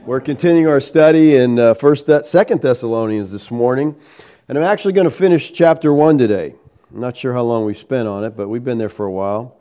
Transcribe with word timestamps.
We're 0.05 0.19
continuing 0.19 0.67
our 0.67 0.81
study 0.81 1.37
in 1.37 1.57
uh, 1.57 1.73
First, 1.73 2.09
Second 2.25 2.61
Thessalonians 2.61 3.31
this 3.31 3.49
morning, 3.49 3.95
and 4.49 4.57
I'm 4.57 4.65
actually 4.65 4.91
going 4.91 5.05
to 5.05 5.15
finish 5.15 5.53
chapter 5.53 5.93
one 5.93 6.17
today. 6.17 6.53
I'm 6.93 6.99
not 6.99 7.15
sure 7.15 7.31
how 7.31 7.43
long 7.43 7.63
we've 7.63 7.77
spent 7.77 8.09
on 8.09 8.25
it, 8.25 8.35
but 8.35 8.49
we've 8.49 8.65
been 8.65 8.77
there 8.77 8.89
for 8.89 9.05
a 9.05 9.11
while. 9.11 9.57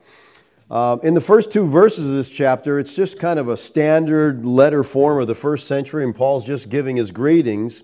Um, 0.73 1.01
in 1.03 1.12
the 1.12 1.21
first 1.21 1.53
two 1.53 1.67
verses 1.67 2.09
of 2.09 2.17
this 2.17 2.31
chapter, 2.31 2.79
it's 2.79 2.97
just 2.97 3.19
kind 3.19 3.39
of 3.39 3.49
a 3.49 3.59
standard 3.59 4.47
letter 4.47 4.83
form 4.83 5.21
of 5.21 5.27
the 5.29 5.35
first 5.35 5.67
century, 5.67 6.03
and 6.03 6.17
Paul's 6.17 6.47
just 6.47 6.71
giving 6.71 6.97
his 6.97 7.11
greetings. 7.11 7.83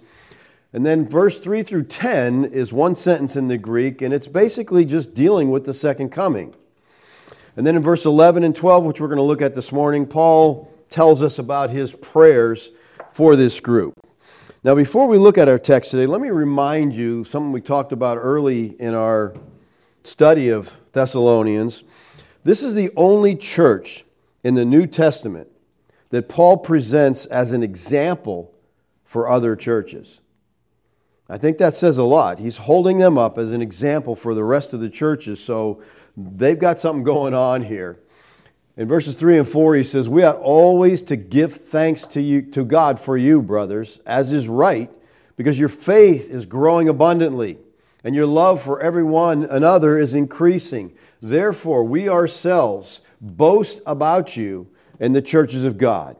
And 0.73 0.87
then 0.87 1.07
verse 1.07 1.39
3 1.39 1.65
through 1.65 1.85
10 1.85 2.47
is 2.47 2.73
one 2.73 2.97
sentence 2.97 3.37
in 3.37 3.47
the 3.47 3.59
Greek, 3.59 4.01
and 4.01 4.15
it's 4.15 4.27
basically 4.27 4.87
just 4.87 5.13
dealing 5.13 5.51
with 5.51 5.67
the 5.67 5.75
second 5.75 6.13
coming. 6.13 6.55
And 7.59 7.67
then 7.67 7.77
in 7.77 7.83
verse 7.83 8.07
11 8.07 8.43
and 8.43 8.57
12, 8.57 8.85
which 8.85 9.03
we're 9.03 9.09
going 9.09 9.19
to 9.19 9.23
look 9.23 9.43
at 9.43 9.55
this 9.55 9.71
morning, 9.71 10.07
Paul 10.07 10.73
tells 10.89 11.21
us 11.21 11.39
about 11.39 11.69
his 11.69 11.95
prayers 11.95 12.71
for 13.13 13.37
this 13.37 13.61
group. 13.61 13.93
Now, 14.65 14.75
before 14.75 15.09
we 15.09 15.19
look 15.19 15.37
at 15.37 15.51
our 15.51 15.59
text 15.59 15.91
today, 15.91 16.07
let 16.07 16.23
me 16.23 16.31
remind 16.31 16.95
you 16.95 17.25
something 17.25 17.53
we 17.53 17.61
talked 17.61 17.93
about 17.93 18.17
early 18.17 18.75
in 18.81 18.95
our 18.95 19.35
study 20.05 20.49
of 20.49 20.75
Thessalonians. 20.95 21.83
This 22.49 22.63
is 22.63 22.75
the 22.75 22.93
only 22.97 23.37
church 23.37 24.07
in 24.43 24.55
the 24.55 24.65
New 24.65 24.87
Testament 24.87 25.49
that 26.09 26.31
Paul 26.31 26.57
presents 26.57 27.27
as 27.27 27.53
an 27.53 27.63
example 27.63 28.55
for 29.05 29.29
other 29.29 29.55
churches. 29.55 30.19
I 31.29 31.37
think 31.37 31.59
that 31.59 31.77
says 31.77 31.99
a 31.99 32.03
lot. 32.03 32.39
He's 32.39 32.57
holding 32.57 32.97
them 32.97 33.19
up 33.19 33.37
as 33.37 33.53
an 33.53 33.61
example 33.61 34.15
for 34.15 34.35
the 34.35 34.43
rest 34.43 34.73
of 34.73 34.81
the 34.81 34.89
churches, 34.89 35.45
so 35.45 35.83
they've 36.17 36.59
got 36.59 36.81
something 36.81 37.05
going 37.05 37.35
on 37.35 37.63
here. 37.63 37.99
In 38.79 38.89
verses 38.89 39.15
3 39.15 39.41
and 39.41 39.47
4, 39.47 39.75
he 39.75 39.85
says, 39.85 40.09
We 40.09 40.23
ought 40.23 40.37
always 40.37 41.03
to 41.03 41.17
give 41.17 41.57
thanks 41.57 42.07
to, 42.07 42.23
you, 42.23 42.41
to 42.53 42.65
God 42.65 42.99
for 42.99 43.15
you, 43.15 43.43
brothers, 43.43 44.01
as 44.07 44.33
is 44.33 44.49
right, 44.49 44.91
because 45.37 45.61
your 45.61 45.69
faith 45.69 46.31
is 46.31 46.47
growing 46.47 46.89
abundantly, 46.89 47.59
and 48.03 48.15
your 48.15 48.25
love 48.25 48.63
for 48.63 48.81
everyone 48.81 49.45
another 49.45 49.99
is 49.99 50.15
increasing 50.15 50.95
Therefore, 51.21 51.85
we 51.85 52.09
ourselves 52.09 53.01
boast 53.21 53.81
about 53.87 54.37
you 54.37 54.69
in 55.01 55.13
the 55.13 55.23
churches 55.23 55.65
of 55.65 55.79
God 55.79 56.17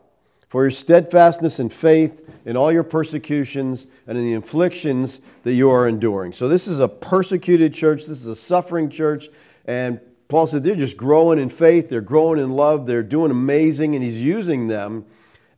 for 0.49 0.65
your 0.65 0.71
steadfastness 0.71 1.59
and 1.59 1.73
faith 1.73 2.29
in 2.45 2.57
all 2.57 2.73
your 2.73 2.83
persecutions 2.83 3.87
and 4.07 4.17
in 4.17 4.25
the 4.25 4.35
afflictions 4.35 5.19
that 5.43 5.53
you 5.53 5.71
are 5.71 5.87
enduring. 5.87 6.33
So, 6.33 6.49
this 6.49 6.67
is 6.67 6.81
a 6.81 6.89
persecuted 6.89 7.75
church, 7.75 8.07
this 8.07 8.21
is 8.21 8.27
a 8.27 8.37
suffering 8.37 8.91
church, 8.91 9.29
and 9.67 10.01
Paul 10.29 10.47
said 10.47 10.63
they're 10.65 10.75
just 10.75 10.97
growing 10.97 11.39
in 11.39 11.51
faith, 11.51 11.89
they're 11.89 12.01
growing 12.01 12.41
in 12.41 12.51
love, 12.51 12.87
they're 12.87 13.03
doing 13.03 13.31
amazing, 13.31 13.95
and 13.95 14.05
he's 14.05 14.21
using 14.21 14.69
them 14.69 15.07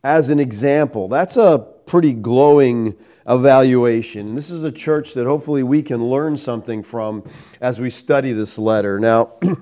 as 0.03 0.29
an 0.29 0.39
example. 0.39 1.07
That's 1.07 1.37
a 1.37 1.59
pretty 1.85 2.13
glowing 2.13 2.97
evaluation. 3.27 4.35
This 4.35 4.49
is 4.49 4.63
a 4.63 4.71
church 4.71 5.13
that 5.13 5.25
hopefully 5.25 5.63
we 5.63 5.83
can 5.83 6.03
learn 6.03 6.37
something 6.37 6.83
from 6.83 7.29
as 7.59 7.79
we 7.79 7.89
study 7.89 8.33
this 8.33 8.57
letter. 8.57 8.99
Now, 8.99 9.33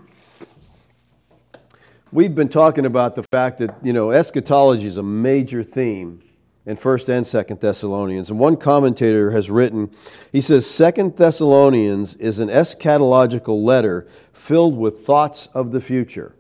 we've 2.11 2.33
been 2.33 2.49
talking 2.49 2.85
about 2.85 3.15
the 3.15 3.23
fact 3.31 3.59
that, 3.59 3.75
you 3.83 3.93
know, 3.93 4.11
eschatology 4.11 4.87
is 4.87 4.97
a 4.97 5.03
major 5.03 5.64
theme 5.64 6.23
in 6.65 6.77
1st 6.77 7.09
and 7.09 7.25
2nd 7.25 7.59
Thessalonians. 7.59 8.30
And 8.30 8.39
one 8.39 8.55
commentator 8.55 9.31
has 9.31 9.49
written, 9.49 9.92
he 10.31 10.42
says, 10.42 10.65
2nd 10.65 11.17
Thessalonians 11.17 12.15
is 12.15 12.39
an 12.39 12.49
eschatological 12.49 13.64
letter 13.64 14.08
filled 14.33 14.77
with 14.77 15.05
thoughts 15.05 15.48
of 15.53 15.71
the 15.71 15.81
future. 15.81 16.33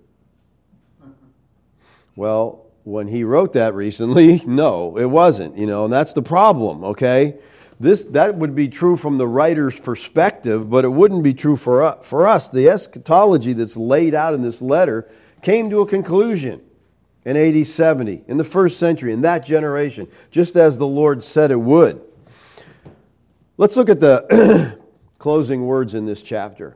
Well, 2.15 2.68
when 2.89 3.07
he 3.07 3.23
wrote 3.23 3.53
that 3.53 3.75
recently, 3.75 4.41
no, 4.45 4.97
it 4.97 5.05
wasn't, 5.05 5.57
you 5.57 5.67
know, 5.67 5.85
and 5.85 5.93
that's 5.93 6.13
the 6.13 6.21
problem, 6.21 6.83
okay? 6.83 7.35
This 7.79 8.03
that 8.05 8.35
would 8.35 8.55
be 8.55 8.67
true 8.67 8.97
from 8.97 9.17
the 9.17 9.27
writer's 9.27 9.79
perspective, 9.79 10.69
but 10.69 10.83
it 10.83 10.89
wouldn't 10.89 11.23
be 11.23 11.33
true 11.33 11.55
for 11.55 11.83
us. 11.83 12.05
For 12.05 12.27
us, 12.27 12.49
the 12.49 12.69
eschatology 12.69 13.53
that's 13.53 13.77
laid 13.77 14.13
out 14.13 14.33
in 14.33 14.41
this 14.41 14.61
letter 14.61 15.09
came 15.41 15.69
to 15.69 15.81
a 15.81 15.85
conclusion 15.85 16.61
in 17.23 17.37
AD 17.37 17.65
70, 17.65 18.23
in 18.27 18.37
the 18.37 18.43
first 18.43 18.79
century, 18.79 19.13
in 19.13 19.21
that 19.21 19.45
generation, 19.45 20.09
just 20.31 20.57
as 20.57 20.77
the 20.77 20.87
Lord 20.87 21.23
said 21.23 21.51
it 21.51 21.59
would. 21.59 22.01
Let's 23.55 23.77
look 23.77 23.89
at 23.89 24.01
the 24.01 24.77
closing 25.19 25.65
words 25.65 25.93
in 25.93 26.05
this 26.05 26.21
chapter. 26.21 26.75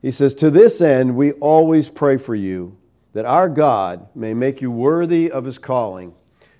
He 0.00 0.10
says, 0.10 0.36
To 0.36 0.50
this 0.50 0.80
end, 0.80 1.16
we 1.16 1.32
always 1.32 1.88
pray 1.88 2.16
for 2.16 2.34
you 2.34 2.78
that 3.14 3.24
our 3.24 3.48
God 3.48 4.08
may 4.14 4.34
make 4.34 4.60
you 4.60 4.70
worthy 4.70 5.30
of 5.30 5.44
his 5.44 5.58
calling 5.58 6.12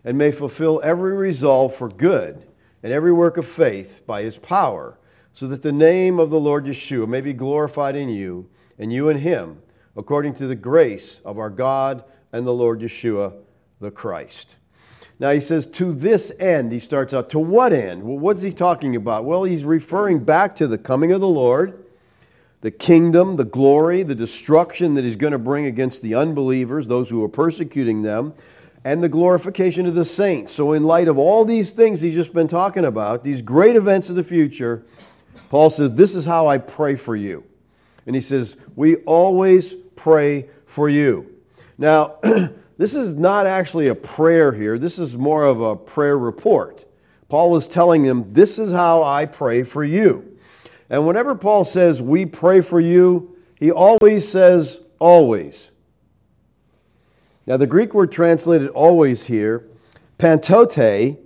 and 0.04 0.16
may 0.16 0.32
fulfill 0.32 0.80
every 0.82 1.12
resolve 1.12 1.74
for 1.74 1.88
good 1.88 2.46
and 2.82 2.92
every 2.92 3.12
work 3.12 3.36
of 3.36 3.46
faith 3.46 4.02
by 4.06 4.22
his 4.22 4.36
power, 4.36 4.98
so 5.32 5.48
that 5.48 5.62
the 5.62 5.72
name 5.72 6.18
of 6.18 6.30
the 6.30 6.38
Lord 6.38 6.64
Yeshua 6.64 7.08
may 7.08 7.20
be 7.20 7.32
glorified 7.32 7.96
in 7.96 8.08
you 8.08 8.48
and 8.78 8.92
you 8.92 9.08
in 9.08 9.18
him, 9.18 9.60
according 9.96 10.34
to 10.36 10.46
the 10.46 10.54
grace 10.54 11.18
of 11.24 11.38
our 11.38 11.50
God 11.50 12.04
and 12.32 12.46
the 12.46 12.52
Lord 12.52 12.80
Yeshua 12.80 13.32
the 13.80 13.90
Christ. 13.90 14.54
Now 15.18 15.30
he 15.30 15.40
says, 15.40 15.66
to 15.68 15.92
this 15.92 16.32
end, 16.38 16.72
he 16.72 16.80
starts 16.80 17.14
out, 17.14 17.30
to 17.30 17.38
what 17.38 17.72
end? 17.72 18.02
Well, 18.02 18.18
what's 18.18 18.42
he 18.42 18.52
talking 18.52 18.96
about? 18.96 19.24
Well, 19.24 19.44
he's 19.44 19.64
referring 19.64 20.24
back 20.24 20.56
to 20.56 20.66
the 20.66 20.78
coming 20.78 21.12
of 21.12 21.20
the 21.20 21.28
Lord 21.28 21.83
the 22.64 22.70
kingdom, 22.70 23.36
the 23.36 23.44
glory, 23.44 24.04
the 24.04 24.14
destruction 24.14 24.94
that 24.94 25.04
he's 25.04 25.16
going 25.16 25.34
to 25.34 25.38
bring 25.38 25.66
against 25.66 26.00
the 26.00 26.14
unbelievers, 26.14 26.86
those 26.86 27.10
who 27.10 27.22
are 27.22 27.28
persecuting 27.28 28.00
them, 28.00 28.32
and 28.86 29.02
the 29.02 29.08
glorification 29.10 29.84
of 29.84 29.94
the 29.94 30.06
saints. 30.06 30.54
So, 30.54 30.72
in 30.72 30.82
light 30.82 31.08
of 31.08 31.18
all 31.18 31.44
these 31.44 31.72
things 31.72 32.00
he's 32.00 32.14
just 32.14 32.32
been 32.32 32.48
talking 32.48 32.86
about, 32.86 33.22
these 33.22 33.42
great 33.42 33.76
events 33.76 34.08
of 34.08 34.16
the 34.16 34.24
future, 34.24 34.86
Paul 35.50 35.68
says, 35.68 35.90
This 35.92 36.14
is 36.14 36.24
how 36.24 36.48
I 36.48 36.56
pray 36.56 36.96
for 36.96 37.14
you. 37.14 37.44
And 38.06 38.16
he 38.16 38.22
says, 38.22 38.56
We 38.74 38.96
always 38.96 39.74
pray 39.94 40.48
for 40.64 40.88
you. 40.88 41.34
Now, 41.76 42.16
this 42.78 42.94
is 42.94 43.14
not 43.14 43.46
actually 43.46 43.88
a 43.88 43.94
prayer 43.94 44.52
here, 44.52 44.78
this 44.78 44.98
is 44.98 45.14
more 45.14 45.44
of 45.44 45.60
a 45.60 45.76
prayer 45.76 46.16
report. 46.16 46.82
Paul 47.28 47.56
is 47.56 47.68
telling 47.68 48.04
them, 48.04 48.32
This 48.32 48.58
is 48.58 48.72
how 48.72 49.02
I 49.02 49.26
pray 49.26 49.64
for 49.64 49.84
you. 49.84 50.33
And 50.90 51.06
whenever 51.06 51.34
Paul 51.34 51.64
says, 51.64 52.00
we 52.00 52.26
pray 52.26 52.60
for 52.60 52.78
you, 52.78 53.36
he 53.58 53.70
always 53.70 54.28
says, 54.28 54.78
always. 54.98 55.70
Now, 57.46 57.56
the 57.56 57.66
Greek 57.66 57.94
word 57.94 58.12
translated 58.12 58.68
always 58.70 59.24
here, 59.24 59.66
pantote, 60.18 61.18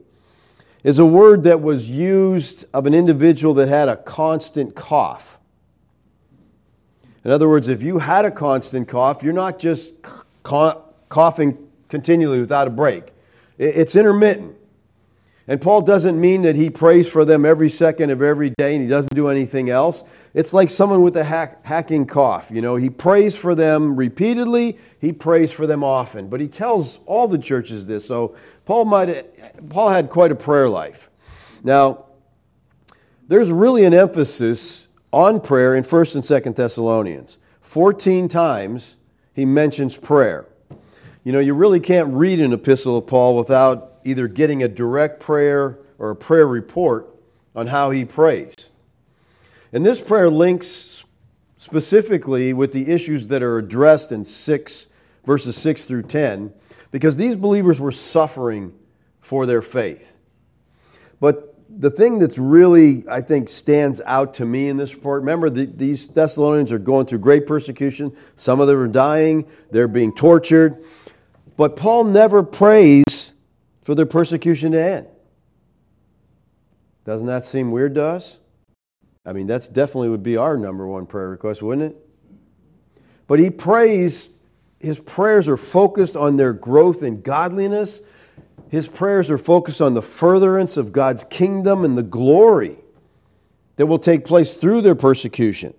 is 0.85 0.99
a 0.99 1.07
word 1.07 1.45
that 1.45 1.61
was 1.61 1.89
used 1.89 2.65
of 2.73 2.87
an 2.87 2.95
individual 2.95 3.55
that 3.55 3.69
had 3.69 3.89
a 3.89 3.97
constant 3.97 4.75
cough. 4.75 5.39
In 7.25 7.33
other 7.33 7.49
words, 7.49 7.69
if 7.69 7.83
you 7.83 7.99
had 7.99 8.25
a 8.25 8.31
constant 8.31 8.89
cough, 8.89 9.23
you're 9.23 9.33
not 9.33 9.59
just 9.59 9.93
coughing 10.43 11.59
continually 11.89 12.41
without 12.41 12.69
a 12.69 12.71
break, 12.71 13.13
it's 13.59 13.97
intermittent. 13.97 14.55
And 15.49 15.61
Paul 15.63 15.81
doesn't 15.81 16.21
mean 16.21 16.43
that 16.43 16.57
he 16.57 16.69
prays 16.69 17.09
for 17.09 17.25
them 17.25 17.47
every 17.47 17.71
second 17.71 18.11
of 18.11 18.21
every 18.21 18.51
day 18.51 18.75
and 18.75 18.83
he 18.83 18.89
doesn't 18.89 19.15
do 19.15 19.29
anything 19.29 19.71
else. 19.71 20.05
It's 20.35 20.53
like 20.53 20.69
someone 20.69 21.01
with 21.01 21.17
a 21.17 21.25
hack, 21.25 21.65
hacking 21.65 22.06
cough. 22.06 22.50
You 22.50 22.61
know, 22.61 22.77
he 22.77 22.91
prays 22.91 23.35
for 23.35 23.55
them 23.55 23.97
repeatedly, 23.97 24.79
he 25.00 25.12
prays 25.12 25.50
for 25.50 25.67
them 25.67 25.83
often. 25.83 26.29
But 26.29 26.41
he 26.41 26.49
tells 26.49 27.00
all 27.06 27.29
the 27.29 27.39
churches 27.39 27.87
this. 27.87 28.06
So 28.06 28.37
Paul 28.67 28.85
might 28.85 29.71
Paul 29.71 29.89
had 29.89 30.11
quite 30.11 30.33
a 30.33 30.37
prayer 30.37 30.69
life. 30.69 31.11
Now, 31.65 32.05
there's 33.27 33.51
really 33.51 33.87
an 33.87 33.94
emphasis 33.94 34.87
on 35.12 35.41
prayer 35.41 35.75
in 35.75 35.83
1st 35.83 36.15
and 36.17 36.25
2nd 36.25 36.56
Thessalonians. 36.56 37.39
14 37.62 38.29
times 38.29 38.94
he 39.35 39.47
mentions 39.47 39.97
prayer. 39.97 40.47
You 41.25 41.33
know, 41.33 41.41
you 41.41 41.55
really 41.55 41.81
can't 41.81 42.15
read 42.15 42.41
an 42.41 42.53
epistle 42.53 42.99
of 42.99 43.06
Paul 43.06 43.37
without 43.37 43.88
either 44.08 44.28
getting 44.28 44.62
a 44.62 44.69
direct 44.69 45.20
prayer 45.20 45.78
or 45.99 46.10
a 46.10 46.16
prayer 46.16 46.46
report 46.46 47.08
on 47.55 47.66
how 47.66 47.90
he 47.90 48.05
prays. 48.05 48.55
And 49.72 49.84
this 49.84 50.00
prayer 50.00 50.31
links 50.31 51.05
specifically 51.58 52.52
with 52.52 52.72
the 52.72 52.90
issues 52.90 53.28
that 53.28 53.43
are 53.43 53.58
addressed 53.58 54.12
in 54.12 54.25
6 54.25 54.87
verses 55.25 55.56
6 55.56 55.84
through 55.84 56.05
10 56.05 56.52
because 56.90 57.16
these 57.16 57.37
believers 57.37 57.78
were 57.78 57.93
suffering 57.93 58.72
for 59.20 59.44
their 59.44 59.60
faith. 59.60 60.14
But 61.20 61.55
the 61.69 61.90
thing 61.90 62.19
that's 62.19 62.38
really, 62.38 63.05
I 63.08 63.20
think, 63.20 63.50
stands 63.50 64.00
out 64.00 64.34
to 64.34 64.44
me 64.46 64.69
in 64.69 64.78
this 64.78 64.94
report 64.94 65.20
remember, 65.20 65.50
the, 65.50 65.66
these 65.66 66.08
Thessalonians 66.08 66.72
are 66.72 66.78
going 66.78 67.06
through 67.06 67.19
great 67.19 67.46
persecution. 67.46 68.16
Some 68.37 68.60
of 68.60 68.69
them 68.69 68.78
are 68.78 68.88
dying, 68.88 69.46
they're 69.70 69.88
being 69.88 70.14
tortured. 70.14 70.82
But 71.56 71.76
Paul 71.76 72.05
never 72.05 72.43
prays 72.43 73.28
for 73.88 73.94
their 73.94 74.05
persecution 74.05 74.73
to 74.73 74.82
end. 74.82 75.06
Doesn't 77.06 77.29
that 77.29 77.46
seem 77.46 77.70
weird 77.70 77.94
to 77.94 78.05
us? 78.05 78.37
I 79.25 79.32
mean, 79.32 79.46
that's 79.46 79.67
definitely 79.67 80.11
would 80.11 80.23
be 80.23 80.37
our 80.37 80.58
number 80.58 80.87
one 80.87 81.06
prayer 81.06 81.31
request, 81.31 81.62
wouldn't 81.62 81.93
it? 81.93 81.96
But 83.26 83.38
he 83.38 83.49
prays, 83.49 84.29
his 84.79 85.00
prayers 85.00 85.49
are 85.49 85.56
focused 85.56 86.17
on 86.17 86.37
their 86.37 86.52
growth 86.52 87.02
in 87.02 87.23
godliness 87.23 87.99
his 88.69 88.87
prayers 88.87 89.31
are 89.31 89.38
focused 89.38 89.81
on 89.81 89.94
the 89.94 90.02
furtherance 90.02 90.76
of 90.76 90.93
God's 90.93 91.25
kingdom 91.25 91.87
and 91.87 91.96
the 91.96 92.02
glory 92.02 92.76
that 93.76 93.87
will 93.87 93.99
take 93.99 94.26
place 94.26 94.52
through 94.52 94.82
their 94.82 94.96
persecution. 94.96 95.73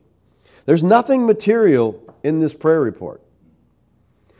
There's 0.65 0.81
nothing 0.81 1.27
material 1.27 2.01
in 2.23 2.39
this 2.39 2.55
prayer 2.55 2.81
report. 2.81 3.21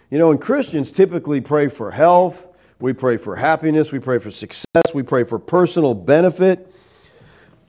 You 0.10 0.18
know, 0.18 0.32
and 0.32 0.42
Christians 0.42 0.92
typically 0.92 1.42
pray 1.42 1.68
for 1.68 1.92
health, 1.92 2.49
we 2.80 2.94
pray 2.94 3.18
for 3.18 3.36
happiness, 3.36 3.92
we 3.92 4.00
pray 4.00 4.20
for 4.20 4.32
success, 4.32 4.94
we 4.94 5.04
pray 5.04 5.24
for 5.24 5.38
personal 5.38 5.94
benefit. 5.94 6.74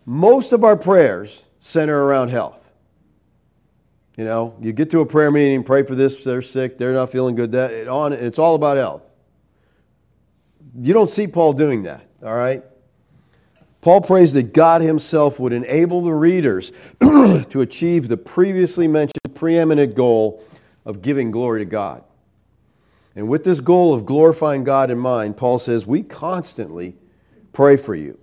Most 0.06 0.52
of 0.52 0.64
our 0.64 0.76
prayers 0.76 1.42
center 1.60 2.00
around 2.00 2.28
health. 2.28 2.56
You 4.16 4.24
know, 4.24 4.54
you 4.60 4.72
get 4.72 4.90
to 4.90 5.00
a 5.00 5.06
prayer 5.06 5.30
meeting, 5.30 5.64
pray 5.64 5.82
for 5.82 5.94
this, 5.94 6.22
they're 6.24 6.42
sick, 6.42 6.78
they're 6.78 6.92
not 6.92 7.10
feeling 7.10 7.34
good, 7.34 7.52
that 7.52 7.72
it 7.72 7.88
on 7.88 8.12
it's 8.12 8.38
all 8.38 8.54
about 8.54 8.76
health. 8.76 9.02
You 10.78 10.92
don't 10.92 11.10
see 11.10 11.26
Paul 11.26 11.54
doing 11.54 11.84
that, 11.84 12.06
all 12.22 12.34
right? 12.34 12.62
Paul 13.80 14.02
prays 14.02 14.34
that 14.34 14.52
God 14.52 14.82
himself 14.82 15.40
would 15.40 15.52
enable 15.52 16.02
the 16.02 16.12
readers 16.12 16.70
to 17.00 17.60
achieve 17.60 18.08
the 18.08 18.16
previously 18.16 18.86
mentioned 18.86 19.34
preeminent 19.34 19.94
goal 19.94 20.44
of 20.84 21.00
giving 21.00 21.30
glory 21.30 21.60
to 21.60 21.64
God. 21.64 22.04
And 23.16 23.28
with 23.28 23.44
this 23.44 23.60
goal 23.60 23.94
of 23.94 24.06
glorifying 24.06 24.64
God 24.64 24.90
in 24.90 24.98
mind, 24.98 25.36
Paul 25.36 25.58
says, 25.58 25.86
we 25.86 26.02
constantly 26.02 26.96
pray 27.52 27.76
for 27.76 27.94
you. 27.94 28.18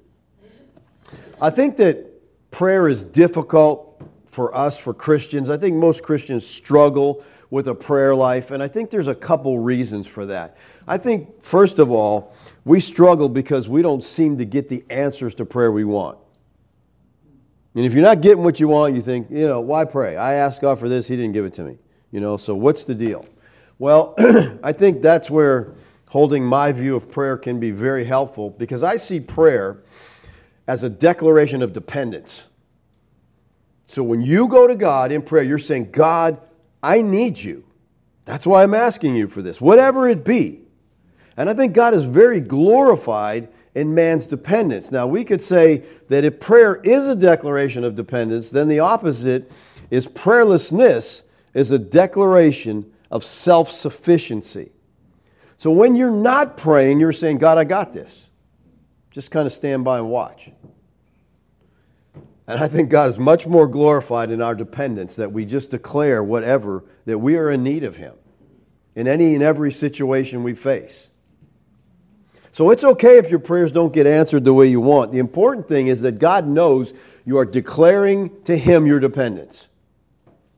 I 1.42 1.50
think 1.50 1.78
that 1.78 2.06
prayer 2.51 2.88
is 2.88 3.04
difficult 3.04 4.01
for 4.28 4.56
us, 4.56 4.78
for 4.78 4.94
Christians. 4.94 5.50
I 5.50 5.57
think 5.57 5.75
most 5.75 6.04
Christians 6.04 6.45
struggle 6.45 7.24
with 7.50 7.68
a 7.68 7.75
prayer 7.75 8.16
life, 8.16 8.51
and 8.51 8.62
I 8.62 8.68
think 8.68 8.89
there's 8.89 9.07
a 9.07 9.16
couple 9.16 9.57
reasons 9.60 10.06
for 10.06 10.25
that. 10.28 10.57
I 10.88 10.98
think, 10.98 11.42
first 11.44 11.80
of 11.80 11.92
all, 11.92 12.33
we 12.66 12.80
struggle 12.80 13.30
because 13.30 13.69
we 13.69 13.81
don't 13.81 14.04
seem 14.04 14.40
to 14.40 14.45
get 14.45 14.69
the 14.69 14.83
answers 14.90 15.36
to 15.36 15.45
prayer 15.45 15.72
we 15.72 15.86
want. 15.86 16.18
And 17.75 17.86
if 17.86 17.94
you're 17.94 18.04
not 18.04 18.22
getting 18.22 18.44
what 18.44 18.60
you 18.60 18.68
want, 18.68 18.95
you 18.95 19.01
think, 19.01 19.30
you 19.30 19.48
know, 19.48 19.62
why 19.62 19.86
pray? 19.86 20.18
I 20.18 20.33
asked 20.36 20.62
God 20.62 20.80
for 20.80 20.90
this, 20.90 21.07
He 21.07 21.16
didn't 21.16 21.33
give 21.33 21.45
it 21.45 21.54
to 21.56 21.63
me. 21.63 21.78
You 22.12 22.19
know, 22.19 22.38
so 22.38 22.56
what's 22.56 22.86
the 22.86 22.95
deal? 22.95 23.25
Well, 23.79 24.15
I 24.63 24.74
think 24.74 25.01
that's 25.01 25.29
where 25.29 25.74
holding 26.09 26.44
my 26.44 26.71
view 26.71 26.95
of 26.95 27.12
prayer 27.12 27.38
can 27.38 27.59
be 27.59 27.71
very 27.71 28.06
helpful 28.06 28.50
because 28.50 28.83
I 28.83 28.97
see 28.97 29.19
prayer 29.19 29.77
as 30.68 30.83
a 30.83 30.89
declaration 30.89 31.62
of 31.62 31.74
dependence. 31.74 32.44
So 33.88 34.03
when 34.03 34.21
you 34.21 34.47
go 34.47 34.68
to 34.68 34.75
God 34.75 35.12
in 35.12 35.21
prayer, 35.21 35.44
you're 35.44 35.59
saying, 35.59 35.91
God, 35.91 36.39
I 36.81 37.01
need 37.01 37.39
you. 37.39 37.63
That's 38.25 38.45
why 38.45 38.63
I'm 38.63 38.74
asking 38.74 39.15
you 39.15 39.27
for 39.27 39.41
this, 39.41 39.62
whatever 39.62 40.07
it 40.09 40.25
be. 40.25 40.62
And 41.38 41.50
I 41.50 41.53
think 41.53 41.73
God 41.73 41.94
is 41.94 42.03
very 42.03 42.39
glorified 42.39 43.47
in 43.75 43.94
man's 43.94 44.25
dependence. 44.25 44.91
Now, 44.91 45.07
we 45.07 45.23
could 45.23 45.41
say 45.41 45.83
that 46.09 46.25
if 46.25 46.39
prayer 46.39 46.75
is 46.75 47.06
a 47.06 47.15
declaration 47.15 47.83
of 47.83 47.95
dependence, 47.95 48.50
then 48.50 48.68
the 48.68 48.80
opposite 48.80 49.51
is 49.91 50.07
prayerlessness 50.07 51.21
is 51.53 51.71
a 51.71 51.80
declaration 51.80 52.91
of 53.12 53.24
self 53.24 53.71
sufficiency. 53.71 54.71
So 55.57 55.71
when 55.71 55.95
you're 55.95 56.12
not 56.12 56.57
praying, 56.57 57.00
you're 57.00 57.13
saying, 57.13 57.39
God, 57.39 57.57
I 57.57 57.63
got 57.63 57.94
this. 57.94 58.15
Just 59.12 59.31
kind 59.31 59.48
of 59.48 59.54
stand 59.54 59.83
by 59.83 59.98
and 59.98 60.09
watch. 60.09 60.50
And 62.48 62.59
I 62.59 62.68
think 62.68 62.89
God 62.89 63.09
is 63.09 63.18
much 63.18 63.45
more 63.45 63.68
glorified 63.68 64.31
in 64.31 64.42
our 64.42 64.56
dependence 64.56 65.18
that 65.18 65.31
we 65.31 65.45
just 65.45 65.71
declare 65.71 66.24
whatever, 66.24 66.86
that 67.06 67.18
we 67.18 67.36
are 67.36 67.51
in 67.51 67.63
need 67.63 67.83
of 67.83 67.98
Him 67.98 68.13
in 68.95 69.07
any 69.07 69.33
and 69.33 69.44
every 69.44 69.71
situation 69.71 70.44
we 70.44 70.54
face. 70.54 71.07
So 72.54 72.71
it's 72.71 72.83
okay 72.83 73.18
if 73.18 73.30
your 73.30 73.39
prayers 73.39 73.71
don't 73.71 73.94
get 73.94 74.07
answered 74.07 74.44
the 74.44 74.54
way 74.54 74.68
you 74.68 74.80
want. 74.80 75.12
The 75.12 75.19
important 75.19 75.68
thing 75.68 75.88
is 75.88 76.01
that 76.01 76.19
God 76.19 76.48
knows 76.48 76.94
you 77.25 77.38
are 77.38 77.45
declaring 77.45 78.42
to 78.45 78.57
Him 78.57 78.88
your 78.88 79.00
dependence. 79.00 79.68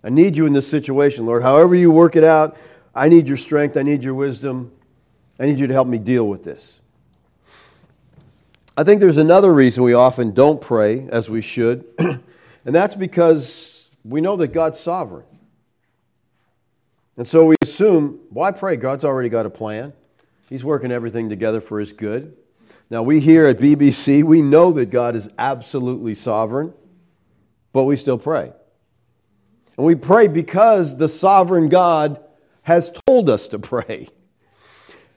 I 0.03 0.09
need 0.09 0.37
you 0.37 0.45
in 0.45 0.53
this 0.53 0.67
situation, 0.67 1.25
Lord. 1.25 1.43
However 1.43 1.75
you 1.75 1.91
work 1.91 2.15
it 2.15 2.23
out, 2.23 2.57
I 2.95 3.09
need 3.09 3.27
your 3.27 3.37
strength. 3.37 3.77
I 3.77 3.83
need 3.83 4.03
your 4.03 4.13
wisdom. 4.13 4.71
I 5.39 5.45
need 5.45 5.59
you 5.59 5.67
to 5.67 5.73
help 5.73 5.87
me 5.87 5.97
deal 5.97 6.27
with 6.27 6.43
this. 6.43 6.79
I 8.75 8.83
think 8.83 9.01
there's 9.01 9.17
another 9.17 9.53
reason 9.53 9.83
we 9.83 9.93
often 9.93 10.33
don't 10.33 10.61
pray 10.61 11.07
as 11.09 11.29
we 11.29 11.41
should, 11.41 11.85
and 11.99 12.21
that's 12.63 12.95
because 12.95 13.89
we 14.05 14.21
know 14.21 14.37
that 14.37 14.49
God's 14.49 14.79
sovereign. 14.79 15.25
And 17.17 17.27
so 17.27 17.45
we 17.45 17.55
assume, 17.61 18.19
why 18.29 18.51
pray? 18.51 18.77
God's 18.77 19.03
already 19.03 19.27
got 19.27 19.45
a 19.45 19.49
plan. 19.49 19.91
He's 20.49 20.63
working 20.63 20.93
everything 20.93 21.27
together 21.27 21.59
for 21.59 21.81
his 21.81 21.91
good. 21.91 22.37
Now, 22.89 23.03
we 23.03 23.19
here 23.19 23.45
at 23.45 23.59
BBC, 23.59 24.23
we 24.23 24.41
know 24.41 24.71
that 24.71 24.89
God 24.89 25.17
is 25.17 25.29
absolutely 25.37 26.15
sovereign, 26.15 26.73
but 27.73 27.83
we 27.83 27.97
still 27.97 28.17
pray. 28.17 28.53
And 29.79 29.85
we 29.85 29.95
pray 29.95 30.27
because 30.27 30.97
the 30.97 31.07
sovereign 31.07 31.69
God 31.69 32.21
has 32.63 32.91
told 33.07 33.29
us 33.29 33.47
to 33.47 33.59
pray. 33.59 34.09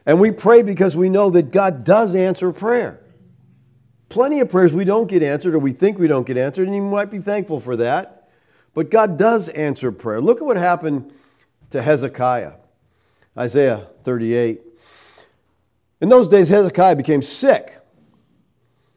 And 0.07 0.21
we 0.21 0.31
pray 0.31 0.63
because 0.63 0.95
we 0.95 1.09
know 1.09 1.31
that 1.31 1.51
God 1.51 1.83
does 1.83 2.15
answer 2.15 2.53
prayer. 2.53 3.01
Plenty 4.09 4.39
of 4.39 4.51
prayers 4.51 4.73
we 4.73 4.85
don't 4.85 5.09
get 5.09 5.25
answered 5.25 5.57
or 5.57 5.59
we 5.59 5.73
think 5.73 5.99
we 5.99 6.07
don't 6.07 6.25
get 6.25 6.37
answered, 6.37 6.69
and 6.69 6.77
you 6.77 6.83
might 6.83 7.11
be 7.11 7.19
thankful 7.19 7.59
for 7.59 7.75
that. 7.79 8.31
But 8.73 8.89
God 8.89 9.19
does 9.19 9.49
answer 9.49 9.91
prayer. 9.91 10.21
Look 10.21 10.39
at 10.39 10.45
what 10.45 10.57
happened 10.57 11.13
to 11.71 11.83
Hezekiah. 11.83 12.53
Isaiah 13.37 13.89
38. 14.05 14.61
In 16.03 16.09
those 16.09 16.29
days, 16.29 16.49
Hezekiah 16.49 16.95
became 16.95 17.23
sick 17.23 17.77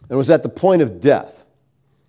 and 0.10 0.16
was 0.16 0.30
at 0.30 0.44
the 0.44 0.50
point 0.50 0.84
of 0.84 1.02
death. 1.02 1.44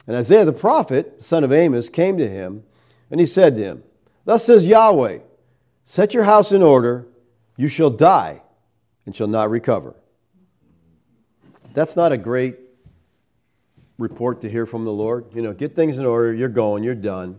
And 0.07 0.15
Isaiah 0.15 0.45
the 0.45 0.53
prophet, 0.53 1.25
son 1.25 1.43
of 1.43 1.55
Amos, 1.55 1.89
came 1.89 2.19
to 2.19 2.29
him, 2.29 2.63
and 3.11 3.21
he 3.21 3.27
said 3.27 3.57
to 3.57 3.63
him, 3.63 3.83
Thus 4.25 4.45
says 4.45 4.67
Yahweh, 4.67 5.19
Set 5.85 6.15
your 6.15 6.25
house 6.25 6.53
in 6.53 6.63
order, 6.63 7.07
you 7.57 7.69
shall 7.69 7.91
die 7.91 8.43
and 9.05 9.15
shall 9.15 9.29
not 9.29 9.51
recover. 9.51 9.95
That's 11.75 11.95
not 11.95 12.13
a 12.13 12.17
great 12.17 12.57
report 13.99 14.41
to 14.41 14.51
hear 14.51 14.67
from 14.67 14.85
the 14.85 14.93
Lord. 14.93 15.27
You 15.35 15.43
know, 15.43 15.53
get 15.53 15.77
things 15.77 15.99
in 15.99 16.05
order, 16.05 16.35
you're 16.35 16.49
going, 16.49 16.83
you're 16.83 16.95
done. 16.95 17.39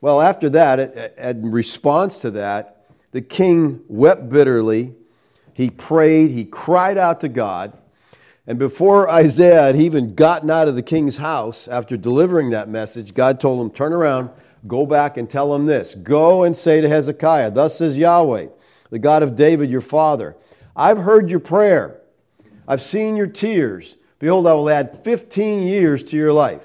Well, 0.00 0.20
after 0.20 0.50
that, 0.50 1.16
in 1.18 1.50
response 1.50 2.18
to 2.18 2.32
that, 2.32 2.86
the 3.12 3.20
king 3.20 3.82
wept 3.88 4.28
bitterly 4.28 4.94
he 5.54 5.70
prayed, 5.70 6.30
he 6.30 6.44
cried 6.44 6.98
out 6.98 7.20
to 7.20 7.28
God. 7.28 7.76
And 8.46 8.58
before 8.58 9.08
Isaiah 9.08 9.62
had 9.62 9.76
even 9.76 10.14
gotten 10.14 10.50
out 10.50 10.68
of 10.68 10.74
the 10.74 10.82
king's 10.82 11.16
house 11.16 11.68
after 11.68 11.96
delivering 11.96 12.50
that 12.50 12.68
message, 12.68 13.14
God 13.14 13.40
told 13.40 13.60
him, 13.60 13.70
Turn 13.70 13.92
around, 13.92 14.30
go 14.66 14.86
back 14.86 15.16
and 15.16 15.28
tell 15.28 15.54
him 15.54 15.66
this. 15.66 15.94
Go 15.94 16.44
and 16.44 16.56
say 16.56 16.80
to 16.80 16.88
Hezekiah, 16.88 17.50
Thus 17.50 17.78
says 17.78 17.96
Yahweh, 17.96 18.48
the 18.90 18.98
God 18.98 19.22
of 19.22 19.36
David 19.36 19.70
your 19.70 19.80
father, 19.80 20.36
I've 20.74 20.98
heard 20.98 21.30
your 21.30 21.40
prayer, 21.40 22.00
I've 22.66 22.82
seen 22.82 23.16
your 23.16 23.26
tears. 23.26 23.94
Behold, 24.18 24.46
I 24.46 24.54
will 24.54 24.70
add 24.70 25.04
15 25.04 25.64
years 25.64 26.04
to 26.04 26.16
your 26.16 26.32
life. 26.32 26.62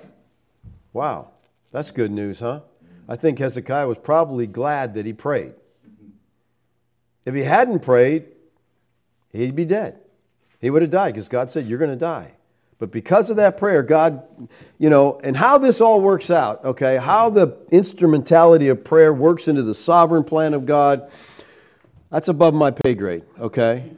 Wow, 0.93 1.31
that's 1.71 1.91
good 1.91 2.11
news, 2.11 2.39
huh? 2.39 2.61
I 3.09 3.15
think 3.15 3.39
Hezekiah 3.39 3.87
was 3.87 3.97
probably 3.97 4.47
glad 4.47 4.95
that 4.95 5.05
he 5.05 5.13
prayed. 5.13 5.53
If 7.25 7.35
he 7.35 7.41
hadn't 7.41 7.79
prayed, 7.79 8.27
he'd 9.33 9.55
be 9.55 9.65
dead. 9.65 9.99
He 10.59 10.69
would 10.69 10.81
have 10.81 10.91
died 10.91 11.13
because 11.13 11.29
God 11.29 11.51
said, 11.51 11.65
You're 11.65 11.79
going 11.79 11.91
to 11.91 11.97
die. 11.97 12.36
But 12.79 12.91
because 12.91 13.31
of 13.31 13.37
that 13.37 13.57
prayer, 13.57 13.81
God, 13.81 14.23
you 14.77 14.89
know, 14.89 15.19
and 15.23 15.35
how 15.35 15.57
this 15.57 15.81
all 15.81 15.99
works 15.99 16.29
out, 16.29 16.63
okay, 16.63 16.97
how 16.97 17.31
the 17.31 17.57
instrumentality 17.71 18.67
of 18.67 18.83
prayer 18.83 19.11
works 19.11 19.47
into 19.47 19.63
the 19.63 19.73
sovereign 19.73 20.23
plan 20.23 20.53
of 20.53 20.67
God, 20.67 21.09
that's 22.11 22.27
above 22.27 22.53
my 22.53 22.71
pay 22.71 22.93
grade, 22.93 23.23
okay? 23.39 23.89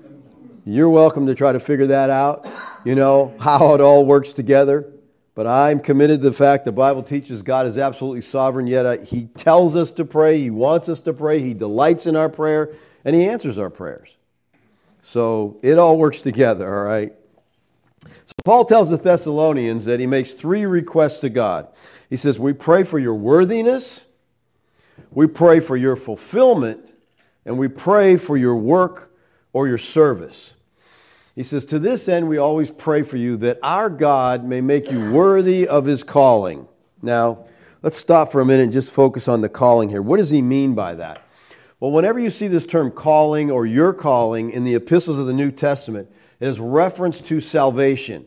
You're 0.65 0.89
welcome 0.89 1.27
to 1.27 1.35
try 1.35 1.51
to 1.51 1.59
figure 1.59 1.87
that 1.87 2.09
out, 2.09 2.47
you 2.85 2.95
know, 2.95 3.33
how 3.39 3.73
it 3.75 3.81
all 3.81 4.05
works 4.05 4.31
together. 4.31 4.93
But 5.35 5.45
I'm 5.45 5.79
committed 5.79 6.21
to 6.21 6.29
the 6.29 6.35
fact 6.35 6.65
the 6.65 6.71
Bible 6.71 7.03
teaches 7.03 7.41
God 7.41 7.67
is 7.67 7.77
absolutely 7.77 8.21
sovereign, 8.21 8.67
yet 8.67 8.85
uh, 8.85 8.97
He 8.97 9.25
tells 9.25 9.75
us 9.75 9.91
to 9.91 10.05
pray, 10.05 10.37
He 10.39 10.49
wants 10.49 10.89
us 10.89 11.01
to 11.01 11.13
pray, 11.13 11.39
He 11.39 11.53
delights 11.53 12.07
in 12.07 12.15
our 12.15 12.29
prayer, 12.29 12.75
and 13.03 13.15
He 13.15 13.27
answers 13.27 13.57
our 13.57 13.69
prayers. 13.69 14.09
So 15.01 15.57
it 15.61 15.77
all 15.77 15.97
works 15.97 16.21
together, 16.21 16.67
all 16.67 16.83
right? 16.83 17.13
So 18.29 18.33
Paul 18.45 18.65
tells 18.65 18.91
the 18.91 18.97
Thessalonians 18.97 19.85
that 19.85 19.99
he 19.99 20.05
makes 20.05 20.35
three 20.35 20.67
requests 20.67 21.21
to 21.21 21.29
God. 21.29 21.67
He 22.11 22.17
says, 22.17 22.37
We 22.37 22.53
pray 22.53 22.83
for 22.83 22.99
your 22.99 23.15
worthiness, 23.15 24.05
we 25.09 25.25
pray 25.25 25.61
for 25.61 25.75
your 25.75 25.95
fulfillment, 25.95 26.87
and 27.43 27.57
we 27.57 27.69
pray 27.69 28.17
for 28.17 28.37
your 28.37 28.57
work 28.57 29.11
or 29.51 29.67
your 29.67 29.79
service. 29.79 30.53
He 31.35 31.41
says, 31.41 31.65
To 31.65 31.79
this 31.79 32.07
end, 32.07 32.29
we 32.29 32.37
always 32.37 32.69
pray 32.69 33.01
for 33.01 33.17
you 33.17 33.37
that 33.37 33.57
our 33.63 33.89
God 33.89 34.45
may 34.45 34.61
make 34.61 34.91
you 34.91 35.11
worthy 35.11 35.67
of 35.67 35.85
his 35.85 36.03
calling. 36.03 36.67
Now, 37.01 37.47
let's 37.81 37.97
stop 37.97 38.31
for 38.31 38.41
a 38.41 38.45
minute 38.45 38.65
and 38.65 38.73
just 38.73 38.91
focus 38.91 39.27
on 39.27 39.41
the 39.41 39.49
calling 39.49 39.89
here. 39.89 40.03
What 40.03 40.17
does 40.17 40.29
he 40.29 40.43
mean 40.43 40.75
by 40.75 40.95
that? 40.95 41.19
Well, 41.79 41.89
whenever 41.89 42.19
you 42.19 42.29
see 42.29 42.47
this 42.47 42.67
term 42.67 42.91
calling 42.91 43.49
or 43.49 43.65
your 43.65 43.91
calling 43.93 44.51
in 44.51 44.65
the 44.65 44.75
epistles 44.75 45.17
of 45.17 45.25
the 45.25 45.33
New 45.33 45.49
Testament, 45.49 46.11
it 46.39 46.47
is 46.47 46.59
reference 46.59 47.19
to 47.21 47.41
salvation. 47.41 48.25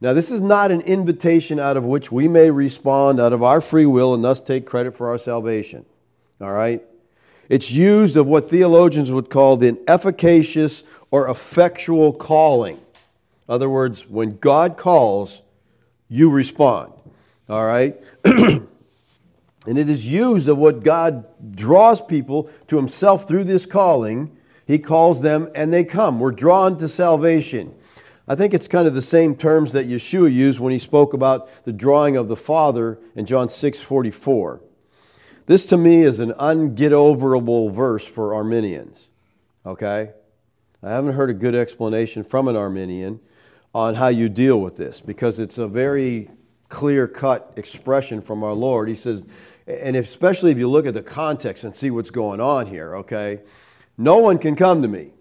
Now, 0.00 0.14
this 0.14 0.32
is 0.32 0.40
not 0.40 0.72
an 0.72 0.80
invitation 0.80 1.60
out 1.60 1.76
of 1.76 1.84
which 1.84 2.10
we 2.10 2.26
may 2.26 2.50
respond 2.50 3.20
out 3.20 3.32
of 3.32 3.42
our 3.42 3.60
free 3.60 3.86
will 3.86 4.14
and 4.14 4.24
thus 4.24 4.40
take 4.40 4.66
credit 4.66 4.96
for 4.96 5.10
our 5.10 5.18
salvation. 5.18 5.84
All 6.40 6.50
right? 6.50 6.82
It's 7.48 7.70
used 7.70 8.16
of 8.16 8.26
what 8.26 8.50
theologians 8.50 9.12
would 9.12 9.30
call 9.30 9.56
the 9.56 9.78
efficacious 9.86 10.82
or 11.10 11.28
effectual 11.28 12.12
calling. 12.12 12.76
In 12.76 13.54
other 13.54 13.68
words, 13.68 14.08
when 14.08 14.38
God 14.38 14.76
calls, 14.76 15.40
you 16.08 16.30
respond. 16.30 16.92
All 17.48 17.64
right? 17.64 18.00
and 18.24 18.68
it 19.66 19.88
is 19.88 20.06
used 20.06 20.48
of 20.48 20.58
what 20.58 20.82
God 20.82 21.26
draws 21.54 22.00
people 22.00 22.50
to 22.68 22.76
Himself 22.76 23.28
through 23.28 23.44
this 23.44 23.66
calling. 23.66 24.36
He 24.66 24.78
calls 24.78 25.20
them 25.20 25.50
and 25.54 25.72
they 25.72 25.84
come. 25.84 26.20
We're 26.20 26.32
drawn 26.32 26.78
to 26.78 26.88
salvation. 26.88 27.74
I 28.26 28.36
think 28.36 28.54
it's 28.54 28.68
kind 28.68 28.86
of 28.86 28.94
the 28.94 29.02
same 29.02 29.36
terms 29.36 29.72
that 29.72 29.88
Yeshua 29.88 30.32
used 30.32 30.60
when 30.60 30.72
he 30.72 30.78
spoke 30.78 31.12
about 31.12 31.48
the 31.64 31.72
drawing 31.72 32.16
of 32.16 32.28
the 32.28 32.36
Father 32.36 32.98
in 33.16 33.26
John 33.26 33.48
6:44. 33.48 34.60
This 35.46 35.66
to 35.66 35.76
me 35.76 36.02
is 36.02 36.20
an 36.20 36.32
ungetoverable 36.32 37.72
verse 37.72 38.06
for 38.06 38.34
Arminians. 38.34 39.06
Okay? 39.66 40.10
I 40.82 40.90
haven't 40.90 41.14
heard 41.14 41.30
a 41.30 41.34
good 41.34 41.54
explanation 41.54 42.22
from 42.22 42.48
an 42.48 42.56
Arminian 42.56 43.20
on 43.74 43.94
how 43.94 44.08
you 44.08 44.28
deal 44.28 44.60
with 44.60 44.76
this 44.76 45.00
because 45.00 45.38
it's 45.40 45.58
a 45.58 45.66
very 45.66 46.30
clear 46.68 47.08
cut 47.08 47.54
expression 47.56 48.22
from 48.22 48.44
our 48.44 48.52
Lord. 48.52 48.88
He 48.88 48.96
says, 48.96 49.22
and 49.66 49.96
especially 49.96 50.52
if 50.52 50.58
you 50.58 50.68
look 50.68 50.86
at 50.86 50.94
the 50.94 51.02
context 51.02 51.64
and 51.64 51.76
see 51.76 51.90
what's 51.90 52.10
going 52.10 52.40
on 52.40 52.66
here, 52.66 52.96
okay? 52.98 53.40
No 54.02 54.18
one 54.18 54.38
can 54.38 54.56
come 54.56 54.82
to 54.82 54.88
me 54.88 55.12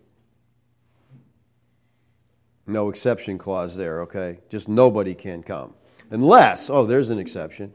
no 2.72 2.90
exception 2.90 3.38
clause 3.38 3.76
there, 3.76 4.02
okay? 4.04 4.40
Just 4.50 4.68
nobody 4.68 5.14
can 5.14 5.44
come. 5.44 5.74
Unless, 6.10 6.70
oh, 6.70 6.86
there's 6.86 7.10
an 7.10 7.20
exception. 7.20 7.72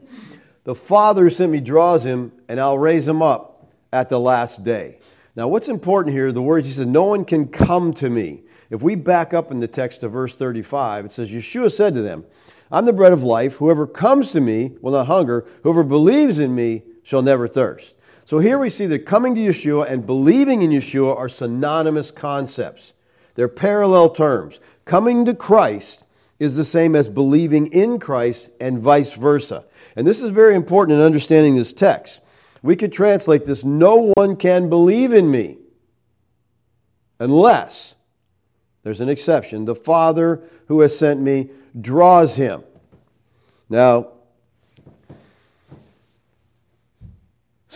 The 0.63 0.75
Father 0.75 1.23
who 1.23 1.29
sent 1.29 1.51
me 1.51 1.59
draws 1.59 2.03
him, 2.03 2.31
and 2.47 2.59
I'll 2.59 2.77
raise 2.77 3.07
him 3.07 3.21
up 3.21 3.71
at 3.91 4.09
the 4.09 4.19
last 4.19 4.63
day. 4.63 4.99
Now, 5.35 5.47
what's 5.47 5.69
important 5.69 6.15
here, 6.15 6.31
the 6.31 6.41
words 6.41 6.67
he 6.67 6.73
says, 6.73 6.87
no 6.87 7.05
one 7.05 7.25
can 7.25 7.47
come 7.47 7.93
to 7.95 8.09
me. 8.09 8.41
If 8.69 8.81
we 8.81 8.95
back 8.95 9.33
up 9.33 9.51
in 9.51 9.59
the 9.59 9.67
text 9.67 10.01
to 10.01 10.09
verse 10.09 10.35
35, 10.35 11.05
it 11.05 11.11
says, 11.11 11.31
Yeshua 11.31 11.71
said 11.71 11.93
to 11.93 12.01
them, 12.01 12.25
I'm 12.69 12.85
the 12.85 12.93
bread 12.93 13.13
of 13.13 13.23
life. 13.23 13.55
Whoever 13.55 13.87
comes 13.87 14.31
to 14.31 14.41
me 14.41 14.73
will 14.81 14.91
not 14.91 15.07
hunger. 15.07 15.45
Whoever 15.63 15.83
believes 15.83 16.37
in 16.39 16.53
me 16.53 16.83
shall 17.03 17.21
never 17.21 17.47
thirst. 17.47 17.93
So 18.27 18.39
here 18.39 18.59
we 18.59 18.69
see 18.69 18.87
that 18.87 19.05
coming 19.05 19.35
to 19.35 19.41
Yeshua 19.41 19.89
and 19.89 20.05
believing 20.05 20.61
in 20.61 20.69
Yeshua 20.69 21.15
are 21.15 21.29
synonymous 21.29 22.11
concepts. 22.11 22.91
They're 23.35 23.47
parallel 23.47 24.09
terms. 24.09 24.59
Coming 24.83 25.25
to 25.25 25.33
Christ 25.33 26.03
is 26.37 26.53
the 26.53 26.65
same 26.65 26.97
as 26.97 27.07
believing 27.07 27.67
in 27.67 27.99
Christ 27.99 28.49
and 28.59 28.79
vice 28.79 29.13
versa. 29.15 29.63
And 29.95 30.05
this 30.05 30.21
is 30.21 30.31
very 30.31 30.55
important 30.55 30.99
in 30.99 31.05
understanding 31.05 31.55
this 31.55 31.71
text. 31.71 32.19
We 32.61 32.75
could 32.75 32.91
translate 32.91 33.45
this 33.45 33.63
no 33.63 34.11
one 34.13 34.35
can 34.35 34.67
believe 34.67 35.13
in 35.13 35.31
me 35.31 35.59
unless, 37.21 37.95
there's 38.83 38.99
an 38.99 39.07
exception, 39.07 39.63
the 39.63 39.73
Father 39.73 40.43
who 40.67 40.81
has 40.81 40.99
sent 40.99 41.21
me 41.21 41.51
draws 41.79 42.35
him. 42.35 42.63
Now, 43.69 44.09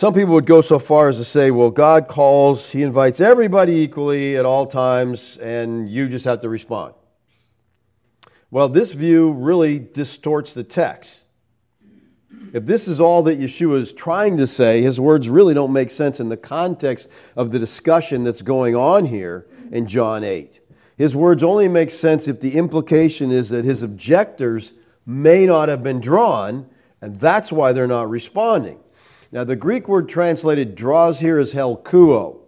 some 0.02 0.14
people 0.14 0.34
would 0.34 0.46
go 0.46 0.62
so 0.62 0.80
far 0.80 1.10
as 1.10 1.18
to 1.18 1.24
say, 1.24 1.52
well, 1.52 1.70
God 1.70 2.08
calls, 2.08 2.68
He 2.68 2.82
invites 2.82 3.20
everybody 3.20 3.82
equally 3.82 4.36
at 4.36 4.44
all 4.44 4.66
times, 4.66 5.36
and 5.36 5.88
you 5.88 6.08
just 6.08 6.24
have 6.24 6.40
to 6.40 6.48
respond. 6.48 6.94
Well, 8.50 8.68
this 8.68 8.90
view 8.90 9.30
really 9.30 9.78
distorts 9.78 10.54
the 10.54 10.64
text. 10.64 11.16
If 12.52 12.66
this 12.66 12.88
is 12.88 12.98
all 12.98 13.22
that 13.22 13.38
Yeshua 13.38 13.80
is 13.80 13.92
trying 13.92 14.38
to 14.38 14.48
say, 14.48 14.82
his 14.82 14.98
words 14.98 15.28
really 15.28 15.54
don't 15.54 15.72
make 15.72 15.92
sense 15.92 16.18
in 16.18 16.28
the 16.28 16.36
context 16.36 17.08
of 17.36 17.52
the 17.52 17.60
discussion 17.60 18.24
that's 18.24 18.42
going 18.42 18.74
on 18.74 19.04
here 19.04 19.46
in 19.70 19.86
John 19.86 20.24
8. 20.24 20.58
His 20.96 21.14
words 21.14 21.44
only 21.44 21.68
make 21.68 21.92
sense 21.92 22.26
if 22.26 22.40
the 22.40 22.56
implication 22.56 23.30
is 23.30 23.50
that 23.50 23.64
his 23.64 23.84
objectors 23.84 24.72
may 25.06 25.46
not 25.46 25.68
have 25.68 25.84
been 25.84 26.00
drawn, 26.00 26.66
and 27.00 27.20
that's 27.20 27.52
why 27.52 27.72
they're 27.72 27.86
not 27.86 28.10
responding. 28.10 28.80
Now, 29.32 29.44
the 29.44 29.56
Greek 29.56 29.88
word 29.88 30.10
translated 30.10 30.74
draws 30.74 31.18
here 31.18 31.38
is 31.38 31.54
helkuo. 31.54 32.40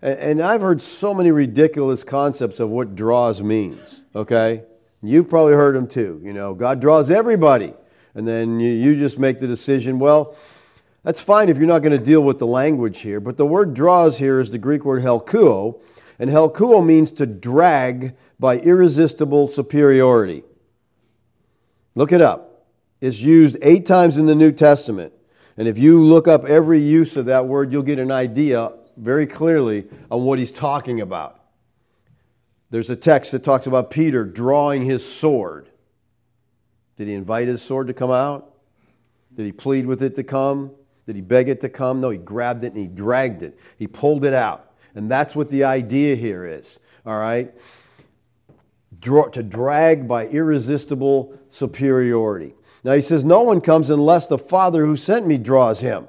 And 0.00 0.40
I've 0.40 0.62
heard 0.62 0.80
so 0.80 1.12
many 1.12 1.32
ridiculous 1.32 2.02
concepts 2.02 2.60
of 2.60 2.70
what 2.70 2.94
draws 2.94 3.42
means, 3.42 4.02
okay? 4.14 4.62
You've 5.02 5.28
probably 5.28 5.52
heard 5.52 5.76
them 5.76 5.86
too. 5.86 6.20
You 6.24 6.32
know, 6.32 6.54
God 6.54 6.80
draws 6.80 7.10
everybody. 7.10 7.74
And 8.14 8.26
then 8.26 8.58
you, 8.58 8.70
you 8.70 8.96
just 8.96 9.18
make 9.18 9.38
the 9.38 9.46
decision, 9.46 9.98
well, 9.98 10.34
that's 11.02 11.20
fine 11.20 11.50
if 11.50 11.58
you're 11.58 11.66
not 11.66 11.82
going 11.82 11.98
to 11.98 12.04
deal 12.04 12.22
with 12.22 12.38
the 12.38 12.46
language 12.46 13.00
here. 13.00 13.20
But 13.20 13.36
the 13.36 13.44
word 13.44 13.74
draws 13.74 14.16
here 14.16 14.40
is 14.40 14.50
the 14.50 14.58
Greek 14.58 14.84
word 14.84 15.02
helkuo. 15.02 15.80
And 16.18 16.30
helkuo 16.30 16.84
means 16.84 17.10
to 17.12 17.26
drag 17.26 18.14
by 18.40 18.58
irresistible 18.58 19.48
superiority. 19.48 20.42
Look 21.94 22.12
it 22.12 22.22
up. 22.22 22.66
It's 23.00 23.20
used 23.20 23.58
eight 23.62 23.84
times 23.84 24.16
in 24.16 24.26
the 24.26 24.34
New 24.34 24.52
Testament. 24.52 25.12
And 25.58 25.66
if 25.66 25.76
you 25.76 26.04
look 26.04 26.28
up 26.28 26.44
every 26.44 26.80
use 26.80 27.16
of 27.16 27.26
that 27.26 27.46
word, 27.46 27.72
you'll 27.72 27.82
get 27.82 27.98
an 27.98 28.12
idea 28.12 28.70
very 28.96 29.26
clearly 29.26 29.86
on 30.08 30.22
what 30.22 30.38
he's 30.38 30.52
talking 30.52 31.00
about. 31.00 31.40
There's 32.70 32.90
a 32.90 32.96
text 32.96 33.32
that 33.32 33.42
talks 33.42 33.66
about 33.66 33.90
Peter 33.90 34.24
drawing 34.24 34.84
his 34.84 35.04
sword. 35.04 35.68
Did 36.96 37.08
he 37.08 37.14
invite 37.14 37.48
his 37.48 37.60
sword 37.60 37.88
to 37.88 37.94
come 37.94 38.12
out? 38.12 38.54
Did 39.34 39.46
he 39.46 39.52
plead 39.52 39.84
with 39.86 40.02
it 40.02 40.14
to 40.14 40.22
come? 40.22 40.70
Did 41.06 41.16
he 41.16 41.22
beg 41.22 41.48
it 41.48 41.62
to 41.62 41.68
come? 41.68 42.00
No, 42.00 42.10
he 42.10 42.18
grabbed 42.18 42.62
it 42.62 42.72
and 42.74 42.80
he 42.80 42.86
dragged 42.86 43.42
it. 43.42 43.58
He 43.78 43.88
pulled 43.88 44.24
it 44.24 44.34
out. 44.34 44.72
And 44.94 45.10
that's 45.10 45.34
what 45.34 45.50
the 45.50 45.64
idea 45.64 46.14
here 46.14 46.44
is. 46.44 46.78
All 47.04 47.18
right? 47.18 47.52
Draw, 49.00 49.30
to 49.30 49.42
drag 49.42 50.06
by 50.06 50.26
irresistible 50.26 51.36
superiority. 51.50 52.54
Now 52.84 52.94
he 52.94 53.02
says, 53.02 53.24
No 53.24 53.42
one 53.42 53.60
comes 53.60 53.90
unless 53.90 54.28
the 54.28 54.38
Father 54.38 54.84
who 54.84 54.96
sent 54.96 55.26
me 55.26 55.38
draws 55.38 55.80
him. 55.80 56.08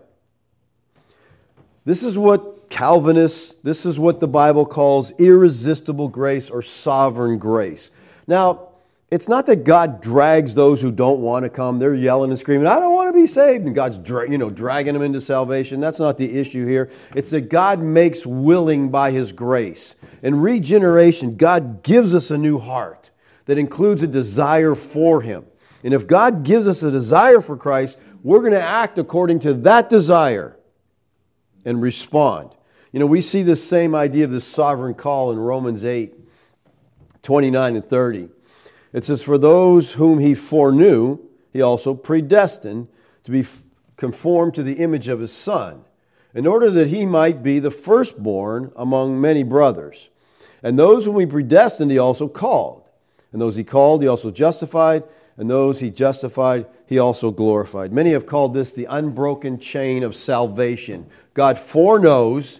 This 1.86 2.04
is 2.04 2.18
what 2.18 2.70
Calvinists, 2.70 3.56
this 3.64 3.86
is 3.86 3.98
what 3.98 4.20
the 4.20 4.28
Bible 4.28 4.66
calls 4.66 5.12
irresistible 5.12 6.08
grace 6.08 6.50
or 6.50 6.62
sovereign 6.62 7.40
grace. 7.40 7.90
Now, 8.28 8.70
it's 9.12 9.28
not 9.28 9.48
that 9.48 9.64
God 9.64 10.02
drags 10.02 10.54
those 10.54 10.80
who 10.80 10.92
don't 10.92 11.20
want 11.20 11.44
to 11.44 11.50
come. 11.50 11.80
They're 11.80 11.96
yelling 11.96 12.30
and 12.30 12.40
screaming, 12.40 12.68
I 12.68 12.80
don't 12.80 12.94
want 12.94 13.10
to 13.10 13.20
be 13.20 13.26
saved. 13.26 13.66
And 13.66 13.74
God's 13.74 13.98
you 14.08 14.38
know, 14.38 14.52
dragging 14.52 14.94
them 14.94 15.02
into 15.02 15.20
salvation. 15.20 15.80
That's 15.80 15.98
not 15.98 16.20
the 16.20 16.40
issue 16.40 16.68
here. 16.68 16.92
It's 17.16 17.32
that 17.32 17.50
God 17.50 17.80
makes 17.80 18.24
willing 18.24 18.90
by 18.90 19.10
His 19.10 19.32
grace. 19.32 19.96
In 20.22 20.42
regeneration, 20.42 21.38
God 21.38 21.82
gives 21.82 22.14
us 22.14 22.30
a 22.30 22.38
new 22.38 22.60
heart 22.60 23.10
that 23.46 23.58
includes 23.58 24.04
a 24.04 24.08
desire 24.08 24.76
for 24.76 25.22
Him. 25.22 25.46
And 25.83 25.93
if 25.93 26.07
God 26.07 26.43
gives 26.43 26.67
us 26.67 26.83
a 26.83 26.91
desire 26.91 27.41
for 27.41 27.57
Christ, 27.57 27.98
we're 28.24 28.41
going 28.41 28.53
to 28.53 28.62
act 28.62 28.98
according 28.98 29.41
to 29.41 29.53
that 29.55 29.89
desire 29.89 30.57
and 31.65 31.81
respond. 31.81 32.51
You 32.91 33.00
know, 33.00 33.05
we 33.05 33.21
see 33.21 33.43
this 33.43 33.67
same 33.67 33.95
idea 33.95 34.25
of 34.25 34.31
the 34.31 34.41
sovereign 34.41 34.95
call 34.95 35.31
in 35.31 35.38
Romans 35.38 35.83
8 35.83 36.15
29 37.21 37.75
and 37.75 37.86
30. 37.86 38.29
It 38.93 39.03
says, 39.03 39.21
For 39.21 39.38
those 39.38 39.91
whom 39.91 40.19
he 40.19 40.36
foreknew, 40.36 41.19
he 41.51 41.62
also 41.62 41.93
predestined 41.93 42.88
to 43.25 43.31
be 43.31 43.45
conformed 43.98 44.55
to 44.55 44.63
the 44.63 44.74
image 44.74 45.09
of 45.09 45.19
his 45.19 45.33
Son, 45.33 45.83
in 46.33 46.48
order 46.48 46.71
that 46.71 46.88
he 46.88 47.05
might 47.05 47.43
be 47.43 47.59
the 47.59 47.71
firstborn 47.71 48.71
among 48.75 49.19
many 49.19 49.43
brothers. 49.43 50.09
And 50.63 50.77
those 50.77 51.05
whom 51.05 51.19
he 51.19 51.25
predestined, 51.25 51.91
he 51.91 52.00
also 52.00 52.27
called. 52.27 52.83
And 53.31 53.41
those 53.41 53.55
he 53.55 53.63
called, 53.63 54.01
he 54.01 54.07
also 54.07 54.31
justified. 54.31 55.03
And 55.39 55.50
those 55.50 55.79
he 55.79 55.89
justified, 55.89 56.67
he 56.86 57.00
also 57.00 57.31
glorified. 57.31 57.93
Many 57.93 58.12
have 58.12 58.27
called 58.27 58.53
this 58.53 58.74
the 58.74 58.88
unbroken 58.89 59.60
chain 59.60 60.03
of 60.03 60.15
salvation. 60.15 61.08
God 61.34 61.58
foreknows 61.58 62.60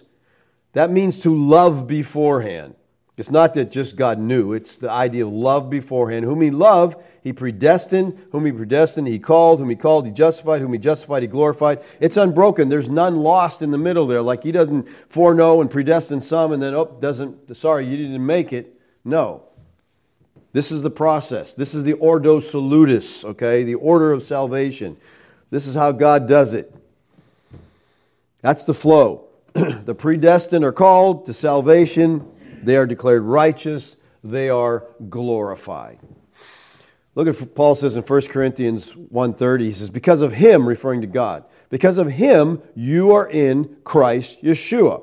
that 0.72 0.90
means 0.90 1.20
to 1.20 1.34
love 1.34 1.86
beforehand. 1.86 2.74
It's 3.16 3.30
not 3.30 3.52
that 3.54 3.70
just 3.70 3.96
God 3.96 4.18
knew, 4.18 4.54
it's 4.54 4.78
the 4.78 4.90
idea 4.90 5.26
of 5.26 5.32
love 5.32 5.68
beforehand. 5.68 6.24
Whom 6.24 6.40
he 6.40 6.50
loved, 6.50 6.96
he 7.22 7.34
predestined. 7.34 8.18
Whom 8.32 8.46
he 8.46 8.52
predestined, 8.52 9.06
he 9.08 9.18
called. 9.18 9.58
Whom 9.58 9.68
he 9.68 9.76
called, 9.76 10.06
he 10.06 10.12
justified. 10.12 10.62
Whom 10.62 10.72
he 10.72 10.78
justified, 10.78 11.20
he 11.20 11.28
glorified. 11.28 11.80
It's 12.00 12.16
unbroken. 12.16 12.70
There's 12.70 12.88
none 12.88 13.16
lost 13.16 13.60
in 13.60 13.72
the 13.72 13.78
middle 13.78 14.06
there. 14.06 14.22
Like 14.22 14.42
he 14.42 14.52
doesn't 14.52 14.88
foreknow 15.10 15.60
and 15.60 15.70
predestine 15.70 16.22
some 16.22 16.52
and 16.52 16.62
then, 16.62 16.72
oh, 16.72 16.96
doesn't, 16.98 17.54
sorry, 17.58 17.86
you 17.86 17.98
didn't 17.98 18.24
make 18.24 18.54
it. 18.54 18.80
No. 19.04 19.42
This 20.52 20.72
is 20.72 20.82
the 20.82 20.90
process. 20.90 21.54
This 21.54 21.74
is 21.74 21.84
the 21.84 21.92
ordo 21.94 22.40
salutis, 22.40 23.24
okay? 23.24 23.64
The 23.64 23.76
order 23.76 24.12
of 24.12 24.22
salvation. 24.24 24.96
This 25.50 25.66
is 25.66 25.74
how 25.74 25.92
God 25.92 26.28
does 26.28 26.54
it. 26.54 26.74
That's 28.40 28.64
the 28.64 28.74
flow. 28.74 29.28
the 29.52 29.94
predestined 29.94 30.64
are 30.64 30.72
called 30.72 31.26
to 31.26 31.34
salvation 31.34 32.26
they 32.62 32.76
are 32.76 32.86
declared 32.86 33.22
righteous. 33.22 33.96
They 34.22 34.50
are 34.50 34.84
glorified. 35.08 35.98
Look 37.14 37.26
at 37.28 37.40
what 37.40 37.54
Paul 37.54 37.74
says 37.74 37.96
in 37.96 38.02
1 38.02 38.20
Corinthians 38.28 38.90
1:30. 38.90 39.60
He 39.64 39.72
says, 39.72 39.90
"Because 39.90 40.20
of 40.20 40.32
him, 40.32 40.68
referring 40.68 41.00
to 41.00 41.06
God, 41.06 41.44
because 41.70 41.98
of 41.98 42.08
him 42.08 42.62
you 42.74 43.12
are 43.12 43.28
in 43.28 43.76
Christ 43.82 44.42
Yeshua, 44.42 45.02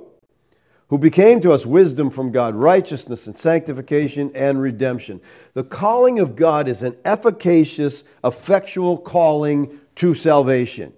who 0.89 0.97
became 0.97 1.41
to 1.41 1.51
us 1.51 1.65
wisdom 1.65 2.09
from 2.09 2.31
God, 2.31 2.55
righteousness 2.55 3.27
and 3.27 3.37
sanctification 3.37 4.31
and 4.35 4.61
redemption." 4.61 5.21
The 5.53 5.63
calling 5.63 6.19
of 6.19 6.35
God 6.35 6.67
is 6.67 6.83
an 6.83 6.95
efficacious, 7.03 8.03
effectual 8.23 8.97
calling 8.97 9.79
to 9.97 10.13
salvation. 10.13 10.93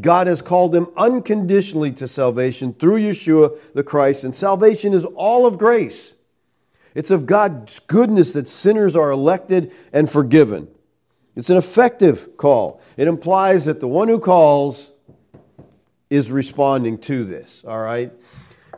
God 0.00 0.26
has 0.26 0.42
called 0.42 0.72
them 0.72 0.88
unconditionally 0.96 1.92
to 1.92 2.08
salvation 2.08 2.74
through 2.78 3.00
Yeshua 3.00 3.52
the 3.74 3.82
Christ, 3.82 4.24
and 4.24 4.34
salvation 4.34 4.92
is 4.92 5.04
all 5.04 5.46
of 5.46 5.58
grace. 5.58 6.12
It's 6.94 7.10
of 7.10 7.26
God's 7.26 7.78
goodness 7.80 8.32
that 8.34 8.48
sinners 8.48 8.96
are 8.96 9.10
elected 9.10 9.72
and 9.92 10.10
forgiven. 10.10 10.68
It's 11.34 11.50
an 11.50 11.58
effective 11.58 12.36
call. 12.36 12.80
It 12.96 13.08
implies 13.08 13.66
that 13.66 13.80
the 13.80 13.88
one 13.88 14.08
who 14.08 14.18
calls 14.18 14.90
is 16.08 16.32
responding 16.32 16.98
to 16.98 17.24
this, 17.24 17.62
all 17.66 17.78
right? 17.78 18.12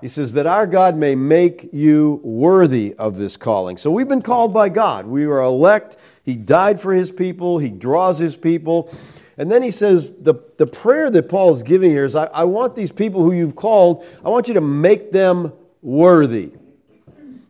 He 0.00 0.08
says 0.08 0.34
that 0.34 0.46
our 0.46 0.66
God 0.66 0.96
may 0.96 1.14
make 1.14 1.70
you 1.72 2.20
worthy 2.22 2.94
of 2.94 3.16
this 3.16 3.36
calling. 3.36 3.76
So 3.76 3.90
we've 3.90 4.08
been 4.08 4.22
called 4.22 4.54
by 4.54 4.68
God. 4.68 5.06
We 5.06 5.24
are 5.24 5.40
elect. 5.40 5.96
He 6.24 6.34
died 6.34 6.80
for 6.80 6.92
his 6.92 7.10
people, 7.10 7.58
he 7.58 7.70
draws 7.70 8.18
his 8.18 8.36
people. 8.36 8.94
And 9.38 9.50
then 9.50 9.62
he 9.62 9.70
says, 9.70 10.10
the, 10.10 10.34
the 10.56 10.66
prayer 10.66 11.10
that 11.10 11.28
Paul 11.28 11.54
is 11.54 11.62
giving 11.62 11.90
here 11.90 12.04
is, 12.04 12.16
I, 12.16 12.24
I 12.24 12.44
want 12.44 12.74
these 12.74 12.90
people 12.90 13.22
who 13.22 13.32
you've 13.32 13.54
called, 13.54 14.04
I 14.24 14.28
want 14.30 14.48
you 14.48 14.54
to 14.54 14.60
make 14.60 15.12
them 15.12 15.52
worthy. 15.80 16.52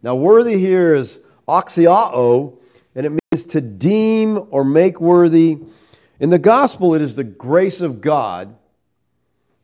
Now, 0.02 0.14
worthy 0.14 0.59
here 0.59 0.95
is 0.95 1.19
axiao, 1.49 2.59
and 2.95 3.07
it 3.07 3.11
means 3.11 3.45
to 3.47 3.61
deem 3.61 4.49
or 4.50 4.64
make 4.64 5.00
worthy. 5.00 5.59
In 6.21 6.31
the 6.31 6.38
gospel, 6.38 6.95
it 6.95 7.02
is 7.02 7.17
the 7.17 7.25
grace 7.25 7.81
of 7.81 8.00
God 8.00 8.55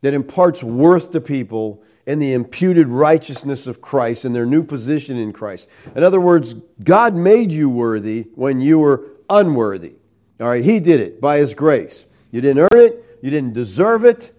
that 0.01 0.13
imparts 0.13 0.63
worth 0.63 1.11
to 1.11 1.21
people 1.21 1.83
in 2.05 2.19
the 2.19 2.33
imputed 2.33 2.87
righteousness 2.87 3.67
of 3.67 3.81
Christ 3.81 4.25
and 4.25 4.35
their 4.35 4.45
new 4.45 4.63
position 4.63 5.17
in 5.17 5.33
Christ. 5.33 5.69
In 5.95 6.03
other 6.03 6.21
words, 6.21 6.55
God 6.83 7.15
made 7.15 7.51
you 7.51 7.69
worthy 7.69 8.27
when 8.35 8.61
you 8.61 8.79
were 8.79 9.05
unworthy. 9.29 9.93
All 10.39 10.47
right, 10.47 10.63
He 10.63 10.79
did 10.79 10.99
it 10.99 11.19
by 11.19 11.37
His 11.37 11.53
grace. 11.53 12.05
You 12.31 12.41
didn't 12.41 12.67
earn 12.71 12.79
it, 12.79 13.19
you 13.21 13.31
didn't 13.31 13.53
deserve 13.53 14.05
it. 14.05 14.31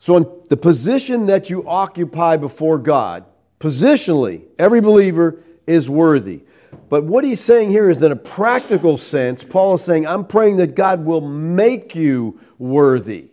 So, 0.00 0.16
in 0.16 0.26
the 0.48 0.56
position 0.56 1.26
that 1.26 1.50
you 1.50 1.68
occupy 1.68 2.36
before 2.36 2.78
God, 2.78 3.24
positionally, 3.60 4.42
every 4.58 4.80
believer 4.80 5.42
is 5.66 5.90
worthy. 5.90 6.42
But 6.88 7.04
what 7.04 7.24
he's 7.24 7.40
saying 7.40 7.70
here 7.70 7.90
is 7.90 8.02
in 8.02 8.12
a 8.12 8.16
practical 8.16 8.96
sense, 8.96 9.42
Paul 9.42 9.74
is 9.74 9.82
saying, 9.82 10.06
I'm 10.06 10.24
praying 10.24 10.58
that 10.58 10.74
God 10.74 11.04
will 11.04 11.20
make 11.20 11.94
you 11.94 12.40
worthy. 12.58 13.28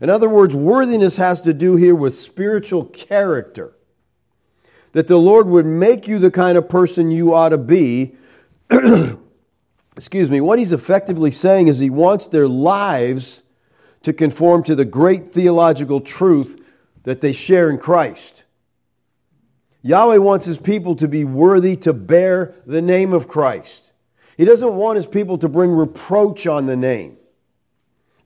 In 0.00 0.10
other 0.10 0.28
words, 0.28 0.54
worthiness 0.54 1.16
has 1.16 1.42
to 1.42 1.54
do 1.54 1.76
here 1.76 1.94
with 1.94 2.16
spiritual 2.16 2.84
character. 2.84 3.72
That 4.92 5.08
the 5.08 5.18
Lord 5.18 5.46
would 5.46 5.66
make 5.66 6.08
you 6.08 6.18
the 6.18 6.30
kind 6.30 6.56
of 6.58 6.68
person 6.68 7.10
you 7.10 7.34
ought 7.34 7.50
to 7.50 7.58
be 7.58 8.16
excuse 9.96 10.28
me, 10.30 10.40
what 10.40 10.58
he's 10.58 10.72
effectively 10.72 11.30
saying 11.30 11.68
is 11.68 11.78
he 11.78 11.90
wants 11.90 12.28
their 12.28 12.46
lives 12.46 13.42
to 14.02 14.12
conform 14.12 14.62
to 14.64 14.74
the 14.74 14.84
great 14.84 15.32
theological 15.32 16.00
truth 16.00 16.62
that 17.04 17.20
they 17.20 17.32
share 17.32 17.70
in 17.70 17.78
Christ. 17.78 18.44
Yahweh 19.82 20.18
wants 20.18 20.44
his 20.44 20.58
people 20.58 20.96
to 20.96 21.08
be 21.08 21.24
worthy 21.24 21.76
to 21.76 21.92
bear 21.92 22.54
the 22.66 22.82
name 22.82 23.12
of 23.12 23.28
Christ. 23.28 23.82
He 24.36 24.44
doesn't 24.44 24.74
want 24.74 24.96
his 24.96 25.06
people 25.06 25.38
to 25.38 25.48
bring 25.48 25.70
reproach 25.70 26.46
on 26.46 26.66
the 26.66 26.76
name. 26.76 27.16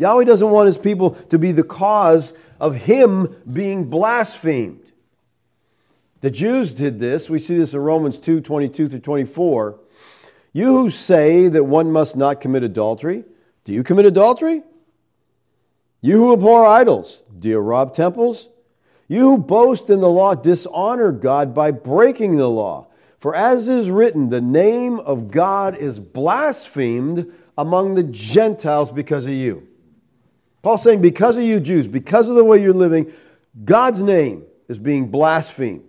Yahweh 0.01 0.25
doesn't 0.25 0.51
want 0.51 0.67
his 0.67 0.79
people 0.79 1.11
to 1.29 1.39
be 1.39 1.53
the 1.53 1.63
cause 1.63 2.33
of 2.59 2.75
him 2.75 3.37
being 3.51 3.91
blasphemed. 3.91 4.81
The 6.23 6.31
Jews 6.31 6.73
did 6.73 6.99
this. 6.99 7.29
We 7.29 7.39
see 7.39 7.59
this 7.59 7.75
in 7.75 7.81
Romans 7.81 8.17
2 8.17 8.41
22 8.41 8.89
through 8.89 9.01
24. 9.01 9.79
You 10.55 10.67
who 10.69 10.89
say 10.89 11.49
that 11.49 11.65
one 11.65 11.93
must 11.93 12.17
not 12.17 12.41
commit 12.41 12.63
adultery, 12.63 13.25
do 13.65 13.75
you 13.75 13.85
commit 13.85 14.07
adultery? 14.07 14.63
You 16.01 16.17
who 16.17 16.33
abhor 16.33 16.67
idols, 16.67 17.21
do 17.39 17.49
you 17.49 17.59
rob 17.59 17.95
temples? 17.95 18.49
You 19.07 19.33
who 19.33 19.39
boast 19.39 19.91
in 19.91 20.01
the 20.01 20.09
law 20.09 20.35
dishonor 20.35 21.13
God 21.13 21.55
by 21.55 21.73
breaking 21.73 22.39
the 22.39 22.49
law. 22.49 22.87
For 23.19 23.35
as 23.35 23.69
is 23.69 23.91
written, 23.91 24.31
the 24.31 24.41
name 24.41 24.99
of 24.99 25.31
God 25.31 25.77
is 25.77 25.99
blasphemed 25.99 27.31
among 27.59 27.97
the 27.97 28.03
Gentiles 28.05 28.91
because 28.91 29.27
of 29.27 29.33
you. 29.33 29.67
Paul's 30.63 30.83
saying, 30.83 31.01
because 31.01 31.37
of 31.37 31.43
you 31.43 31.61
Jews, 31.61 31.89
because 31.89 32.29
of 32.29 32.37
the 32.37 32.45
way 32.45 32.63
you're 32.63 32.75
living, 32.75 33.13
God's 33.65 34.01
name 34.01 34.45
is 34.69 34.79
being 34.79 35.09
blasphemed. 35.09 35.85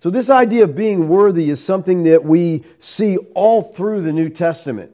So, 0.00 0.10
this 0.10 0.30
idea 0.30 0.64
of 0.64 0.74
being 0.74 1.08
worthy 1.08 1.48
is 1.48 1.62
something 1.62 2.04
that 2.04 2.24
we 2.24 2.64
see 2.80 3.18
all 3.34 3.62
through 3.62 4.02
the 4.02 4.12
New 4.12 4.30
Testament. 4.30 4.92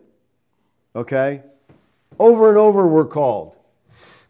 Okay? 0.94 1.42
Over 2.18 2.50
and 2.50 2.58
over, 2.58 2.87
we're 2.87 3.06
called. 3.06 3.54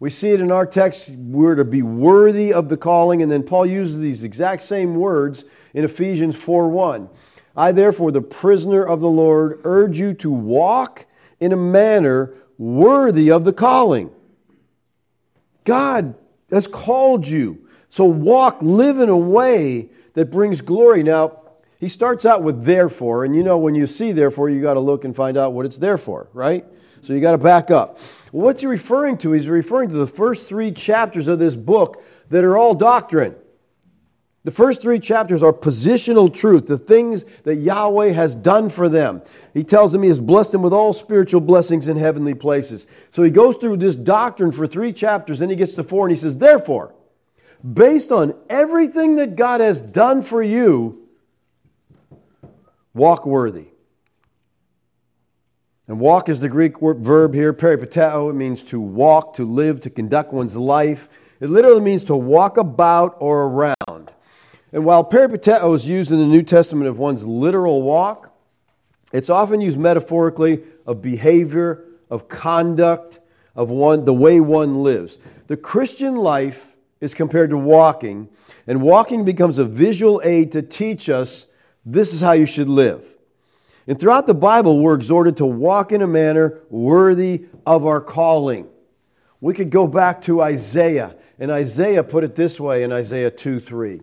We 0.01 0.11
see 0.11 0.29
it 0.29 0.41
in 0.41 0.53
our 0.53 0.67
text, 0.67 1.11
we're 1.11 1.57
to 1.57 1.65
be 1.65 1.83
worthy 1.83 2.53
of 2.53 2.69
the 2.69 2.77
calling, 2.77 3.23
and 3.23 3.33
then 3.33 3.43
Paul 3.43 3.67
uses 3.67 3.99
these 3.99 4.23
exact 4.23 4.63
same 4.63 4.95
words 4.95 5.45
in 5.75 5.85
Ephesians 5.85 6.37
4 6.37 6.69
1. 6.69 7.09
I, 7.57 7.73
therefore, 7.73 8.13
the 8.13 8.21
prisoner 8.21 8.85
of 8.85 9.01
the 9.01 9.09
Lord, 9.09 9.61
urge 9.65 9.99
you 9.99 10.15
to 10.15 10.31
walk 10.31 11.07
in 11.41 11.53
a 11.53 11.57
manner 11.57 12.35
worthy 12.59 13.31
of 13.31 13.45
the 13.45 13.53
calling. 13.53 14.11
God 15.65 16.15
has 16.51 16.67
called 16.67 17.27
you. 17.27 17.69
So 17.91 18.05
walk, 18.05 18.59
live 18.61 18.99
in 18.99 19.09
a 19.09 19.17
way 19.17 19.89
that 20.15 20.31
brings 20.31 20.61
glory. 20.61 21.03
Now, 21.03 21.41
he 21.79 21.89
starts 21.89 22.27
out 22.27 22.43
with 22.43 22.65
therefore, 22.65 23.25
and 23.25 23.37
you 23.37 23.45
know 23.45 23.59
when 23.59 23.75
you 23.75 23.87
see 23.87 24.13
therefore, 24.13 24.51
you 24.51 24.61
got 24.61 24.75
to 24.75 24.81
look 24.81 25.05
and 25.05 25.15
find 25.15 25.37
out 25.37 25.53
what 25.53 25.65
it's 25.65 25.79
there 25.79 25.99
for, 25.99 26.29
right? 26.33 26.65
So 27.03 27.13
you 27.13 27.21
got 27.21 27.33
to 27.33 27.39
back 27.39 27.71
up. 27.71 27.99
What's 28.33 28.61
he 28.61 28.67
referring 28.67 29.19
to? 29.19 29.33
He's 29.33 29.47
referring 29.47 29.91
to 29.91 29.95
the 29.95 30.07
first 30.07 30.49
three 30.49 30.73
chapters 30.73 31.29
of 31.29 31.39
this 31.39 31.55
book 31.55 32.03
that 32.31 32.45
are 32.45 32.59
all 32.59 32.75
doctrine. 32.75 33.37
The 34.45 34.51
first 34.53 34.81
three 34.81 35.01
chapters 35.01 35.43
are 35.43 35.53
positional 35.53 36.33
truth, 36.33 36.67
the 36.67 36.79
things 36.79 37.25
that 37.43 37.57
Yahweh 37.57 38.13
has 38.13 38.35
done 38.35 38.69
for 38.69 38.89
them. 38.89 39.23
He 39.53 39.65
tells 39.65 39.93
them 39.93 40.03
he 40.03 40.09
has 40.09 40.21
blessed 40.21 40.53
them 40.53 40.63
with 40.63 40.73
all 40.73 40.93
spiritual 40.93 41.41
blessings 41.41 41.89
in 41.89 41.97
heavenly 41.97 42.35
places. 42.35 42.87
So 43.11 43.23
he 43.23 43.31
goes 43.31 43.57
through 43.57 43.79
this 43.79 43.97
doctrine 43.97 44.53
for 44.53 44.67
three 44.67 44.93
chapters, 44.93 45.41
then 45.41 45.51
he 45.51 45.57
gets 45.57 45.75
to 45.75 45.85
four 45.85 46.07
and 46.07 46.17
he 46.17 46.21
says, 46.21 46.39
Therefore, 46.39 46.95
based 47.63 48.13
on 48.13 48.35
everything 48.49 49.17
that 49.17 49.35
God 49.35 49.61
has 49.61 49.81
done 49.81 50.23
for 50.23 50.41
you, 50.41 51.09
walk 52.95 53.27
worthy. 53.27 53.67
And 55.89 55.99
walk 55.99 56.29
is 56.29 56.41
the 56.41 56.51
Greek 56.51 56.83
word, 56.83 56.99
verb 56.99 57.35
here, 57.35 57.55
peripateo. 57.55 58.31
It 58.31 58.35
means 58.35 58.63
to 58.65 58.79
walk, 58.79 59.35
to 59.37 59.51
live, 59.51 59.81
to 59.81 59.91
conduct 59.91 60.33
one's 60.33 60.57
life. 60.57 61.09
It 61.41 61.49
literally 61.49 61.81
means 61.81 62.05
to 62.05 62.17
walk 62.17 62.59
about 62.59 63.17
or 63.21 63.45
around. 63.45 63.78
And 64.73 64.85
while 64.85 65.05
peripateo 65.05 65.75
is 65.75 65.89
used 65.89 66.13
in 66.13 66.19
the 66.19 66.27
New 66.27 66.43
Testament 66.43 66.89
of 66.89 66.99
one's 66.99 67.25
literal 67.25 67.83
walk, 67.83 68.35
it's 69.13 69.31
often 69.31 69.61
used 69.61 69.79
metaphorically 69.79 70.63
of 70.87 71.01
behavior, 71.01 71.85
of 72.11 72.29
conduct, 72.29 73.19
of 73.55 73.71
one, 73.71 74.05
the 74.05 74.13
way 74.13 74.41
one 74.41 74.83
lives. 74.83 75.19
The 75.47 75.57
Christian 75.57 76.17
life 76.17 76.65
is 77.01 77.15
compared 77.15 77.51
to 77.51 77.57
walking, 77.57 78.29
and 78.67 78.83
walking 78.83 79.25
becomes 79.25 79.59
a 79.59 79.65
visual 79.65 80.21
aid 80.23 80.53
to 80.53 80.63
teach 80.63 81.09
us 81.09 81.47
this 81.87 82.13
is 82.13 82.21
how 82.21 82.33
you 82.33 82.45
should 82.45 82.69
live. 82.69 83.03
And 83.87 83.99
throughout 83.99 84.27
the 84.27 84.35
Bible, 84.35 84.83
we're 84.83 84.95
exhorted 84.95 85.39
to 85.39 85.47
walk 85.47 85.93
in 85.93 86.03
a 86.03 86.07
manner 86.07 86.61
worthy 86.69 87.47
of 87.65 87.87
our 87.87 88.03
calling. 88.03 88.69
We 89.41 89.55
could 89.55 89.71
go 89.71 89.87
back 89.87 90.23
to 90.23 90.43
Isaiah, 90.43 91.17
and 91.39 91.51
Isaiah 91.51 92.05
put 92.05 92.25
it 92.25 92.35
this 92.35 92.61
way 92.61 92.83
in 92.83 92.93
Isaiah 92.93 93.31
2 93.31 93.61
3. 93.61 94.03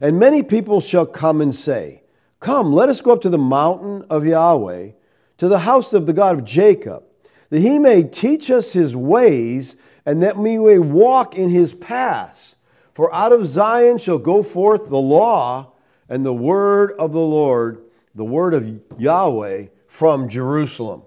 And 0.00 0.18
many 0.18 0.42
people 0.42 0.80
shall 0.80 1.06
come 1.06 1.40
and 1.40 1.54
say, 1.54 2.02
Come, 2.40 2.72
let 2.72 2.88
us 2.88 3.00
go 3.00 3.12
up 3.12 3.22
to 3.22 3.30
the 3.30 3.38
mountain 3.38 4.06
of 4.10 4.24
Yahweh, 4.24 4.90
to 5.38 5.48
the 5.48 5.58
house 5.58 5.92
of 5.92 6.06
the 6.06 6.12
God 6.12 6.38
of 6.38 6.44
Jacob, 6.44 7.04
that 7.50 7.60
he 7.60 7.78
may 7.78 8.04
teach 8.04 8.50
us 8.50 8.72
his 8.72 8.94
ways, 8.94 9.76
and 10.06 10.22
that 10.22 10.36
we 10.36 10.56
may 10.56 10.78
walk 10.78 11.36
in 11.36 11.50
his 11.50 11.72
paths. 11.74 12.54
For 12.94 13.12
out 13.14 13.32
of 13.32 13.46
Zion 13.46 13.98
shall 13.98 14.18
go 14.18 14.42
forth 14.42 14.88
the 14.88 14.98
law 14.98 15.72
and 16.08 16.24
the 16.24 16.32
word 16.32 16.92
of 16.98 17.12
the 17.12 17.18
Lord, 17.18 17.82
the 18.14 18.24
word 18.24 18.54
of 18.54 18.80
Yahweh 18.98 19.66
from 19.88 20.28
Jerusalem. 20.28 21.02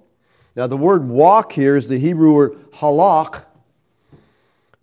Now, 0.56 0.68
the 0.68 0.78
word 0.78 1.08
walk 1.08 1.54
here 1.54 1.78
is 1.78 1.88
the 1.88 1.98
Hebrew 1.98 2.34
word 2.34 2.72
halach. 2.74 3.44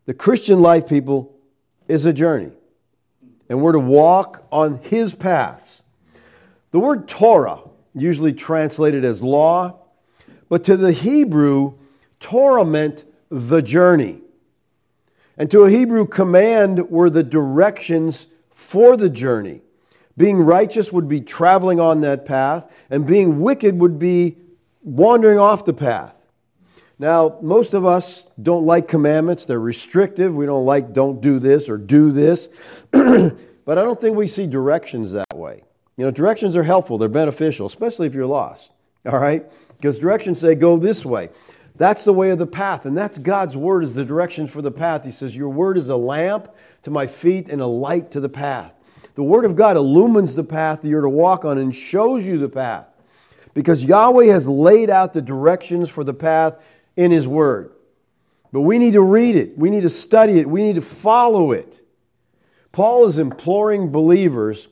The 0.06 0.14
Christian 0.14 0.60
life, 0.60 0.88
people, 0.88 1.36
is 1.88 2.06
a 2.06 2.12
journey. 2.12 2.52
And 3.48 3.62
we're 3.62 3.72
to 3.72 3.78
walk 3.78 4.44
on 4.52 4.78
his 4.82 5.14
paths. 5.14 5.82
The 6.70 6.78
word 6.78 7.08
Torah, 7.08 7.61
usually 7.94 8.34
translated 8.34 9.04
as 9.04 9.22
law, 9.22 9.80
but 10.48 10.64
to 10.64 10.76
the 10.76 10.92
Hebrew, 10.92 11.74
Torah 12.20 12.64
meant 12.64 13.04
the 13.30 13.62
journey. 13.62 14.20
And 15.37 15.50
to 15.52 15.64
a 15.64 15.70
Hebrew, 15.70 16.06
command 16.06 16.90
were 16.90 17.11
the 17.11 17.22
directions 17.22 18.26
for 18.54 18.96
the 18.96 19.08
journey. 19.08 19.62
Being 20.16 20.38
righteous 20.38 20.92
would 20.92 21.08
be 21.08 21.20
traveling 21.20 21.78
on 21.78 22.00
that 22.00 22.26
path, 22.26 22.70
and 22.90 23.06
being 23.06 23.40
wicked 23.40 23.78
would 23.78 23.98
be 23.98 24.37
wandering 24.82 25.38
off 25.38 25.64
the 25.64 25.72
path. 25.72 26.17
Now, 26.98 27.38
most 27.40 27.74
of 27.74 27.87
us 27.87 28.24
don't 28.42 28.66
like 28.66 28.88
commandments. 28.88 29.44
They're 29.44 29.61
restrictive. 29.61 30.34
We 30.34 30.46
don't 30.46 30.64
like 30.64 30.92
don't 30.92 31.20
do 31.20 31.38
this 31.38 31.68
or 31.68 31.78
do 31.78 32.11
this. 32.11 32.48
but 32.90 33.78
I 33.78 33.82
don't 33.82 34.00
think 34.00 34.16
we 34.16 34.26
see 34.26 34.46
directions 34.46 35.12
that 35.12 35.34
way. 35.34 35.62
You 35.96 36.04
know, 36.04 36.11
directions 36.11 36.56
are 36.56 36.62
helpful, 36.62 36.98
they're 36.98 37.08
beneficial, 37.08 37.66
especially 37.66 38.06
if 38.06 38.14
you're 38.14 38.26
lost. 38.26 38.70
All 39.04 39.18
right? 39.18 39.44
Because 39.76 39.98
directions 39.98 40.40
say 40.40 40.54
go 40.54 40.78
this 40.78 41.04
way. 41.04 41.30
That's 41.76 42.02
the 42.02 42.12
way 42.12 42.30
of 42.30 42.38
the 42.38 42.46
path, 42.46 42.87
and 42.87 42.98
that's 42.98 43.18
God's 43.18 43.56
word 43.56 43.84
is 43.84 43.94
the 43.94 44.04
direction 44.04 44.48
for 44.48 44.61
the 44.61 44.70
path. 44.70 45.04
He 45.04 45.12
says, 45.12 45.34
Your 45.34 45.48
word 45.48 45.78
is 45.78 45.90
a 45.90 45.96
lamp 45.96 46.48
to 46.82 46.90
my 46.90 47.06
feet 47.06 47.48
and 47.48 47.61
a 47.61 47.66
light 47.66 48.12
to 48.12 48.20
the 48.20 48.28
path. 48.28 48.72
The 49.14 49.22
word 49.22 49.44
of 49.44 49.54
God 49.54 49.76
illumines 49.76 50.34
the 50.34 50.44
path 50.44 50.82
that 50.82 50.88
you're 50.88 51.02
to 51.02 51.08
walk 51.08 51.44
on 51.44 51.58
and 51.58 51.74
shows 51.74 52.24
you 52.24 52.38
the 52.38 52.48
path. 52.48 52.87
Because 53.54 53.84
Yahweh 53.84 54.26
has 54.26 54.48
laid 54.48 54.90
out 54.90 55.12
the 55.12 55.22
directions 55.22 55.88
for 55.88 56.02
the 56.04 56.14
path 56.14 56.56
in 56.98 57.12
His 57.12 57.26
Word. 57.26 57.72
But 58.52 58.62
we 58.62 58.78
need 58.78 58.94
to 58.94 59.02
read 59.02 59.37
it, 59.37 59.56
we 59.56 59.70
need 59.70 59.82
to 59.82 59.88
study 59.88 60.38
it, 60.38 60.48
we 60.48 60.62
need 60.62 60.74
to 60.74 60.82
follow 60.82 61.52
it. 61.52 61.80
Paul 62.72 63.06
is 63.06 63.18
imploring 63.18 63.92
believers 63.92 64.66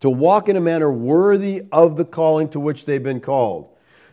to 0.00 0.10
walk 0.10 0.48
in 0.48 0.56
a 0.56 0.60
manner 0.60 0.90
worthy 0.90 1.62
of 1.70 1.96
the 1.96 2.04
calling 2.04 2.48
to 2.50 2.60
which 2.60 2.86
they've 2.86 3.02
been 3.02 3.20
called. 3.20 3.68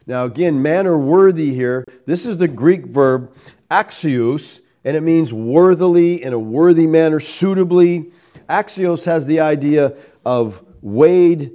Now, 0.06 0.26
again, 0.26 0.62
manner 0.62 0.98
worthy 0.98 1.54
here, 1.54 1.86
this 2.06 2.26
is 2.26 2.38
the 2.38 2.48
Greek 2.48 2.86
verb 2.86 3.34
axios, 3.70 4.60
and 4.84 4.98
it 4.98 5.02
means 5.02 5.32
worthily, 5.32 6.22
in 6.22 6.34
a 6.34 6.39
worthy 6.39 6.88
manner, 6.88 7.20
suitably. 7.20 8.12
Axios 8.50 9.06
has 9.06 9.26
the 9.26 9.41
idea 9.41 9.96
of 10.26 10.62
weighed, 10.82 11.52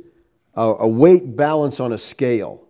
uh, 0.57 0.77
a 0.79 0.89
weight 0.89 1.37
balance 1.37 1.81
on 1.81 1.93
a 1.93 1.99
scale. 1.99 2.66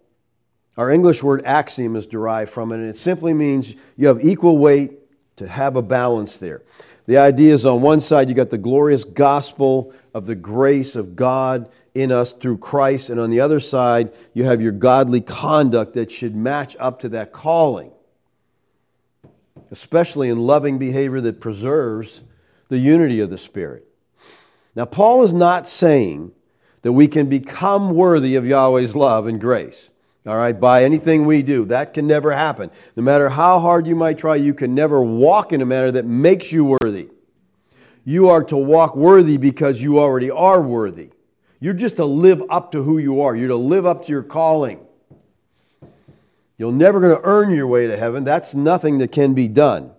Our 0.77 0.91
English 0.91 1.23
word 1.23 1.45
axiom 1.45 1.97
is 1.97 2.07
derived 2.07 2.51
from 2.51 2.73
it, 2.73 2.77
and 2.77 2.89
it 2.91 2.99
simply 2.99 3.33
means 3.33 3.75
you 3.97 4.09
have 4.09 4.25
equal 4.25 4.59
weight 4.59 4.93
to 5.39 5.49
have 5.49 5.77
a 5.77 5.83
balance 5.83 6.39
there. 6.39 6.62
The 7.07 7.19
idea 7.19 7.55
is 7.55 7.65
on 7.65 7.83
one 7.83 8.01
side, 8.01 8.29
you 8.29 8.35
got 8.35 8.51
the 8.51 8.59
glorious 8.59 9.05
gospel 9.05 9.95
of 10.12 10.27
the 10.27 10.35
grace 10.35 10.97
of 10.97 11.17
God 11.17 11.71
in 11.95 12.12
us 12.12 12.33
through 12.33 12.59
Christ, 12.59 13.09
and 13.09 13.19
on 13.19 13.31
the 13.31 13.41
other 13.41 13.61
side, 13.61 14.12
you 14.35 14.45
have 14.45 14.61
your 14.61 14.73
godly 14.73 15.23
conduct 15.23 15.95
that 15.95 16.11
should 16.11 16.37
match 16.37 16.77
up 16.79 17.01
to 17.01 17.11
that 17.11 17.33
calling, 17.33 17.91
especially 19.71 20.29
in 20.29 20.39
loving 20.39 20.79
behavior 20.79 21.23
that 21.23 21.41
preserves 21.41 22.21
the 22.69 22.77
unity 22.77 23.21
of 23.21 23.31
the 23.31 23.39
Spirit. 23.39 23.87
Now, 24.75 24.85
Paul 24.85 25.23
is 25.23 25.33
not 25.33 25.69
saying 25.69 26.33
that 26.83 26.93
we 26.93 27.09
can 27.09 27.31
become 27.31 27.95
worthy 27.95 28.35
of 28.35 28.45
Yahweh's 28.45 28.95
love 28.95 29.27
and 29.27 29.41
grace. 29.41 29.89
All 30.27 30.37
right, 30.37 30.59
by 30.59 30.83
anything 30.83 31.25
we 31.25 31.43
do. 31.43 31.67
That 31.67 31.95
can 31.95 32.09
never 32.09 32.33
happen. 32.33 32.71
No 32.97 33.03
matter 33.05 33.29
how 33.29 33.61
hard 33.61 33.87
you 33.87 33.95
might 33.95 34.19
try, 34.19 34.35
you 34.37 34.55
can 34.55 34.75
never 34.75 35.01
walk 35.01 35.53
in 35.53 35.62
a 35.62 35.67
manner 35.67 35.93
that 35.93 36.05
makes 36.05 36.51
you 36.51 36.77
worthy. 36.83 37.11
You 38.05 38.31
are 38.31 38.43
to 38.45 38.57
walk 38.57 38.97
worthy 38.97 39.37
because 39.37 39.81
you 39.81 40.01
already 40.01 40.31
are 40.31 40.61
worthy. 40.61 41.11
You're 41.61 41.75
just 41.75 41.97
to 41.97 42.05
live 42.05 42.43
up 42.51 42.73
to 42.73 42.83
who 42.83 42.99
you 42.99 43.23
are. 43.23 43.37
You're 43.37 43.49
to 43.49 43.57
live 43.57 43.87
up 43.87 44.07
to 44.07 44.12
your 44.12 44.25
calling. 44.25 44.81
You're 46.59 46.73
never 46.73 47.01
going 47.01 47.15
to 47.15 47.23
earn 47.23 47.55
your 47.55 47.67
way 47.69 47.87
to 47.87 47.97
heaven. 47.97 48.25
That's 48.25 48.55
nothing 48.55 48.99
that 48.99 49.12
can 49.12 49.35
be 49.35 49.47
done. 49.47 49.93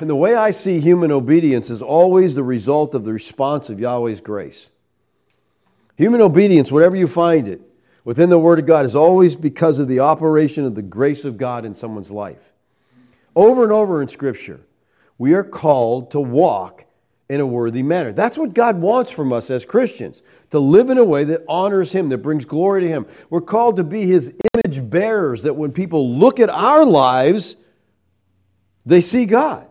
And 0.00 0.10
the 0.10 0.16
way 0.16 0.34
I 0.34 0.50
see 0.50 0.80
human 0.80 1.12
obedience 1.12 1.70
is 1.70 1.80
always 1.80 2.34
the 2.34 2.42
result 2.42 2.94
of 2.94 3.04
the 3.04 3.12
response 3.12 3.70
of 3.70 3.78
Yahweh's 3.78 4.20
grace. 4.20 4.68
Human 5.96 6.20
obedience, 6.20 6.72
whatever 6.72 6.96
you 6.96 7.06
find 7.06 7.48
it, 7.48 7.60
within 8.04 8.28
the 8.28 8.38
Word 8.38 8.58
of 8.58 8.66
God 8.66 8.84
is 8.84 8.94
always 8.94 9.36
because 9.36 9.78
of 9.78 9.88
the 9.88 10.00
operation 10.00 10.64
of 10.64 10.74
the 10.74 10.82
grace 10.82 11.24
of 11.24 11.38
God 11.38 11.64
in 11.64 11.74
someone's 11.74 12.10
life. 12.10 12.42
Over 13.34 13.62
and 13.62 13.72
over 13.72 14.02
in 14.02 14.08
Scripture, 14.08 14.60
we 15.18 15.34
are 15.34 15.44
called 15.44 16.12
to 16.12 16.20
walk 16.20 16.84
in 17.28 17.40
a 17.40 17.46
worthy 17.46 17.82
manner. 17.82 18.12
That's 18.12 18.36
what 18.36 18.52
God 18.52 18.80
wants 18.80 19.10
from 19.10 19.32
us 19.32 19.50
as 19.50 19.64
Christians 19.64 20.22
to 20.50 20.58
live 20.58 20.90
in 20.90 20.98
a 20.98 21.04
way 21.04 21.24
that 21.24 21.44
honors 21.48 21.90
Him, 21.90 22.10
that 22.10 22.18
brings 22.18 22.44
glory 22.44 22.82
to 22.82 22.88
Him. 22.88 23.06
We're 23.30 23.40
called 23.40 23.76
to 23.76 23.84
be 23.84 24.06
His 24.06 24.32
image 24.54 24.90
bearers, 24.90 25.44
that 25.44 25.54
when 25.54 25.72
people 25.72 26.18
look 26.18 26.40
at 26.40 26.50
our 26.50 26.84
lives, 26.84 27.56
they 28.84 29.00
see 29.00 29.24
God. 29.24 29.66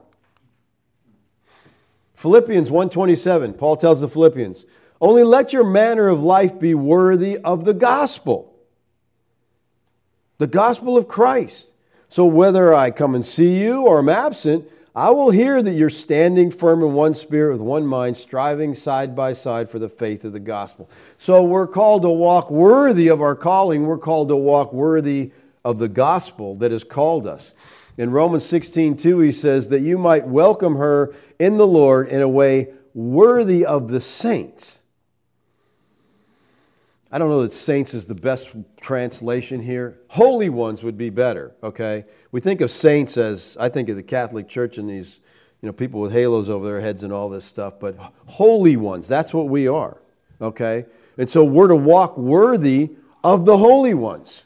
Philippians 2.16 2.70
1:27 2.70 3.58
Paul 3.58 3.78
tells 3.78 4.02
the 4.02 4.08
Philippians 4.08 4.66
only 5.02 5.24
let 5.24 5.52
your 5.52 5.66
manner 5.66 6.08
of 6.08 6.22
life 6.22 6.60
be 6.60 6.76
worthy 6.76 7.38
of 7.38 7.66
the 7.66 7.74
gospel. 7.74 8.56
The 10.38 10.48
gospel 10.48 10.96
of 10.96 11.08
Christ. 11.08 11.68
So 12.10 12.26
whether 12.26 12.74
I 12.74 12.92
come 12.92 13.16
and 13.16 13.26
see 13.26 13.60
you 13.60 13.82
or 13.82 14.00
am 14.00 14.10
absent, 14.10 14.70
I 14.94 15.12
will 15.12 15.32
hear 15.32 15.62
that 15.62 15.74
you're 15.74 15.90
standing 15.90 16.52
firm 16.52 16.84
in 16.84 16.94
one 16.94 17.14
spirit 17.14 17.54
with 17.54 17.62
one 17.62 17.86
mind, 17.86 18.18
striving 18.18 18.76
side 18.76 19.16
by 19.16 19.34
side 19.34 19.70
for 19.70 19.80
the 19.80 19.90
faith 19.90 20.26
of 20.26 20.34
the 20.34 20.40
gospel. 20.40 20.90
So 21.18 21.44
we're 21.44 21.68
called 21.68 22.02
to 22.02 22.10
walk 22.10 22.52
worthy 22.52 23.08
of 23.08 23.22
our 23.22 23.36
calling. 23.36 23.86
We're 23.86 23.98
called 23.98 24.28
to 24.28 24.36
walk 24.36 24.74
worthy 24.74 25.32
of 25.64 25.80
the 25.80 25.88
gospel 25.88 26.56
that 26.56 26.72
has 26.72 26.84
called 26.84 27.26
us. 27.26 27.54
In 27.98 28.12
Romans 28.12 28.44
16:2 28.44 29.20
he 29.24 29.32
says 29.32 29.70
that 29.70 29.82
you 29.82 29.98
might 29.98 30.28
welcome 30.28 30.76
her 30.76 31.14
in 31.40 31.58
the 31.58 31.68
Lord 31.68 32.10
in 32.10 32.22
a 32.22 32.28
way 32.28 32.74
worthy 32.94 33.66
of 33.66 33.90
the 33.90 34.02
saints. 34.02 34.78
I 37.12 37.18
don't 37.18 37.30
know 37.30 37.42
that 37.42 37.52
saints 37.52 37.94
is 37.94 38.06
the 38.06 38.16
best 38.16 38.56
translation 38.80 39.62
here. 39.62 40.00
Holy 40.08 40.48
ones 40.48 40.82
would 40.82 40.98
be 40.98 41.10
better, 41.10 41.52
okay? 41.62 42.06
We 42.32 42.40
think 42.40 42.62
of 42.62 42.72
saints 42.72 43.18
as, 43.18 43.58
I 43.60 43.68
think 43.68 43.90
of 43.90 43.98
the 43.98 44.04
Catholic 44.04 44.48
Church 44.48 44.78
and 44.78 44.90
these, 44.90 45.20
you 45.62 45.68
know, 45.68 45.74
people 45.74 46.00
with 46.00 46.14
halos 46.14 46.50
over 46.50 46.66
their 46.66 46.80
heads 46.80 47.04
and 47.04 47.12
all 47.12 47.28
this 47.30 47.44
stuff, 47.44 47.74
but 47.82 47.98
holy 48.28 48.78
ones, 48.78 49.10
that's 49.10 49.34
what 49.34 49.50
we 49.50 49.68
are, 49.68 49.98
okay? 50.42 50.86
And 51.18 51.30
so 51.30 51.44
we're 51.44 51.68
to 51.68 51.76
walk 51.76 52.18
worthy 52.18 52.92
of 53.26 53.44
the 53.44 53.58
holy 53.58 53.94
ones 53.94 54.42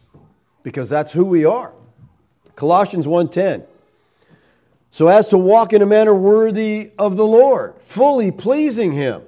because 0.64 0.90
that's 0.90 1.12
who 1.12 1.24
we 1.24 1.46
are. 1.46 1.72
Colossians 2.56 3.06
1:10. 3.06 3.64
So 4.90 5.08
as 5.08 5.28
to 5.30 5.38
walk 5.38 5.74
in 5.74 5.82
a 5.82 5.86
manner 5.86 6.16
worthy 6.16 6.92
of 6.98 7.16
the 7.16 7.26
Lord, 7.26 7.76
fully 7.82 8.32
pleasing 8.32 8.92
him 8.92 9.22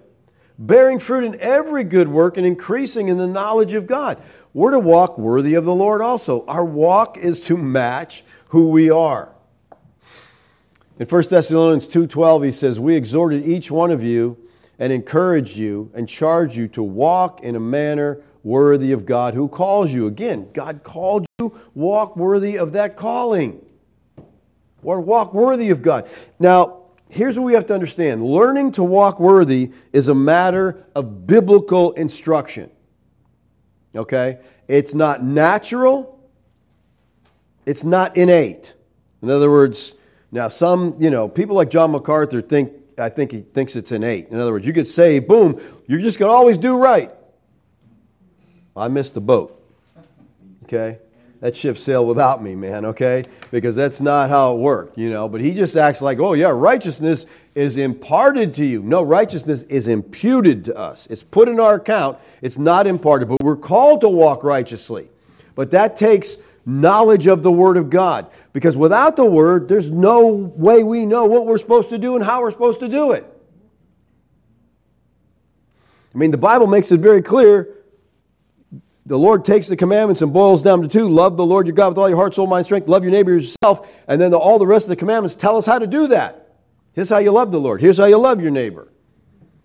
bearing 0.60 1.00
fruit 1.00 1.24
in 1.24 1.40
every 1.40 1.84
good 1.84 2.08
work 2.08 2.38
and 2.38 2.46
increasing 2.46 3.10
in 3.10 3.18
the 3.18 3.28
knowledge 3.28 3.74
of 3.74 3.88
God. 3.88 4.18
We're 4.54 4.72
to 4.72 4.80
walk 4.80 5.18
worthy 5.18 5.56
of 5.56 5.66
the 5.66 5.74
Lord 5.74 6.02
also. 6.02 6.46
Our 6.48 6.66
walk 6.66 7.18
is 7.18 7.42
to 7.42 7.58
match 7.58 8.24
who 8.48 8.70
we 8.70 8.90
are. 8.90 9.30
In 11.00 11.06
1 11.06 11.30
Thessalonians 11.30 11.88
2:12 11.88 12.44
he 12.44 12.52
says, 12.52 12.80
"We 12.80 12.96
exhorted 12.96 13.46
each 13.46 13.70
one 13.70 13.92
of 13.92 14.04
you 14.04 14.38
and 14.80 14.92
encouraged 14.92 15.56
you 15.56 15.92
and 15.94 16.08
charged 16.08 16.56
you 16.56 16.68
to 16.70 16.82
walk 16.82 17.44
in 17.44 17.56
a 17.56 17.60
manner 17.60 18.22
worthy 18.44 18.94
of 18.94 19.06
God 19.06 19.36
who 19.36 19.48
calls 19.48 19.94
you." 19.94 20.08
Again, 20.08 20.48
God 20.54 20.82
called 20.84 21.28
you, 21.38 21.52
walk 21.76 22.18
worthy 22.18 22.58
of 22.58 22.74
that 22.74 22.96
calling. 22.96 23.60
Or 24.84 25.02
walk 25.02 25.34
worthy 25.34 25.70
of 25.70 25.82
God. 25.82 26.08
Now, 26.40 26.77
here's 27.10 27.38
what 27.38 27.46
we 27.46 27.54
have 27.54 27.68
to 27.68 27.74
understand 27.74 28.24
learning 28.24 28.74
to 28.74 28.84
walk 28.84 29.20
worthy 29.20 29.72
is 29.94 30.08
a 30.08 30.16
matter 30.16 30.84
of 30.96 31.26
biblical 31.28 31.94
instruction. 31.94 32.70
Okay? 33.96 34.40
It's 34.68 34.94
not 34.94 35.24
natural, 35.24 36.20
it's 37.66 37.84
not 37.84 38.18
innate. 38.18 38.74
In 39.22 39.30
other 39.30 39.50
words, 39.50 39.94
now 40.32 40.50
some, 40.50 40.98
you 41.00 41.10
know, 41.10 41.28
people 41.28 41.56
like 41.56 41.70
John 41.70 41.92
MacArthur 41.92 42.42
think 42.42 42.74
I 43.00 43.10
think 43.10 43.32
he 43.32 43.42
thinks 43.42 43.76
it's 43.76 43.92
innate. 43.92 44.30
In 44.30 44.40
other 44.40 44.52
words, 44.52 44.66
you 44.66 44.74
could 44.74 44.88
say, 44.88 45.20
boom, 45.20 45.62
you're 45.86 46.02
just 46.02 46.18
going 46.18 46.30
to 46.30 46.34
always 46.34 46.58
do 46.58 46.78
right. 46.78 47.12
I 48.76 48.88
missed 48.88 49.14
the 49.14 49.22
boat. 49.22 49.64
Okay? 50.64 51.00
That 51.40 51.56
ship 51.56 51.78
sailed 51.78 52.08
without 52.08 52.42
me, 52.42 52.56
man, 52.56 52.86
okay? 52.86 53.26
Because 53.52 53.76
that's 53.76 54.02
not 54.02 54.30
how 54.30 54.56
it 54.56 54.58
worked, 54.58 54.98
you 54.98 55.12
know. 55.12 55.30
But 55.30 55.42
he 55.42 55.54
just 55.54 55.76
acts 55.76 56.02
like, 56.02 56.18
oh, 56.20 56.34
yeah, 56.34 56.50
righteousness 56.50 57.28
is 57.54 57.78
imparted 57.78 58.56
to 58.56 58.66
you. 58.66 58.82
No, 58.82 59.04
righteousness 59.04 59.62
is 59.64 59.88
imputed 59.88 60.66
to 60.66 60.76
us. 60.76 61.06
It's 61.12 61.22
put 61.22 61.48
in 61.48 61.60
our 61.60 61.76
account. 61.76 62.18
It's 62.42 62.58
not 62.58 62.88
imparted. 62.88 63.30
But 63.30 63.44
we're 63.44 63.56
called 63.56 64.02
to 64.02 64.10
walk 64.10 64.44
righteously. 64.44 65.10
But 65.54 65.72
that 65.72 65.98
takes 65.98 66.38
knowledge 66.66 67.28
of 67.28 67.44
the 67.44 67.52
Word 67.52 67.78
of 67.78 67.92
God. 67.92 68.32
Because 68.52 68.76
without 68.76 69.16
the 69.16 69.26
Word, 69.26 69.70
there's 69.70 69.92
no 69.92 70.26
way 70.28 70.84
we 70.84 71.06
know 71.06 71.26
what 71.26 71.46
we're 71.46 71.60
supposed 71.60 71.90
to 71.90 72.00
do 72.00 72.16
and 72.16 72.26
how 72.26 72.42
we're 72.42 72.52
supposed 72.52 72.80
to 72.80 72.88
do 72.88 73.12
it. 73.12 73.26
I 76.16 76.18
mean, 76.18 76.32
the 76.32 76.38
Bible 76.38 76.66
makes 76.66 76.92
it 76.92 77.00
very 77.00 77.22
clear. 77.22 77.77
The 79.08 79.18
Lord 79.18 79.46
takes 79.46 79.68
the 79.68 79.78
commandments 79.78 80.22
and 80.22 80.34
boils 80.34 80.64
down 80.64 80.82
to 80.82 80.90
two 80.90 81.08
love 81.08 81.38
the 81.38 81.46
Lord 81.46 81.66
your 81.66 81.76
God 81.76 81.90
with 81.90 81.98
all 81.98 82.10
your 82.10 82.18
heart, 82.18 82.36
soul, 82.36 82.46
mind, 82.46 82.66
strength, 82.66 82.90
love 82.90 83.04
your 83.04 83.12
neighbor 83.12 83.32
yourself, 83.32 83.88
and 84.06 84.20
then 84.20 84.32
the, 84.32 84.38
all 84.38 84.60
the 84.60 84.68
rest 84.68 84.86
of 84.86 84.90
the 84.90 84.98
commandments 84.98 85.34
tell 85.34 85.56
us 85.56 85.66
how 85.66 85.80
to 85.80 85.88
do 85.88 86.08
that. 86.10 86.50
Here's 86.92 87.08
how 87.08 87.20
you 87.20 87.32
love 87.32 87.54
the 87.54 87.60
Lord. 87.60 87.80
Here's 87.80 87.98
how 87.98 88.06
you 88.06 88.18
love 88.18 88.42
your 88.42 88.52
neighbor. 88.52 88.92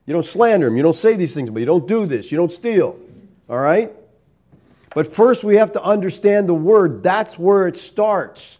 You 0.06 0.12
don't 0.12 0.24
slander 0.24 0.68
him. 0.68 0.76
You 0.76 0.84
don't 0.84 0.94
say 0.94 1.16
these 1.16 1.34
things, 1.34 1.50
but 1.50 1.58
you 1.58 1.66
don't 1.66 1.88
do 1.88 2.06
this. 2.06 2.30
You 2.30 2.38
don't 2.38 2.52
steal. 2.52 2.96
All 3.48 3.58
right? 3.58 3.92
But 4.94 5.12
first, 5.12 5.42
we 5.42 5.56
have 5.56 5.72
to 5.72 5.82
understand 5.82 6.48
the 6.48 6.54
word. 6.54 7.02
That's 7.02 7.36
where 7.36 7.66
it 7.66 7.78
starts. 7.78 8.58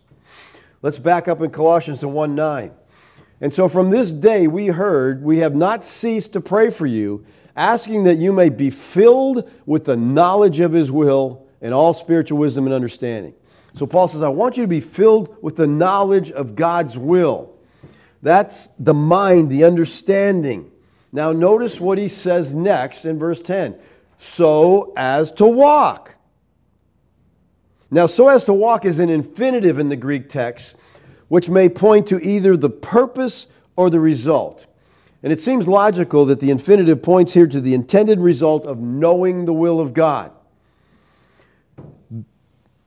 Let's 0.80 0.98
back 0.98 1.28
up 1.28 1.40
in 1.42 1.50
Colossians 1.50 2.00
to 2.00 2.08
1 2.08 2.34
9. 2.34 2.72
And 3.40 3.54
so 3.54 3.68
from 3.68 3.90
this 3.90 4.10
day 4.10 4.48
we 4.48 4.66
heard, 4.66 5.22
we 5.22 5.38
have 5.38 5.54
not 5.54 5.84
ceased 5.84 6.32
to 6.32 6.40
pray 6.40 6.70
for 6.70 6.86
you, 6.86 7.24
asking 7.56 8.04
that 8.04 8.16
you 8.16 8.32
may 8.32 8.48
be 8.48 8.70
filled 8.70 9.50
with 9.66 9.84
the 9.84 9.96
knowledge 9.96 10.60
of 10.60 10.72
his 10.72 10.90
will 10.90 11.46
and 11.60 11.74
all 11.74 11.94
spiritual 11.94 12.38
wisdom 12.38 12.66
and 12.66 12.74
understanding. 12.74 13.34
So 13.74 13.86
Paul 13.86 14.08
says, 14.08 14.22
I 14.22 14.28
want 14.28 14.56
you 14.56 14.64
to 14.64 14.68
be 14.68 14.80
filled 14.80 15.36
with 15.42 15.56
the 15.56 15.66
knowledge 15.66 16.30
of 16.30 16.56
God's 16.56 16.96
will. 16.96 17.54
That's 18.22 18.68
the 18.78 18.94
mind, 18.94 19.50
the 19.50 19.64
understanding. 19.64 20.70
Now, 21.10 21.32
notice 21.32 21.80
what 21.80 21.98
he 21.98 22.08
says 22.08 22.52
next 22.52 23.04
in 23.04 23.18
verse 23.18 23.40
10 23.40 23.76
so 24.18 24.92
as 24.96 25.32
to 25.32 25.46
walk. 25.46 26.14
Now, 27.90 28.06
so 28.06 28.28
as 28.28 28.44
to 28.46 28.52
walk 28.52 28.84
is 28.84 29.00
an 29.00 29.10
infinitive 29.10 29.78
in 29.78 29.88
the 29.88 29.96
Greek 29.96 30.30
text, 30.30 30.74
which 31.28 31.50
may 31.50 31.68
point 31.68 32.08
to 32.08 32.20
either 32.20 32.56
the 32.56 32.70
purpose 32.70 33.46
or 33.76 33.90
the 33.90 34.00
result. 34.00 34.64
And 35.22 35.32
it 35.32 35.40
seems 35.40 35.68
logical 35.68 36.26
that 36.26 36.40
the 36.40 36.50
infinitive 36.50 37.02
points 37.02 37.32
here 37.32 37.46
to 37.46 37.60
the 37.60 37.74
intended 37.74 38.18
result 38.18 38.66
of 38.66 38.78
knowing 38.78 39.44
the 39.44 39.52
will 39.52 39.80
of 39.80 39.94
God. 39.94 40.32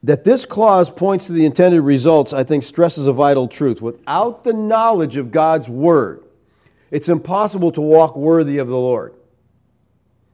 That 0.03 0.23
this 0.23 0.45
clause 0.45 0.89
points 0.89 1.27
to 1.27 1.31
the 1.31 1.45
intended 1.45 1.81
results, 1.81 2.33
I 2.33 2.43
think, 2.43 2.63
stresses 2.63 3.07
a 3.07 3.13
vital 3.13 3.47
truth. 3.47 3.81
Without 3.81 4.43
the 4.43 4.53
knowledge 4.53 5.17
of 5.17 5.31
God's 5.31 5.69
Word, 5.69 6.23
it's 6.91 7.09
impossible 7.09 7.71
to 7.71 7.81
walk 7.81 8.15
worthy 8.15 8.57
of 8.57 8.67
the 8.67 8.77
Lord. 8.77 9.15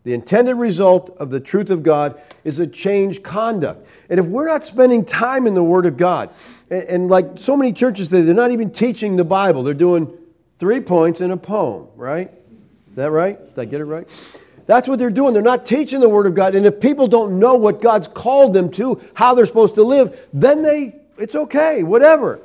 The 0.04 0.14
intended 0.14 0.56
result 0.56 1.16
of 1.20 1.30
the 1.30 1.40
truth 1.40 1.70
of 1.70 1.84
God 1.84 2.20
is 2.44 2.60
a 2.60 2.66
changed 2.66 3.24
conduct. 3.24 3.88
And 4.10 4.20
if 4.20 4.26
we're 4.26 4.48
not 4.48 4.66
spending 4.66 5.06
time 5.06 5.46
in 5.46 5.54
the 5.54 5.64
Word 5.64 5.86
of 5.86 5.96
God, 5.96 6.32
and, 6.72 7.10
like 7.10 7.38
so 7.38 7.56
many 7.56 7.74
churches 7.74 8.10
they're 8.10 8.24
not 8.34 8.52
even 8.52 8.72
teaching 8.72 9.16
the 9.16 9.24
Bible. 9.24 9.64
They're 9.64 9.74
doing 9.74 10.12
three 10.62 10.80
points 10.80 11.22
in 11.22 11.32
a 11.32 11.38
poem, 11.38 11.88
right? 11.96 12.32
Is 12.92 12.96
that 12.96 13.10
right? 13.10 13.38
Did 13.56 13.60
I 13.60 13.66
get 13.66 13.82
it 13.82 13.86
right? 13.86 14.08
That's 14.68 14.88
what 14.88 15.00
they're 15.00 15.10
doing. 15.10 15.34
They're 15.34 15.42
not 15.42 15.66
teaching 15.66 16.00
the 16.00 16.08
Word 16.08 16.28
of 16.28 16.36
God. 16.36 16.54
And 16.54 16.68
if 16.68 16.80
people 16.80 17.08
don't 17.08 17.40
know 17.40 17.56
what 17.56 17.82
God's 17.82 18.08
called 18.08 18.54
them 18.54 18.70
to, 18.74 19.02
how 19.16 19.34
they're 19.34 19.48
supposed 19.48 19.74
to 19.76 19.84
live, 19.84 20.18
then 20.34 20.62
they, 20.62 20.96
it's 21.18 21.34
okay, 21.34 21.82
whatever. 21.82 22.42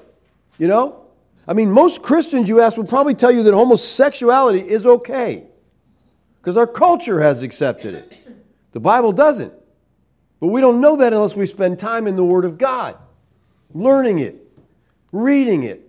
You 0.56 0.66
know? 0.66 1.02
I 1.46 1.52
mean, 1.52 1.70
most 1.70 2.02
Christians 2.02 2.48
you 2.48 2.62
ask 2.62 2.78
will 2.78 2.84
probably 2.84 3.14
tell 3.14 3.30
you 3.30 3.42
that 3.42 3.52
homosexuality 3.52 4.60
is 4.60 4.86
okay 4.86 5.44
because 6.40 6.56
our 6.56 6.66
culture 6.66 7.20
has 7.20 7.42
accepted 7.42 7.94
it. 7.94 8.12
The 8.72 8.80
Bible 8.80 9.12
doesn't. 9.12 9.52
But 10.40 10.46
we 10.46 10.62
don't 10.62 10.80
know 10.80 10.96
that 10.96 11.12
unless 11.12 11.36
we 11.36 11.44
spend 11.44 11.78
time 11.78 12.06
in 12.06 12.16
the 12.16 12.24
Word 12.24 12.46
of 12.46 12.56
God, 12.56 12.96
learning 13.74 14.20
it, 14.20 14.36
reading 15.12 15.64
it. 15.64 15.85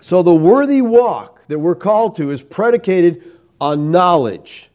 So 0.00 0.22
the 0.22 0.34
worthy 0.34 0.82
walk 0.82 1.46
that 1.48 1.58
we're 1.58 1.74
called 1.74 2.16
to 2.16 2.30
is 2.30 2.42
predicated 2.42 3.24
on 3.60 3.90
knowledge. 3.90 4.70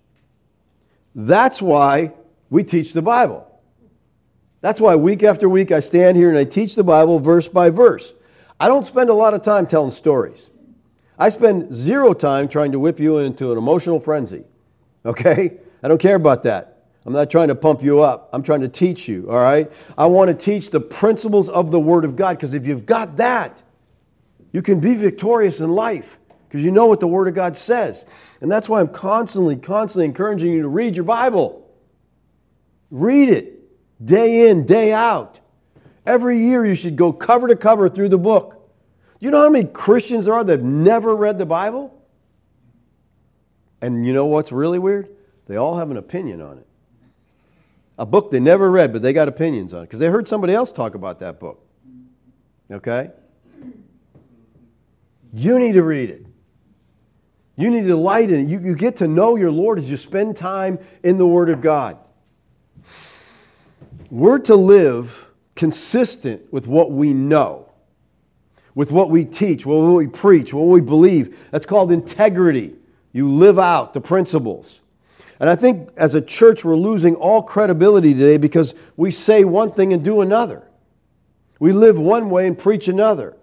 That's 1.16 1.62
why 1.62 2.14
we 2.50 2.64
teach 2.64 2.94
the 2.94 3.02
Bible. 3.02 3.50
That's 4.62 4.80
why 4.80 4.96
week 4.96 5.24
after 5.24 5.48
week 5.50 5.72
I 5.72 5.82
stand 5.82 6.18
here 6.18 6.30
and 6.30 6.38
I 6.38 6.46
teach 6.46 6.76
the 6.76 6.84
Bible 6.84 7.20
verse 7.20 7.48
by 7.48 7.70
verse. 7.70 8.14
I 8.60 8.68
don't 8.68 8.86
spend 8.86 9.10
a 9.10 9.14
lot 9.14 9.34
of 9.34 9.42
time 9.42 9.68
telling 9.68 9.92
stories. 9.92 10.46
I 11.18 11.30
spend 11.30 11.74
zero 11.74 12.14
time 12.14 12.48
trying 12.48 12.72
to 12.72 12.80
whip 12.80 13.00
you 13.00 13.20
into 13.20 13.52
an 13.52 13.58
emotional 13.58 14.00
frenzy. 14.00 14.44
Okay? 15.06 15.58
I 15.84 15.88
don't 15.88 16.00
care 16.00 16.16
about 16.16 16.44
that. 16.44 16.78
I'm 17.06 17.14
not 17.14 17.30
trying 17.30 17.50
to 17.50 17.56
pump 17.56 17.84
you 17.84 18.02
up. 18.02 18.30
I'm 18.32 18.44
trying 18.44 18.62
to 18.62 18.70
teach 18.70 19.08
you, 19.08 19.30
all 19.30 19.38
right? 19.38 19.70
I 19.98 20.06
want 20.06 20.30
to 20.30 20.34
teach 20.34 20.70
the 20.70 20.80
principles 20.80 21.50
of 21.50 21.70
the 21.70 21.80
Word 21.80 22.06
of 22.06 22.16
God 22.16 22.38
because 22.38 22.54
if 22.54 22.66
you've 22.66 22.86
got 22.86 23.18
that, 23.18 23.62
you 24.54 24.62
can 24.62 24.80
be 24.80 24.96
victorious 24.96 25.60
in 25.60 25.72
life 25.72 26.18
because 26.48 26.64
you 26.64 26.72
know 26.72 26.86
what 26.86 27.00
the 27.02 27.08
Word 27.08 27.28
of 27.28 27.34
God 27.34 27.58
says. 27.58 28.06
And 28.40 28.50
that's 28.50 28.70
why 28.70 28.80
I'm 28.80 28.88
constantly, 28.88 29.58
constantly 29.58 30.06
encouraging 30.06 30.54
you 30.54 30.62
to 30.62 30.68
read 30.68 30.96
your 30.96 31.04
Bible. 31.04 31.68
Read 32.92 33.30
it 33.30 34.06
day 34.06 34.50
in, 34.50 34.66
day 34.66 34.94
out. 34.94 35.40
Every 36.06 36.46
year 36.46 36.66
you 36.66 36.76
should 36.76 36.96
go 36.96 37.12
cover 37.12 37.48
to 37.48 37.56
cover 37.56 37.90
through 37.90 38.10
the 38.10 38.18
book. 38.18 38.72
You 39.20 39.32
know 39.32 39.42
how 39.42 39.50
many 39.50 39.66
Christians 39.66 40.26
there 40.26 40.36
are 40.36 40.44
that 40.44 40.52
have 40.52 40.64
never 40.64 41.16
read 41.16 41.40
the 41.40 41.46
Bible? 41.46 42.00
And 43.82 44.06
you 44.06 44.14
know 44.14 44.28
what's 44.28 44.52
really 44.52 44.80
weird? 44.80 45.10
They 45.48 45.56
all 45.56 45.78
have 45.78 45.90
an 45.92 45.98
opinion 45.98 46.42
on 46.42 46.60
it. 46.60 46.68
A 47.98 48.06
book 48.06 48.32
they 48.32 48.40
never 48.40 48.70
read, 48.70 48.94
but 48.94 49.02
they 49.02 49.14
got 49.14 49.28
opinions 49.28 49.74
on 49.74 49.82
it 49.82 49.86
because 49.86 50.00
they 50.00 50.08
heard 50.08 50.28
somebody 50.28 50.54
else 50.54 50.72
talk 50.72 50.96
about 50.96 51.20
that 51.20 51.40
book. 51.40 51.66
Okay? 52.72 53.12
You 55.34 55.60
need 55.60 55.74
to 55.74 55.84
read 55.84 56.10
it. 56.10 56.26
You 57.56 57.70
need 57.70 57.82
to 57.82 57.88
delight 57.88 58.32
in 58.32 58.46
it. 58.46 58.50
You, 58.50 58.60
you 58.60 58.76
get 58.76 58.98
to 58.98 59.08
know 59.08 59.36
your 59.36 59.52
Lord 59.52 59.80
as 59.80 59.90
you 59.90 59.98
spend 59.98 60.38
time 60.38 60.80
in 61.04 61.18
the 61.18 61.28
Word 61.28 61.50
of 61.50 61.62
God. 61.62 61.98
We're 64.10 64.40
to 64.40 64.56
live 64.56 65.28
consistent 65.56 66.52
with 66.54 66.68
what 66.68 66.92
we 66.92 67.14
know 67.14 67.74
with 68.76 68.92
what 68.92 69.10
we 69.10 69.26
teach, 69.26 69.66
what 69.66 69.76
we 69.76 70.08
preach, 70.08 70.54
what 70.54 70.68
we 70.68 70.82
believe. 70.82 71.38
That's 71.52 71.66
called 71.66 71.92
integrity. 71.92 72.76
You 73.12 73.32
live 73.32 73.60
out 73.60 73.94
the 73.94 74.02
principles. 74.02 74.80
And 75.40 75.50
I 75.50 75.56
think 75.56 75.90
as 75.98 76.16
a 76.16 76.22
church, 76.22 76.64
we're 76.64 76.76
losing 76.76 77.16
all 77.16 77.44
credibility 77.44 78.14
today 78.14 78.38
because 78.38 78.74
we 78.96 79.12
say 79.12 79.44
one 79.44 79.72
thing 79.72 79.94
and 79.94 80.04
do 80.04 80.22
another. 80.22 80.64
We 81.60 81.72
live 81.72 82.00
one 82.00 82.30
way 82.30 82.48
and 82.48 82.58
preach 82.58 82.88
another. 82.88 83.36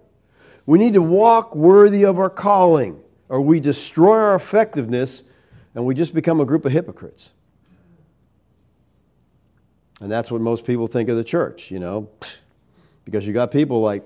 We 0.71 0.79
need 0.79 0.93
to 0.93 1.01
walk 1.01 1.53
worthy 1.53 2.05
of 2.05 2.17
our 2.17 2.29
calling, 2.29 2.97
or 3.27 3.41
we 3.41 3.59
destroy 3.59 4.17
our 4.17 4.35
effectiveness 4.35 5.21
and 5.75 5.85
we 5.85 5.95
just 5.95 6.13
become 6.13 6.39
a 6.39 6.45
group 6.45 6.63
of 6.63 6.71
hypocrites. 6.71 7.29
And 9.99 10.09
that's 10.09 10.31
what 10.31 10.39
most 10.39 10.63
people 10.63 10.87
think 10.87 11.09
of 11.09 11.17
the 11.17 11.25
church, 11.25 11.71
you 11.71 11.79
know, 11.79 12.07
because 13.03 13.27
you 13.27 13.33
got 13.33 13.51
people 13.51 13.81
like 13.81 14.03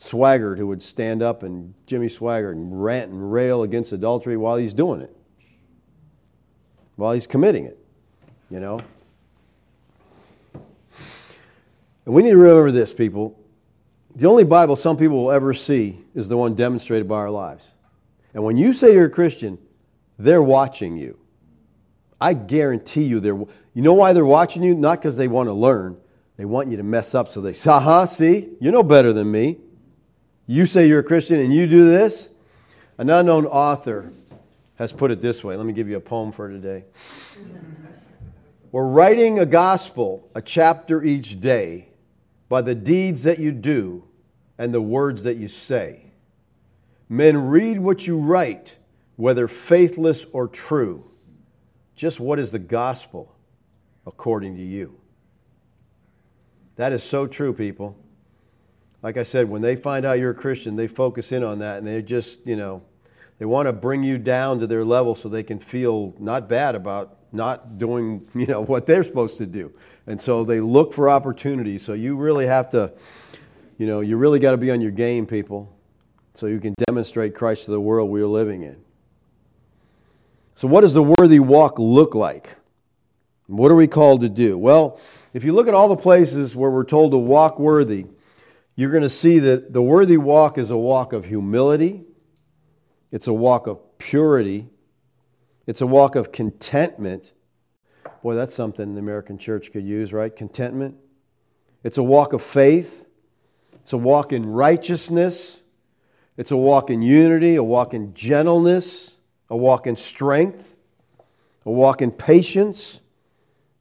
Swaggart 0.00 0.58
who 0.58 0.66
would 0.66 0.82
stand 0.82 1.22
up 1.22 1.44
and 1.44 1.72
Jimmy 1.86 2.08
Swaggart 2.08 2.50
and 2.50 2.82
rant 2.82 3.12
and 3.12 3.32
rail 3.32 3.62
against 3.62 3.92
adultery 3.92 4.36
while 4.36 4.56
he's 4.56 4.74
doing 4.74 5.02
it, 5.02 5.16
while 6.96 7.12
he's 7.12 7.28
committing 7.28 7.66
it, 7.66 7.78
you 8.50 8.58
know. 8.58 8.80
And 10.52 12.12
we 12.12 12.24
need 12.24 12.30
to 12.30 12.38
remember 12.38 12.72
this, 12.72 12.92
people. 12.92 13.38
The 14.14 14.28
only 14.28 14.44
Bible 14.44 14.76
some 14.76 14.96
people 14.96 15.24
will 15.24 15.32
ever 15.32 15.54
see 15.54 15.98
is 16.14 16.28
the 16.28 16.36
one 16.36 16.54
demonstrated 16.54 17.08
by 17.08 17.16
our 17.16 17.30
lives. 17.30 17.64
And 18.34 18.44
when 18.44 18.56
you 18.56 18.72
say 18.72 18.92
you're 18.92 19.06
a 19.06 19.10
Christian, 19.10 19.58
they're 20.18 20.42
watching 20.42 20.96
you. 20.96 21.18
I 22.20 22.34
guarantee 22.34 23.04
you 23.04 23.20
they're. 23.20 23.34
You 23.74 23.82
know 23.82 23.94
why 23.94 24.12
they're 24.12 24.24
watching 24.24 24.62
you? 24.62 24.74
Not 24.74 25.00
because 25.00 25.16
they 25.16 25.28
want 25.28 25.48
to 25.48 25.54
learn. 25.54 25.96
They 26.36 26.44
want 26.44 26.70
you 26.70 26.76
to 26.76 26.82
mess 26.82 27.14
up 27.14 27.30
so 27.30 27.40
they 27.40 27.54
say, 27.54 27.70
uh-huh, 27.70 28.06
see, 28.06 28.48
you 28.60 28.70
know 28.70 28.82
better 28.82 29.12
than 29.12 29.30
me. 29.30 29.58
You 30.46 30.66
say 30.66 30.88
you're 30.88 31.00
a 31.00 31.04
Christian 31.04 31.40
and 31.40 31.52
you 31.52 31.66
do 31.66 31.88
this? 31.88 32.28
An 32.98 33.08
unknown 33.10 33.46
author 33.46 34.10
has 34.76 34.92
put 34.92 35.10
it 35.10 35.22
this 35.22 35.42
way. 35.42 35.56
Let 35.56 35.64
me 35.64 35.72
give 35.72 35.88
you 35.88 35.96
a 35.96 36.00
poem 36.00 36.32
for 36.32 36.48
today. 36.50 36.84
We're 38.70 38.86
writing 38.86 39.38
a 39.38 39.46
gospel, 39.46 40.28
a 40.34 40.42
chapter 40.42 41.02
each 41.02 41.40
day, 41.40 41.88
by 42.52 42.60
the 42.60 42.74
deeds 42.74 43.22
that 43.22 43.38
you 43.38 43.50
do 43.50 44.04
and 44.58 44.74
the 44.74 44.80
words 44.80 45.22
that 45.22 45.38
you 45.38 45.48
say. 45.48 46.02
Men 47.08 47.48
read 47.48 47.80
what 47.80 48.06
you 48.06 48.18
write, 48.18 48.76
whether 49.16 49.48
faithless 49.48 50.26
or 50.34 50.48
true. 50.48 51.02
Just 51.96 52.20
what 52.20 52.38
is 52.38 52.50
the 52.50 52.58
gospel 52.58 53.34
according 54.06 54.58
to 54.58 54.62
you? 54.62 55.00
That 56.76 56.92
is 56.92 57.02
so 57.02 57.26
true, 57.26 57.54
people. 57.54 57.96
Like 59.02 59.16
I 59.16 59.22
said, 59.22 59.48
when 59.48 59.62
they 59.62 59.74
find 59.74 60.04
out 60.04 60.18
you're 60.18 60.32
a 60.32 60.34
Christian, 60.34 60.76
they 60.76 60.88
focus 60.88 61.32
in 61.32 61.42
on 61.42 61.60
that 61.60 61.78
and 61.78 61.86
they 61.86 62.02
just, 62.02 62.46
you 62.46 62.56
know, 62.56 62.82
they 63.38 63.46
want 63.46 63.64
to 63.66 63.72
bring 63.72 64.02
you 64.02 64.18
down 64.18 64.60
to 64.60 64.66
their 64.66 64.84
level 64.84 65.14
so 65.14 65.30
they 65.30 65.42
can 65.42 65.58
feel 65.58 66.12
not 66.18 66.50
bad 66.50 66.74
about 66.74 67.16
not 67.32 67.78
doing, 67.78 68.28
you 68.34 68.46
know, 68.46 68.60
what 68.60 68.86
they're 68.86 69.04
supposed 69.04 69.38
to 69.38 69.46
do. 69.46 69.72
And 70.06 70.20
so 70.20 70.44
they 70.44 70.60
look 70.60 70.92
for 70.94 71.08
opportunities. 71.08 71.84
So 71.84 71.92
you 71.92 72.16
really 72.16 72.46
have 72.46 72.70
to, 72.70 72.92
you 73.78 73.86
know, 73.86 74.00
you 74.00 74.16
really 74.16 74.38
got 74.38 74.52
to 74.52 74.56
be 74.56 74.70
on 74.70 74.80
your 74.80 74.90
game, 74.90 75.26
people, 75.26 75.74
so 76.34 76.46
you 76.46 76.60
can 76.60 76.74
demonstrate 76.86 77.34
Christ 77.34 77.66
to 77.66 77.70
the 77.70 77.80
world 77.80 78.10
we 78.10 78.20
are 78.20 78.26
living 78.26 78.62
in. 78.62 78.76
So 80.54 80.68
what 80.68 80.82
does 80.82 80.94
the 80.94 81.02
worthy 81.02 81.40
walk 81.40 81.78
look 81.78 82.14
like? 82.14 82.48
What 83.46 83.70
are 83.72 83.76
we 83.76 83.88
called 83.88 84.20
to 84.20 84.28
do? 84.28 84.56
Well, 84.56 85.00
if 85.34 85.44
you 85.44 85.52
look 85.52 85.68
at 85.68 85.74
all 85.74 85.88
the 85.88 85.96
places 85.96 86.54
where 86.54 86.70
we're 86.70 86.84
told 86.84 87.12
to 87.12 87.18
walk 87.18 87.58
worthy, 87.58 88.06
you're 88.76 88.90
going 88.90 89.02
to 89.02 89.10
see 89.10 89.40
that 89.40 89.72
the 89.72 89.82
worthy 89.82 90.16
walk 90.16 90.58
is 90.58 90.70
a 90.70 90.76
walk 90.76 91.12
of 91.12 91.24
humility, 91.24 92.04
it's 93.10 93.26
a 93.26 93.32
walk 93.32 93.66
of 93.66 93.98
purity, 93.98 94.68
it's 95.66 95.80
a 95.80 95.86
walk 95.86 96.16
of 96.16 96.32
contentment. 96.32 97.32
Boy, 98.22 98.34
that's 98.34 98.54
something 98.54 98.94
the 98.94 99.00
American 99.00 99.38
church 99.38 99.72
could 99.72 99.84
use, 99.84 100.12
right? 100.12 100.34
Contentment. 100.34 100.96
It's 101.84 101.98
a 101.98 102.02
walk 102.02 102.32
of 102.32 102.42
faith. 102.42 103.06
It's 103.82 103.92
a 103.92 103.98
walk 103.98 104.32
in 104.32 104.46
righteousness. 104.46 105.58
It's 106.36 106.50
a 106.50 106.56
walk 106.56 106.90
in 106.90 107.02
unity, 107.02 107.56
a 107.56 107.62
walk 107.62 107.94
in 107.94 108.14
gentleness, 108.14 109.10
a 109.50 109.56
walk 109.56 109.86
in 109.86 109.96
strength, 109.96 110.74
a 111.66 111.70
walk 111.70 112.00
in 112.00 112.10
patience, 112.10 112.98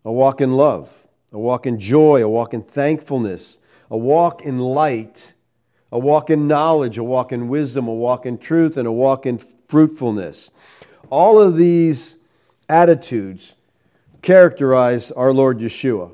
a 0.04 0.12
walk 0.12 0.42
in 0.42 0.52
love, 0.52 0.92
a 1.32 1.40
walk 1.40 1.66
in 1.66 1.80
joy, 1.80 2.24
a 2.24 2.30
walk 2.30 2.54
in 2.54 2.62
thankfulness, 2.62 3.58
a 3.90 3.98
walk 3.98 4.42
in 4.42 4.60
light, 4.60 5.34
a 5.92 6.00
walk 6.00 6.30
in 6.30 6.48
knowledge, 6.48 6.98
a 6.98 7.04
walk 7.04 7.32
in 7.32 7.48
wisdom, 7.48 7.88
a 7.88 7.94
walk 7.94 8.26
in 8.26 8.38
truth, 8.38 8.78
and 8.78 8.88
a 8.88 8.92
walk 8.92 9.26
in 9.26 9.38
fruitfulness. 9.68 10.50
All 11.12 11.40
of 11.40 11.58
these 11.58 12.16
attitudes 12.70 13.54
characterize 14.22 15.12
our 15.12 15.34
Lord 15.34 15.60
Yeshua, 15.60 16.12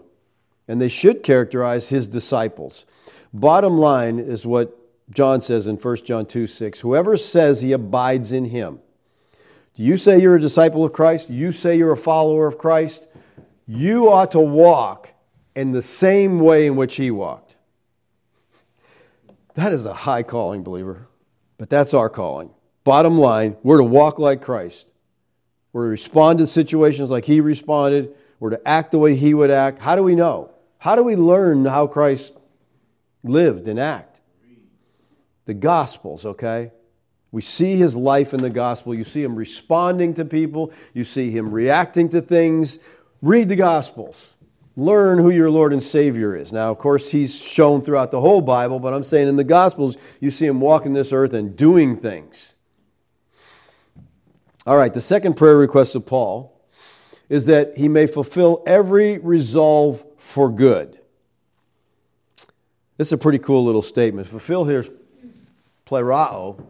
and 0.67 0.81
they 0.81 0.89
should 0.89 1.23
characterize 1.23 1.88
his 1.88 2.07
disciples. 2.07 2.83
Bottom 3.31 3.77
line 3.77 4.19
is 4.19 4.45
what 4.45 4.75
John 5.12 5.41
says 5.41 5.67
in 5.67 5.77
1 5.77 5.97
John 5.97 6.25
2 6.25 6.47
6. 6.47 6.79
Whoever 6.79 7.15
says 7.15 7.62
he 7.62 7.73
abides 7.73 8.31
in 8.31 8.43
him. 8.43 8.79
Do 9.75 9.83
you 9.83 9.97
say 9.97 10.19
you're 10.19 10.38
a 10.38 10.41
disciple 10.41 10.83
of 10.83 10.93
Christ? 10.93 11.29
You 11.29 11.51
say 11.51 11.77
you're 11.77 11.93
a 11.93 11.97
follower 11.97 12.47
of 12.47 12.57
Christ? 12.57 13.05
You 13.67 14.10
ought 14.10 14.31
to 14.31 14.39
walk 14.39 15.10
in 15.55 15.71
the 15.71 15.83
same 15.83 16.39
way 16.39 16.65
in 16.65 16.75
which 16.75 16.95
he 16.95 17.12
walked. 17.12 17.53
That 19.53 19.73
is 19.73 19.86
a 19.86 19.93
high 19.93 20.23
calling, 20.23 20.63
believer. 20.63 21.07
But 21.60 21.69
that's 21.69 21.93
our 21.93 22.10
calling. 22.10 22.49
Bottom 22.88 23.17
line, 23.17 23.58
we're 23.63 23.80
to 23.80 23.84
walk 23.84 24.17
like 24.17 24.43
Christ. 24.43 24.86
We're 25.73 25.84
to 25.84 25.89
respond 25.89 26.39
to 26.39 26.47
situations 26.47 27.10
like 27.10 27.26
he 27.26 27.41
responded. 27.41 28.15
We're 28.39 28.52
to 28.52 28.65
act 28.65 28.91
the 28.91 28.97
way 28.97 29.13
he 29.13 29.34
would 29.34 29.52
act. 29.52 29.82
How 29.82 29.97
do 29.97 30.04
we 30.04 30.15
know? 30.15 30.52
How 30.78 30.95
do 30.95 31.04
we 31.04 31.17
learn 31.17 31.65
how 31.65 31.88
Christ 31.88 32.32
lived 33.26 33.67
and 33.67 33.78
act? 33.78 34.21
The 35.43 35.54
Gospels, 35.54 36.26
okay? 36.26 36.71
We 37.30 37.41
see 37.41 37.76
his 37.76 37.93
life 37.93 38.34
in 38.34 38.41
the 38.41 38.50
Gospel. 38.50 38.95
You 38.95 39.04
see 39.04 39.21
him 39.21 39.36
responding 39.36 40.13
to 40.13 40.23
people, 40.23 40.71
you 40.93 41.04
see 41.04 41.30
him 41.30 41.52
reacting 41.52 42.08
to 42.12 42.21
things. 42.21 42.80
Read 43.21 43.50
the 43.50 43.58
Gospels. 43.58 44.15
Learn 44.78 45.19
who 45.19 45.30
your 45.30 45.52
Lord 45.52 45.73
and 45.73 45.84
Savior 45.84 46.34
is. 46.38 46.54
Now, 46.54 46.71
of 46.71 46.78
course, 46.78 47.12
he's 47.12 47.36
shown 47.36 47.82
throughout 47.82 48.12
the 48.12 48.21
whole 48.21 48.39
Bible, 48.39 48.80
but 48.80 48.93
I'm 48.93 49.04
saying 49.04 49.28
in 49.28 49.36
the 49.36 49.43
Gospels, 49.43 49.97
you 50.21 50.32
see 50.32 50.45
him 50.45 50.62
walking 50.62 50.93
this 50.93 51.12
earth 51.12 51.34
and 51.34 51.58
doing 51.58 51.97
things. 51.97 52.54
All 54.67 54.75
right, 54.75 54.93
the 54.93 54.99
second 54.99 55.36
prayer 55.36 55.56
request 55.56 55.95
of 55.95 56.06
Paul 56.06 56.53
is 57.30 57.45
that 57.45 57.77
he 57.77 57.88
may 57.88 58.06
fulfill 58.06 58.63
every 58.67 59.17
resolve 59.17 60.03
for 60.17 60.49
good. 60.49 60.99
This 62.97 63.08
is 63.08 63.13
a 63.13 63.17
pretty 63.17 63.39
cool 63.39 63.63
little 63.63 63.82
statement. 63.82 64.27
Fulfill 64.27 64.65
here 64.65 64.82
is 64.82 64.89
pleroo. 65.89 66.62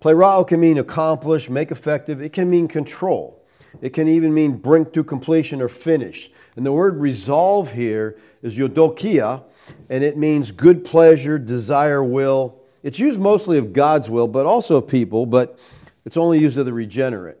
Pleroo 0.00 0.46
can 0.46 0.60
mean 0.60 0.78
accomplish, 0.78 1.50
make 1.50 1.72
effective. 1.72 2.22
It 2.22 2.32
can 2.32 2.48
mean 2.48 2.68
control. 2.68 3.44
It 3.82 3.90
can 3.90 4.06
even 4.06 4.32
mean 4.32 4.58
bring 4.58 4.86
to 4.92 5.02
completion 5.02 5.62
or 5.62 5.68
finish. 5.68 6.30
And 6.54 6.64
the 6.64 6.70
word 6.70 6.96
resolve 7.00 7.72
here 7.72 8.18
is 8.40 8.56
eudokia, 8.56 9.42
and 9.88 10.04
it 10.04 10.16
means 10.16 10.52
good 10.52 10.84
pleasure, 10.84 11.40
desire, 11.40 12.04
will. 12.04 12.60
It's 12.84 13.00
used 13.00 13.18
mostly 13.18 13.58
of 13.58 13.72
God's 13.72 14.08
will, 14.08 14.28
but 14.28 14.46
also 14.46 14.76
of 14.76 14.86
people, 14.86 15.26
but 15.26 15.58
it's 16.04 16.16
only 16.16 16.38
used 16.38 16.58
of 16.58 16.66
the 16.66 16.72
regenerate. 16.72 17.38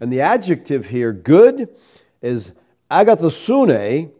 And 0.00 0.12
the 0.12 0.22
adjective 0.22 0.86
here, 0.86 1.12
good, 1.12 1.68
is 2.20 2.52
agathosune, 2.90 4.10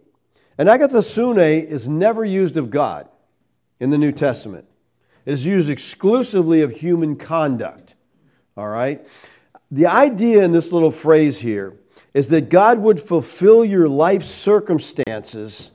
and 0.56 0.68
agathosune 0.68 1.66
is 1.66 1.88
never 1.88 2.24
used 2.24 2.56
of 2.56 2.70
God 2.70 3.08
in 3.80 3.90
the 3.90 3.98
New 3.98 4.12
Testament. 4.12 4.66
It 5.26 5.32
is 5.32 5.44
used 5.44 5.70
exclusively 5.70 6.62
of 6.62 6.70
human 6.70 7.16
conduct. 7.16 7.94
All 8.56 8.68
right? 8.68 9.06
The 9.70 9.86
idea 9.86 10.44
in 10.44 10.52
this 10.52 10.70
little 10.70 10.90
phrase 10.90 11.38
here 11.38 11.74
is 12.12 12.28
that 12.28 12.48
God 12.48 12.78
would 12.78 13.00
fulfill 13.00 13.64
your 13.64 13.88
life 13.88 14.22
circumstances. 14.22 15.70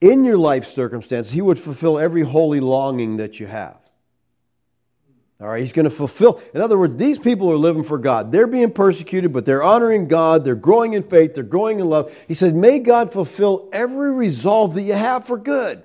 In 0.00 0.24
your 0.24 0.38
life 0.38 0.66
circumstances, 0.66 1.32
He 1.32 1.40
would 1.40 1.58
fulfill 1.58 1.98
every 1.98 2.22
holy 2.22 2.60
longing 2.60 3.18
that 3.18 3.38
you 3.38 3.46
have. 3.46 3.78
All 5.38 5.46
right, 5.46 5.60
He's 5.60 5.72
going 5.72 5.84
to 5.84 5.90
fulfill. 5.90 6.40
In 6.54 6.62
other 6.62 6.78
words, 6.78 6.96
these 6.96 7.18
people 7.18 7.52
are 7.52 7.58
living 7.58 7.82
for 7.82 7.98
God. 7.98 8.32
They're 8.32 8.46
being 8.46 8.70
persecuted, 8.70 9.32
but 9.32 9.44
they're 9.44 9.62
honoring 9.62 10.08
God. 10.08 10.44
They're 10.44 10.54
growing 10.54 10.94
in 10.94 11.02
faith. 11.02 11.34
They're 11.34 11.44
growing 11.44 11.78
in 11.78 11.88
love. 11.88 12.14
He 12.26 12.34
says, 12.34 12.54
May 12.54 12.78
God 12.78 13.12
fulfill 13.12 13.68
every 13.72 14.12
resolve 14.12 14.74
that 14.74 14.82
you 14.82 14.94
have 14.94 15.26
for 15.26 15.36
good. 15.36 15.82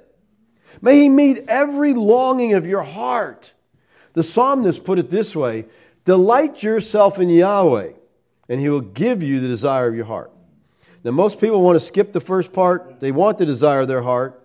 May 0.82 1.02
He 1.02 1.10
meet 1.10 1.46
every 1.50 1.94
longing 1.94 2.54
of 2.54 2.66
your 2.66 2.82
heart. 2.82 3.54
The 4.14 4.24
psalmist 4.24 4.84
put 4.86 5.00
it 5.00 5.10
this 5.10 5.36
way 5.36 5.66
Delight 6.06 6.64
yourself 6.64 7.20
in 7.20 7.30
Yahweh, 7.30 7.92
and 8.48 8.60
He 8.60 8.70
will 8.70 8.82
give 8.82 9.22
you 9.22 9.42
the 9.42 9.50
desire 9.50 9.88
of 9.88 9.96
your 9.96 10.06
heart. 10.06 10.32
Now, 11.04 11.12
most 11.12 11.42
people 11.42 11.62
want 11.62 11.78
to 11.78 11.86
skip 11.86 12.14
the 12.14 12.22
first 12.22 12.54
part. 12.54 13.00
They 13.00 13.12
want 13.12 13.38
the 13.38 13.46
desire 13.46 13.82
of 13.82 13.88
their 13.90 14.04
heart, 14.04 14.42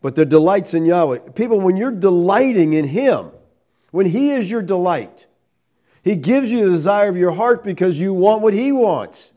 but 0.00 0.14
their 0.14 0.24
delight's 0.24 0.74
in 0.74 0.84
Yahweh. 0.84 1.30
People, 1.34 1.58
when 1.60 1.76
you're 1.76 1.90
delighting 1.90 2.74
in 2.74 2.84
Him, 2.84 3.30
when 3.90 4.06
He 4.06 4.30
is 4.30 4.50
your 4.50 4.62
delight, 4.62 5.26
He 6.02 6.16
gives 6.16 6.50
you 6.50 6.64
the 6.64 6.72
desire 6.72 7.08
of 7.08 7.16
your 7.16 7.32
heart 7.32 7.64
because 7.64 7.98
you 7.98 8.14
want 8.14 8.42
what 8.42 8.54
He 8.54 8.72
wants. 8.72 9.32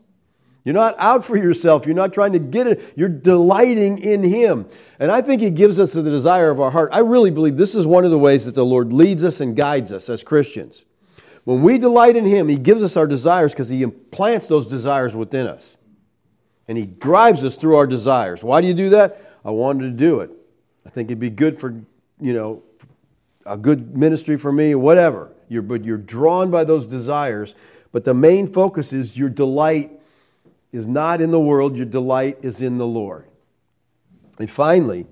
You're 0.64 0.74
not 0.74 0.96
out 0.98 1.24
for 1.24 1.36
yourself. 1.36 1.84
You're 1.84 1.94
not 1.94 2.14
trying 2.14 2.32
to 2.32 2.38
get 2.38 2.66
it. 2.66 2.94
You're 2.96 3.10
delighting 3.10 3.98
in 3.98 4.22
Him. 4.22 4.66
And 4.98 5.12
I 5.12 5.20
think 5.20 5.42
He 5.42 5.50
gives 5.50 5.78
us 5.78 5.92
the 5.92 6.02
desire 6.02 6.50
of 6.50 6.60
our 6.60 6.70
heart. 6.70 6.90
I 6.92 7.00
really 7.00 7.30
believe 7.30 7.56
this 7.56 7.74
is 7.74 7.86
one 7.86 8.04
of 8.06 8.10
the 8.10 8.18
ways 8.18 8.46
that 8.46 8.54
the 8.54 8.64
Lord 8.64 8.92
leads 8.92 9.24
us 9.24 9.40
and 9.40 9.54
guides 9.54 9.92
us 9.92 10.08
as 10.08 10.22
Christians. 10.22 10.84
When 11.44 11.62
we 11.62 11.76
delight 11.76 12.16
in 12.16 12.24
Him, 12.24 12.48
He 12.48 12.56
gives 12.56 12.82
us 12.82 12.96
our 12.96 13.06
desires 13.06 13.52
because 13.52 13.68
He 13.68 13.82
implants 13.82 14.46
those 14.46 14.66
desires 14.66 15.14
within 15.14 15.46
us. 15.46 15.76
And 16.66 16.78
He 16.78 16.86
drives 16.86 17.44
us 17.44 17.56
through 17.56 17.76
our 17.76 17.86
desires. 17.86 18.42
Why 18.42 18.62
do 18.62 18.66
you 18.66 18.74
do 18.74 18.88
that? 18.90 19.20
I 19.44 19.50
wanted 19.50 19.82
to 19.82 19.90
do 19.90 20.20
it. 20.20 20.30
I 20.86 20.90
think 20.90 21.08
it'd 21.08 21.20
be 21.20 21.28
good 21.28 21.60
for, 21.60 21.70
you 22.18 22.32
know, 22.32 22.62
a 23.46 23.56
good 23.56 23.96
ministry 23.96 24.36
for 24.36 24.50
me, 24.50 24.74
whatever. 24.74 25.30
You're, 25.48 25.62
but 25.62 25.84
you're 25.84 25.98
drawn 25.98 26.50
by 26.50 26.64
those 26.64 26.86
desires. 26.86 27.54
But 27.92 28.04
the 28.04 28.14
main 28.14 28.48
focus 28.48 28.92
is 28.92 29.16
your 29.16 29.28
delight 29.28 29.92
is 30.72 30.88
not 30.88 31.20
in 31.20 31.30
the 31.30 31.40
world, 31.40 31.76
your 31.76 31.86
delight 31.86 32.38
is 32.42 32.60
in 32.60 32.78
the 32.78 32.86
Lord. 32.86 33.26
And 34.38 34.50
finally, 34.50 35.06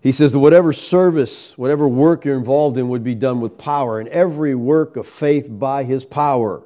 he 0.00 0.12
says 0.12 0.32
that 0.32 0.38
whatever 0.38 0.72
service, 0.72 1.56
whatever 1.56 1.88
work 1.88 2.24
you're 2.24 2.36
involved 2.36 2.76
in 2.78 2.88
would 2.88 3.04
be 3.04 3.14
done 3.14 3.40
with 3.40 3.58
power, 3.58 3.98
and 3.98 4.08
every 4.08 4.54
work 4.54 4.96
of 4.96 5.06
faith 5.06 5.48
by 5.50 5.84
his 5.84 6.04
power. 6.04 6.62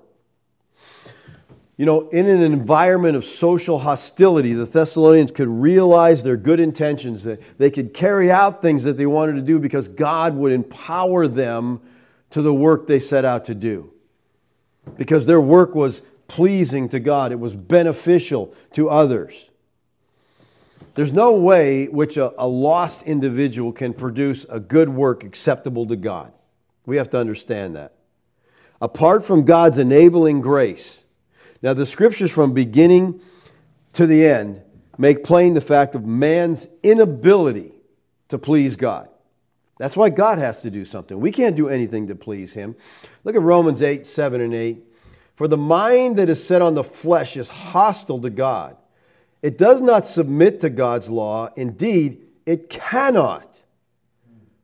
You 1.76 1.84
know, 1.84 2.08
in 2.08 2.26
an 2.26 2.40
environment 2.40 3.16
of 3.16 3.26
social 3.26 3.78
hostility, 3.78 4.54
the 4.54 4.64
Thessalonians 4.64 5.30
could 5.30 5.48
realize 5.48 6.22
their 6.22 6.38
good 6.38 6.58
intentions, 6.58 7.24
that 7.24 7.58
they 7.58 7.70
could 7.70 7.92
carry 7.92 8.30
out 8.30 8.62
things 8.62 8.84
that 8.84 8.96
they 8.96 9.04
wanted 9.04 9.34
to 9.34 9.42
do 9.42 9.58
because 9.58 9.88
God 9.88 10.34
would 10.34 10.52
empower 10.52 11.28
them 11.28 11.80
to 12.30 12.40
the 12.40 12.52
work 12.52 12.86
they 12.86 13.00
set 13.00 13.26
out 13.26 13.46
to 13.46 13.54
do. 13.54 13.92
Because 14.96 15.26
their 15.26 15.40
work 15.40 15.74
was 15.74 16.00
pleasing 16.28 16.88
to 16.90 17.00
God, 17.00 17.32
it 17.32 17.38
was 17.38 17.54
beneficial 17.54 18.54
to 18.72 18.88
others. 18.88 19.34
There's 20.94 21.12
no 21.12 21.32
way 21.32 21.88
which 21.88 22.16
a, 22.16 22.32
a, 22.40 22.48
lost 22.48 23.02
individual 23.02 23.72
can 23.72 23.92
produce 23.92 24.46
a 24.48 24.58
good 24.58 24.88
work 24.88 25.24
acceptable 25.24 25.86
to 25.88 25.96
God. 25.96 26.32
We 26.86 26.96
have 26.96 27.10
to 27.10 27.18
understand 27.18 27.76
that. 27.76 27.92
Apart 28.80 29.26
from 29.26 29.44
God's 29.44 29.76
enabling 29.76 30.40
grace. 30.40 30.98
Now, 31.62 31.74
the 31.74 31.86
scriptures 31.86 32.30
from 32.30 32.52
beginning 32.52 33.20
to 33.94 34.06
the 34.06 34.26
end 34.26 34.62
make 34.98 35.24
plain 35.24 35.54
the 35.54 35.60
fact 35.60 35.94
of 35.94 36.04
man's 36.04 36.66
inability 36.82 37.72
to 38.28 38.38
please 38.38 38.76
God. 38.76 39.08
That's 39.78 39.96
why 39.96 40.08
God 40.08 40.38
has 40.38 40.62
to 40.62 40.70
do 40.70 40.84
something. 40.84 41.18
We 41.18 41.32
can't 41.32 41.56
do 41.56 41.68
anything 41.68 42.08
to 42.08 42.14
please 42.14 42.52
Him. 42.52 42.76
Look 43.24 43.36
at 43.36 43.42
Romans 43.42 43.82
8, 43.82 44.06
7 44.06 44.40
and 44.40 44.54
8. 44.54 44.82
For 45.36 45.48
the 45.48 45.58
mind 45.58 46.16
that 46.16 46.30
is 46.30 46.44
set 46.44 46.62
on 46.62 46.74
the 46.74 46.84
flesh 46.84 47.36
is 47.36 47.48
hostile 47.48 48.22
to 48.22 48.30
God. 48.30 48.76
It 49.42 49.58
does 49.58 49.82
not 49.82 50.06
submit 50.06 50.62
to 50.62 50.70
God's 50.70 51.10
law. 51.10 51.50
Indeed, 51.54 52.22
it 52.46 52.70
cannot. 52.70 53.54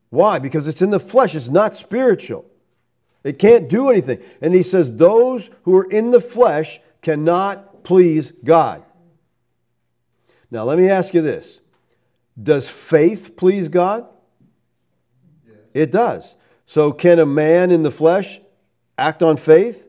Why? 0.08 0.38
Because 0.38 0.66
it's 0.66 0.82
in 0.82 0.90
the 0.90 1.00
flesh, 1.00 1.34
it's 1.34 1.50
not 1.50 1.76
spiritual. 1.76 2.46
It 3.24 3.38
can't 3.38 3.68
do 3.68 3.90
anything. 3.90 4.20
And 4.40 4.54
he 4.54 4.62
says, 4.62 4.94
Those 4.94 5.48
who 5.62 5.76
are 5.76 5.90
in 5.90 6.10
the 6.10 6.20
flesh 6.20 6.80
cannot 7.02 7.84
please 7.84 8.32
God. 8.44 8.84
Now, 10.50 10.64
let 10.64 10.78
me 10.78 10.88
ask 10.88 11.14
you 11.14 11.22
this 11.22 11.60
Does 12.40 12.68
faith 12.68 13.36
please 13.36 13.68
God? 13.68 14.06
It 15.74 15.90
does. 15.90 16.34
So, 16.66 16.92
can 16.92 17.18
a 17.18 17.26
man 17.26 17.70
in 17.70 17.82
the 17.82 17.90
flesh 17.90 18.40
act 18.98 19.22
on 19.22 19.36
faith? 19.36 19.86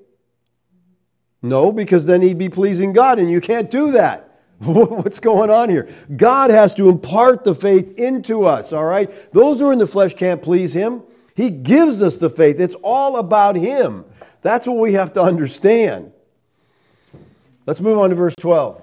No, 1.42 1.72
because 1.72 2.06
then 2.06 2.22
he'd 2.22 2.38
be 2.38 2.50
pleasing 2.50 2.94
God, 2.94 3.20
and 3.20 3.30
you 3.30 3.42
can't 3.42 3.70
do 3.70 3.92
that. 3.94 4.40
What's 4.60 5.20
going 5.20 5.50
on 5.50 5.70
here? 5.70 5.90
God 6.16 6.52
has 6.52 6.74
to 6.76 6.88
impart 6.88 7.44
the 7.44 7.54
faith 7.54 7.98
into 7.98 8.46
us, 8.46 8.72
all 8.72 8.86
right? 8.86 9.32
Those 9.34 9.60
who 9.60 9.68
are 9.68 9.74
in 9.74 9.80
the 9.80 9.88
flesh 9.88 10.14
can't 10.14 10.42
please 10.42 10.72
Him. 10.72 11.04
He 11.36 11.50
gives 11.50 12.02
us 12.02 12.18
the 12.18 12.30
faith. 12.30 12.60
It's 12.60 12.76
all 12.84 13.18
about 13.18 13.56
Him. 13.56 14.06
That's 14.42 14.68
what 14.68 14.78
we 14.78 14.94
have 14.94 15.14
to 15.14 15.22
understand. 15.22 16.12
Let's 17.66 17.80
move 17.80 17.98
on 17.98 18.10
to 18.10 18.16
verse 18.16 18.36
12. 18.36 18.82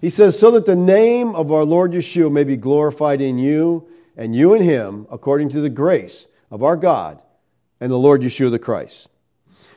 He 0.00 0.10
says, 0.10 0.38
So 0.38 0.52
that 0.52 0.66
the 0.66 0.76
name 0.76 1.34
of 1.34 1.50
our 1.50 1.64
Lord 1.64 1.92
Yeshua 1.92 2.30
may 2.30 2.44
be 2.44 2.56
glorified 2.56 3.20
in 3.20 3.38
you 3.38 3.88
and 4.16 4.34
you 4.34 4.54
in 4.54 4.62
him, 4.62 5.06
according 5.10 5.50
to 5.50 5.60
the 5.60 5.70
grace 5.70 6.26
of 6.50 6.62
our 6.62 6.76
God 6.76 7.20
and 7.80 7.90
the 7.90 7.98
Lord 7.98 8.22
Yeshua 8.22 8.50
the 8.50 8.58
Christ. 8.58 9.08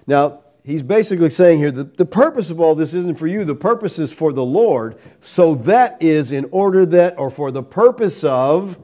Now, 0.06 0.42
he's 0.64 0.84
basically 0.84 1.32
saying 1.32 1.58
here 1.60 1.72
that 1.72 1.98
the 1.98 2.06
purpose 2.06 2.52
of 2.52 2.60
all 2.60 2.76
this 2.76 2.94
isn't 2.94 3.18
for 3.18 3.26
you, 3.26 3.46
the 3.46 3.56
purpose 3.56 3.98
is 3.98 4.12
for 4.12 4.32
the 4.32 4.46
Lord. 4.46 4.98
So 5.22 5.56
that 5.56 6.04
is 6.04 6.32
in 6.32 6.50
order 6.52 6.86
that, 6.86 7.18
or 7.18 7.32
for 7.32 7.52
the 7.52 7.64
purpose 7.64 8.24
of, 8.24 8.78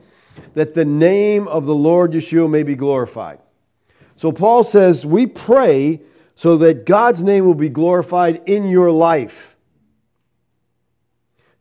that 0.54 0.74
the 0.74 0.86
name 0.86 1.48
of 1.48 1.66
the 1.66 1.76
Lord 1.76 2.14
Yeshua 2.14 2.50
may 2.50 2.64
be 2.64 2.76
glorified. 2.76 3.40
So 4.18 4.32
Paul 4.32 4.64
says, 4.64 5.06
We 5.06 5.28
pray 5.28 6.02
so 6.36 6.58
that 6.58 6.86
God's 6.86 7.22
name 7.22 7.46
will 7.46 7.54
be 7.54 7.70
glorified 7.70 8.44
in 8.46 8.68
your 8.68 8.92
life. 8.92 9.56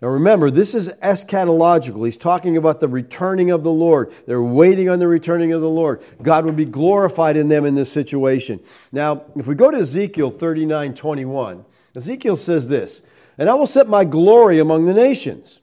Now 0.02 0.08
remember, 0.08 0.50
this 0.50 0.74
is 0.74 0.88
eschatological. 0.88 2.04
He's 2.04 2.16
talking 2.16 2.56
about 2.56 2.80
the 2.80 2.88
returning 2.88 3.52
of 3.52 3.62
the 3.62 3.70
Lord. 3.70 4.12
They're 4.26 4.42
waiting 4.42 4.88
on 4.88 4.98
the 4.98 5.06
returning 5.06 5.52
of 5.52 5.60
the 5.60 5.68
Lord. 5.68 6.02
God 6.20 6.44
will 6.44 6.52
be 6.52 6.64
glorified 6.64 7.36
in 7.36 7.48
them 7.48 7.64
in 7.64 7.76
this 7.76 7.92
situation. 7.92 8.58
Now, 8.90 9.22
if 9.36 9.46
we 9.46 9.54
go 9.54 9.70
to 9.70 9.78
Ezekiel 9.78 10.30
39 10.30 10.94
21, 10.94 11.64
Ezekiel 11.94 12.36
says 12.36 12.66
this 12.66 13.00
And 13.38 13.48
I 13.48 13.54
will 13.54 13.68
set 13.68 13.88
my 13.88 14.04
glory 14.04 14.58
among 14.58 14.86
the 14.86 14.94
nations, 14.94 15.60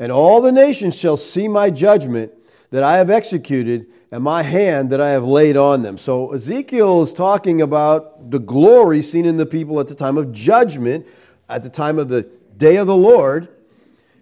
and 0.00 0.10
all 0.10 0.40
the 0.40 0.50
nations 0.50 0.96
shall 0.96 1.18
see 1.18 1.46
my 1.46 1.70
judgment 1.70 2.32
that 2.70 2.82
I 2.82 2.96
have 2.96 3.10
executed 3.10 3.86
and 4.10 4.24
my 4.24 4.42
hand 4.42 4.90
that 4.90 5.00
I 5.00 5.10
have 5.10 5.24
laid 5.24 5.56
on 5.56 5.82
them. 5.82 5.98
So 5.98 6.32
Ezekiel 6.32 7.02
is 7.02 7.12
talking 7.12 7.60
about 7.60 8.30
the 8.30 8.40
glory 8.40 9.02
seen 9.02 9.26
in 9.26 9.36
the 9.36 9.46
people 9.46 9.78
at 9.78 9.88
the 9.88 9.94
time 9.94 10.16
of 10.16 10.32
judgment, 10.32 11.06
at 11.48 11.62
the 11.62 11.68
time 11.68 11.98
of 11.98 12.08
the 12.08 12.22
day 12.56 12.76
of 12.76 12.86
the 12.86 12.96
Lord. 12.96 13.48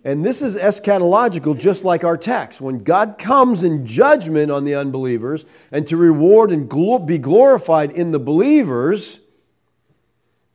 And 0.05 0.25
this 0.25 0.43
is 0.43 0.57
eschatological, 0.57 1.59
just 1.59 1.85
like 1.85 2.05
our 2.05 2.17
text. 2.17 2.61
When 2.61 2.83
God 2.83 3.17
comes 3.19 3.63
in 3.63 3.87
judgment 3.87 4.51
on 4.51 4.65
the 4.65 4.77
unbelievers 4.77 5.45
and 5.71 5.87
to 5.89 5.97
reward 5.97 6.51
and 6.51 6.69
be 7.07 7.19
glorified 7.19 7.93
in 7.93 8.11
the 8.11 8.19
believers, 8.19 9.19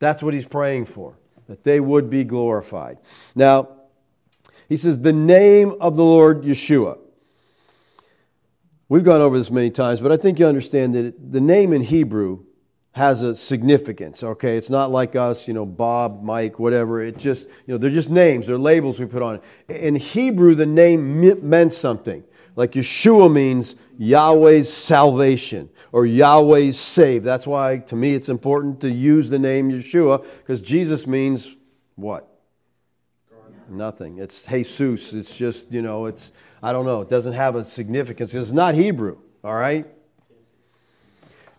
that's 0.00 0.22
what 0.22 0.34
he's 0.34 0.46
praying 0.46 0.86
for, 0.86 1.14
that 1.48 1.64
they 1.64 1.80
would 1.80 2.10
be 2.10 2.24
glorified. 2.24 2.98
Now, 3.34 3.68
he 4.68 4.76
says, 4.76 5.00
the 5.00 5.12
name 5.12 5.74
of 5.80 5.96
the 5.96 6.04
Lord 6.04 6.42
Yeshua. 6.42 6.98
We've 8.88 9.04
gone 9.04 9.20
over 9.20 9.36
this 9.36 9.50
many 9.50 9.70
times, 9.70 10.00
but 10.00 10.12
I 10.12 10.16
think 10.16 10.38
you 10.38 10.46
understand 10.46 10.94
that 10.94 11.32
the 11.32 11.40
name 11.40 11.72
in 11.72 11.80
Hebrew 11.80 12.44
has 12.92 13.22
a 13.22 13.34
significance. 13.34 14.22
Okay, 14.22 14.56
it's 14.56 14.70
not 14.70 14.90
like 14.90 15.16
us, 15.16 15.48
you 15.48 15.54
know, 15.54 15.66
Bob, 15.66 16.22
Mike, 16.22 16.58
whatever. 16.58 17.02
It 17.02 17.18
just, 17.18 17.46
you 17.46 17.74
know, 17.74 17.78
they're 17.78 17.90
just 17.90 18.10
names, 18.10 18.46
they're 18.46 18.58
labels 18.58 19.00
we 19.00 19.06
put 19.06 19.22
on 19.22 19.40
it. 19.68 19.76
In 19.76 19.96
Hebrew, 19.96 20.54
the 20.54 20.66
name 20.66 21.48
meant 21.48 21.72
something. 21.72 22.22
Like 22.56 22.72
Yeshua 22.72 23.32
means 23.32 23.74
Yahweh's 23.98 24.72
salvation 24.72 25.70
or 25.90 26.06
Yahweh's 26.06 26.78
save. 26.78 27.24
That's 27.24 27.46
why, 27.46 27.78
to 27.78 27.96
me, 27.96 28.14
it's 28.14 28.28
important 28.28 28.82
to 28.82 28.90
use 28.90 29.28
the 29.28 29.40
name 29.40 29.72
Yeshua 29.72 30.24
because 30.38 30.60
Jesus 30.60 31.06
means 31.06 31.48
what? 31.96 32.28
Nothing. 33.68 34.18
It's 34.18 34.44
Jesus. 34.44 35.12
It's 35.12 35.36
just, 35.36 35.70
you 35.70 35.82
know, 35.82 36.06
it's, 36.06 36.30
I 36.62 36.72
don't 36.72 36.86
know, 36.86 37.02
it 37.02 37.10
doesn't 37.10 37.32
have 37.32 37.56
a 37.56 37.64
significance. 37.64 38.34
It's 38.34 38.50
not 38.50 38.74
Hebrew, 38.74 39.18
all 39.42 39.54
right? 39.54 39.86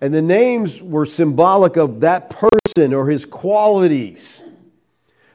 And 0.02 0.14
the 0.14 0.22
names 0.22 0.82
were 0.82 1.06
symbolic 1.06 1.78
of 1.78 2.02
that 2.02 2.30
person 2.30 2.94
or 2.94 3.10
his 3.10 3.26
qualities. 3.26 4.42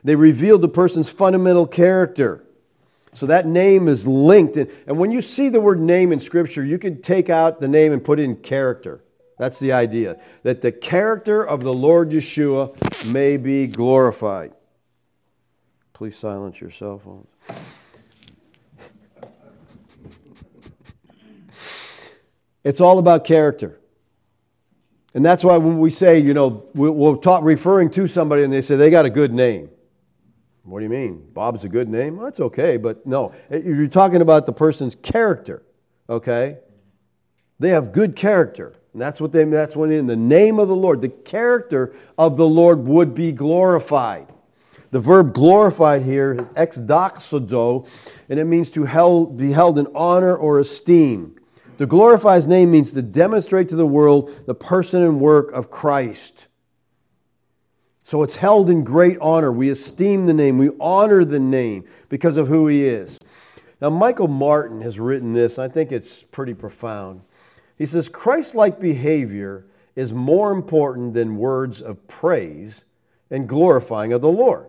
They 0.04 0.14
revealed 0.14 0.60
the 0.60 0.68
person's 0.68 1.08
fundamental 1.08 1.66
character. 1.66 2.44
So 3.14 3.26
that 3.26 3.46
name 3.46 3.88
is 3.88 4.06
linked. 4.06 4.56
And, 4.56 4.70
and 4.86 4.98
when 4.98 5.10
you 5.10 5.22
see 5.22 5.48
the 5.48 5.60
word 5.60 5.80
name 5.80 6.12
in 6.12 6.20
Scripture, 6.20 6.64
you 6.64 6.78
can 6.78 7.02
take 7.02 7.28
out 7.28 7.60
the 7.60 7.68
name 7.68 7.92
and 7.92 8.04
put 8.04 8.20
in 8.20 8.36
character. 8.36 9.02
That's 9.38 9.58
the 9.58 9.72
idea. 9.72 10.20
That 10.42 10.60
the 10.60 10.70
character 10.70 11.42
of 11.42 11.62
the 11.62 11.72
Lord 11.72 12.10
Yeshua 12.10 12.76
may 13.10 13.36
be 13.36 13.66
glorified. 13.66 14.52
Please 16.00 16.16
silence 16.16 16.58
your 16.58 16.70
cell 16.70 16.98
phones. 16.98 17.26
It's 22.64 22.80
all 22.80 22.98
about 22.98 23.26
character. 23.26 23.78
And 25.12 25.22
that's 25.22 25.44
why 25.44 25.58
when 25.58 25.78
we 25.78 25.90
say, 25.90 26.18
you 26.18 26.32
know, 26.32 26.64
we'll 26.72 27.18
talk 27.18 27.44
referring 27.44 27.90
to 27.90 28.06
somebody 28.06 28.44
and 28.44 28.50
they 28.50 28.62
say 28.62 28.76
they 28.76 28.88
got 28.88 29.04
a 29.04 29.10
good 29.10 29.34
name. 29.34 29.68
What 30.62 30.78
do 30.78 30.84
you 30.84 30.88
mean? 30.88 31.22
Bob's 31.34 31.64
a 31.64 31.68
good 31.68 31.90
name? 31.90 32.16
Well, 32.16 32.24
that's 32.24 32.40
okay, 32.40 32.78
but 32.78 33.04
no. 33.06 33.34
Eh, 33.50 33.60
you're 33.62 33.86
talking 33.86 34.22
about 34.22 34.46
the 34.46 34.54
person's 34.54 34.94
character, 34.94 35.62
okay? 36.08 36.56
They 37.58 37.68
have 37.68 37.92
good 37.92 38.16
character. 38.16 38.72
And 38.94 39.02
that's 39.02 39.20
what 39.20 39.32
they 39.32 39.44
that's 39.44 39.76
when 39.76 39.92
in 39.92 40.06
the 40.06 40.16
name 40.16 40.60
of 40.60 40.68
the 40.68 40.76
Lord, 40.76 41.02
the 41.02 41.10
character 41.10 41.94
of 42.16 42.38
the 42.38 42.48
Lord 42.48 42.86
would 42.86 43.14
be 43.14 43.32
glorified. 43.32 44.28
The 44.90 45.00
verb 45.00 45.34
glorified 45.34 46.02
here 46.02 46.32
is 46.34 46.48
endoxazo, 46.48 47.86
and 48.28 48.40
it 48.40 48.44
means 48.44 48.70
to 48.72 48.84
held, 48.84 49.36
be 49.36 49.52
held 49.52 49.78
in 49.78 49.86
honor 49.94 50.36
or 50.36 50.58
esteem. 50.58 51.36
To 51.78 51.86
glorify 51.86 52.36
his 52.36 52.48
name 52.48 52.72
means 52.72 52.92
to 52.92 53.02
demonstrate 53.02 53.68
to 53.68 53.76
the 53.76 53.86
world 53.86 54.46
the 54.46 54.54
person 54.54 55.02
and 55.02 55.20
work 55.20 55.52
of 55.52 55.70
Christ. 55.70 56.48
So 58.02 58.24
it's 58.24 58.34
held 58.34 58.68
in 58.68 58.82
great 58.82 59.18
honor. 59.20 59.52
We 59.52 59.70
esteem 59.70 60.26
the 60.26 60.34
name, 60.34 60.58
we 60.58 60.70
honor 60.80 61.24
the 61.24 61.38
name 61.38 61.84
because 62.08 62.36
of 62.36 62.48
who 62.48 62.66
he 62.66 62.84
is. 62.84 63.18
Now, 63.80 63.90
Michael 63.90 64.28
Martin 64.28 64.80
has 64.82 64.98
written 64.98 65.32
this. 65.32 65.58
I 65.58 65.68
think 65.68 65.92
it's 65.92 66.22
pretty 66.22 66.54
profound. 66.54 67.22
He 67.78 67.86
says, 67.86 68.08
Christ 68.08 68.56
like 68.56 68.80
behavior 68.80 69.66
is 69.94 70.12
more 70.12 70.50
important 70.50 71.14
than 71.14 71.36
words 71.36 71.80
of 71.80 72.08
praise 72.08 72.84
and 73.30 73.48
glorifying 73.48 74.12
of 74.12 74.20
the 74.20 74.28
Lord. 74.28 74.66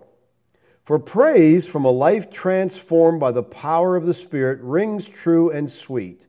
For 0.84 1.00
praise 1.00 1.68
from 1.68 1.86
a 1.86 1.92
life 1.92 2.32
transformed 2.32 3.20
by 3.20 3.32
the 3.32 3.44
power 3.44 3.96
of 3.96 4.06
the 4.06 4.14
Spirit 4.14 4.60
rings 4.62 5.08
true 5.08 5.52
and 5.52 5.70
sweet 5.72 6.28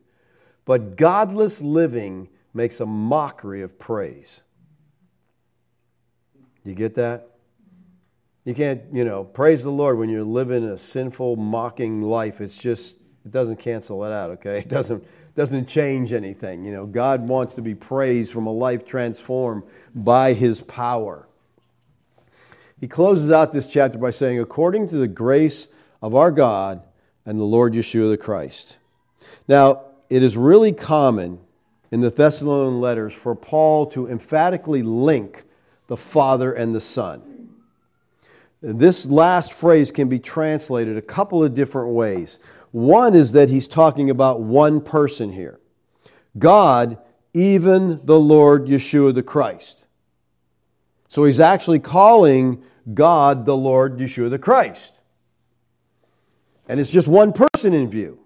but 0.64 0.96
godless 0.96 1.60
living 1.60 2.28
makes 2.54 2.80
a 2.80 2.86
mockery 2.86 3.62
of 3.62 3.78
praise. 3.78 4.40
You 6.64 6.74
get 6.74 6.94
that? 6.94 7.28
You 8.44 8.54
can't, 8.54 8.82
you 8.92 9.04
know, 9.04 9.24
praise 9.24 9.62
the 9.62 9.70
Lord 9.70 9.98
when 9.98 10.08
you're 10.08 10.24
living 10.24 10.64
a 10.64 10.78
sinful, 10.78 11.36
mocking 11.36 12.02
life. 12.02 12.40
It's 12.40 12.56
just, 12.56 12.94
it 13.24 13.30
doesn't 13.30 13.56
cancel 13.56 14.04
it 14.04 14.12
out, 14.12 14.30
okay? 14.32 14.58
It 14.58 14.68
doesn't, 14.68 15.04
doesn't 15.34 15.66
change 15.66 16.12
anything. 16.12 16.64
You 16.64 16.72
know, 16.72 16.86
God 16.86 17.26
wants 17.26 17.54
to 17.54 17.62
be 17.62 17.74
praised 17.74 18.32
from 18.32 18.46
a 18.46 18.52
life 18.52 18.84
transformed 18.84 19.64
by 19.94 20.34
His 20.34 20.60
power. 20.60 21.28
He 22.82 22.88
closes 22.88 23.30
out 23.30 23.52
this 23.52 23.68
chapter 23.68 23.96
by 23.96 24.10
saying, 24.10 24.40
according 24.40 24.88
to 24.88 24.96
the 24.96 25.06
grace 25.06 25.68
of 26.02 26.16
our 26.16 26.32
God 26.32 26.82
and 27.24 27.38
the 27.38 27.44
Lord 27.44 27.74
Yeshua 27.74 28.10
the 28.10 28.16
Christ. 28.16 28.76
Now, 29.46 29.82
it 30.10 30.24
is 30.24 30.36
really 30.36 30.72
common 30.72 31.38
in 31.92 32.00
the 32.00 32.10
Thessalonian 32.10 32.80
letters 32.80 33.14
for 33.14 33.36
Paul 33.36 33.86
to 33.90 34.08
emphatically 34.08 34.82
link 34.82 35.44
the 35.86 35.96
Father 35.96 36.52
and 36.52 36.74
the 36.74 36.80
Son. 36.80 37.50
This 38.60 39.06
last 39.06 39.52
phrase 39.52 39.92
can 39.92 40.08
be 40.08 40.18
translated 40.18 40.96
a 40.96 41.02
couple 41.02 41.44
of 41.44 41.54
different 41.54 41.94
ways. 41.94 42.36
One 42.72 43.14
is 43.14 43.30
that 43.32 43.48
he's 43.48 43.68
talking 43.68 44.10
about 44.10 44.40
one 44.40 44.80
person 44.80 45.30
here 45.30 45.60
God, 46.36 46.98
even 47.32 48.04
the 48.04 48.18
Lord 48.18 48.66
Yeshua 48.66 49.14
the 49.14 49.22
Christ. 49.22 49.78
So 51.10 51.24
he's 51.24 51.38
actually 51.38 51.78
calling 51.78 52.64
God 52.92 53.46
the 53.46 53.56
Lord 53.56 53.98
Yeshua 53.98 54.30
the 54.30 54.38
Christ. 54.38 54.92
And 56.68 56.80
it's 56.80 56.90
just 56.90 57.08
one 57.08 57.32
person 57.32 57.74
in 57.74 57.88
view. 57.90 58.18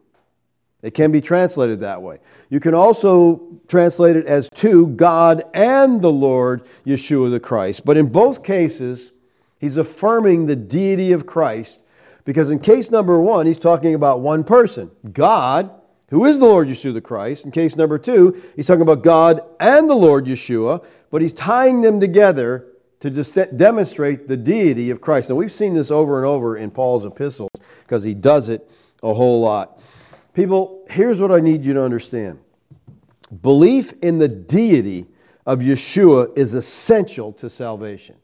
It 0.82 0.94
can 0.94 1.10
be 1.10 1.20
translated 1.20 1.80
that 1.80 2.02
way. 2.02 2.18
You 2.48 2.60
can 2.60 2.74
also 2.74 3.58
translate 3.66 4.16
it 4.16 4.26
as 4.26 4.48
two, 4.50 4.86
God 4.86 5.42
and 5.54 6.00
the 6.00 6.12
Lord 6.12 6.62
Yeshua 6.86 7.30
the 7.30 7.40
Christ. 7.40 7.84
But 7.84 7.96
in 7.96 8.06
both 8.06 8.44
cases, 8.44 9.10
he's 9.58 9.78
affirming 9.78 10.46
the 10.46 10.56
deity 10.56 11.12
of 11.12 11.26
Christ 11.26 11.80
because 12.24 12.50
in 12.50 12.58
case 12.58 12.90
number 12.90 13.18
one, 13.18 13.46
he's 13.46 13.58
talking 13.58 13.94
about 13.94 14.20
one 14.20 14.44
person, 14.44 14.90
God, 15.10 15.70
who 16.10 16.24
is 16.26 16.38
the 16.38 16.44
Lord 16.44 16.68
Yeshua 16.68 16.92
the 16.92 17.00
Christ. 17.00 17.44
In 17.44 17.50
case 17.50 17.76
number 17.76 17.98
two, 17.98 18.42
he's 18.54 18.66
talking 18.66 18.82
about 18.82 19.02
God 19.02 19.42
and 19.58 19.88
the 19.88 19.96
Lord 19.96 20.26
Yeshua, 20.26 20.84
but 21.10 21.22
he's 21.22 21.32
tying 21.32 21.80
them 21.80 22.00
together 22.00 22.66
to 23.10 23.46
demonstrate 23.46 24.28
the 24.28 24.36
deity 24.36 24.90
of 24.90 25.00
Christ. 25.00 25.30
Now, 25.30 25.36
we've 25.36 25.52
seen 25.52 25.74
this 25.74 25.90
over 25.90 26.18
and 26.18 26.26
over 26.26 26.56
in 26.56 26.70
Paul's 26.70 27.04
epistles 27.04 27.50
because 27.82 28.02
he 28.02 28.14
does 28.14 28.48
it 28.48 28.68
a 29.02 29.12
whole 29.14 29.40
lot. 29.40 29.80
People, 30.34 30.84
here's 30.90 31.20
what 31.20 31.32
I 31.32 31.40
need 31.40 31.64
you 31.64 31.74
to 31.74 31.82
understand 31.82 32.40
belief 33.42 33.92
in 34.02 34.18
the 34.18 34.28
deity 34.28 35.06
of 35.44 35.60
Yeshua 35.60 36.36
is 36.38 36.54
essential 36.54 37.32
to 37.34 37.50
salvation. 37.50 38.16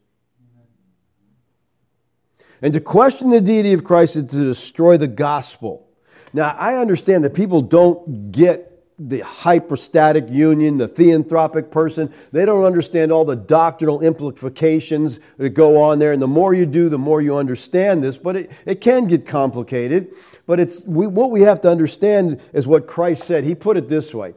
And 2.61 2.75
to 2.75 2.81
question 2.81 3.31
the 3.31 3.41
deity 3.41 3.73
of 3.73 3.83
Christ 3.83 4.17
is 4.17 4.25
to 4.27 4.45
destroy 4.45 4.97
the 4.97 5.09
gospel. 5.09 5.89
Now, 6.33 6.55
I 6.57 6.77
understand 6.77 7.25
that 7.25 7.35
people 7.35 7.63
don't 7.63 8.31
get 8.31 8.72
the 8.99 9.21
hypostatic 9.21 10.29
union, 10.29 10.79
the 10.79 10.89
theanthropic 10.89 11.71
person. 11.71 12.13
They 12.31 12.45
don't 12.45 12.65
understand 12.65 13.11
all 13.11 13.25
the 13.25 13.37
doctrinal 13.37 14.03
implications 14.03 15.19
that 15.39 15.51
go 15.51 15.83
on 15.83 15.99
there. 15.99 16.13
And 16.13 16.23
the 16.23 16.29
more 16.29 16.55
you 16.55 16.67
do, 16.67 16.89
the 16.89 16.99
more 16.99 17.21
you 17.21 17.37
understand 17.37 18.03
this. 18.03 18.17
But 18.17 18.37
it, 18.37 18.53
it 18.67 18.81
can 18.81 19.07
get 19.07 19.27
complicated. 19.27 20.15
But 20.47 20.61
it's 20.61 20.85
we, 20.85 21.07
what 21.07 21.31
we 21.31 21.43
have 21.43 21.63
to 21.63 21.71
understand 21.71 22.41
is 22.53 22.67
what 22.67 22.87
Christ 22.87 23.25
said. 23.25 23.45
He 23.45 23.55
put 23.55 23.77
it 23.77 23.89
this 23.89 24.15
way 24.15 24.35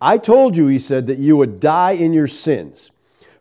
I 0.00 0.18
told 0.18 0.56
you, 0.56 0.66
he 0.66 0.78
said, 0.78 1.08
that 1.08 1.18
you 1.18 1.36
would 1.36 1.60
die 1.60 1.92
in 1.92 2.12
your 2.12 2.28
sins. 2.28 2.90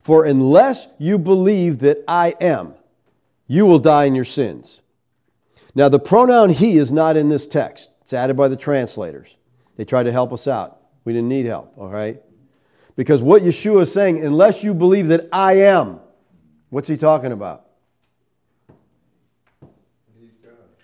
For 0.01 0.26
unless 0.26 0.88
you 0.97 1.18
believe 1.18 1.80
that 1.80 2.03
I 2.07 2.34
am, 2.39 2.74
you 3.47 3.65
will 3.65 3.80
die 3.80 4.05
in 4.05 4.15
your 4.15 4.26
sins. 4.26 4.80
Now, 5.76 5.89
the 5.89 5.99
pronoun 5.99 6.49
he 6.49 6.78
is 6.78 6.91
not 6.91 7.18
in 7.18 7.30
this 7.30 7.45
text, 7.45 7.89
it's 8.01 8.13
added 8.13 8.36
by 8.36 8.47
the 8.47 8.55
translators. 8.55 9.30
They 9.78 9.86
tried 9.86 10.03
to 10.03 10.11
help 10.11 10.34
us 10.34 10.47
out. 10.47 10.82
We 11.05 11.13
didn't 11.13 11.30
need 11.30 11.45
help, 11.45 11.73
all 11.78 11.88
right? 11.88 12.21
Because 12.95 13.21
what 13.21 13.43
Yeshua 13.43 13.84
is 13.84 13.93
saying, 13.93 14.23
unless 14.23 14.63
you 14.63 14.73
believe 14.73 15.09
that 15.09 15.30
I 15.32 15.53
am, 15.67 15.99
what's 16.69 16.89
he 16.89 16.97
talking 16.97 17.32
about? 17.32 17.63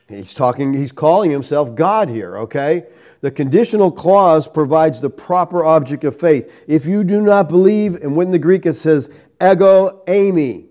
He's 0.07 0.33
talking, 0.35 0.73
he's 0.73 0.91
calling 0.91 1.31
himself 1.31 1.73
God 1.75 2.07
here, 2.07 2.37
okay? 2.39 2.85
The 3.21 3.31
conditional 3.31 3.91
clause 3.91 4.47
provides 4.47 5.01
the 5.01 5.09
proper 5.09 5.65
object 5.65 6.03
of 6.03 6.19
faith. 6.19 6.51
If 6.67 6.85
you 6.85 7.03
do 7.03 7.19
not 7.19 7.49
believe, 7.49 7.95
and 7.95 8.15
when 8.15 8.29
the 8.31 8.37
Greek 8.37 8.65
it 8.65 8.73
says 8.73 9.09
ego 9.41 10.03
eimi, 10.05 10.67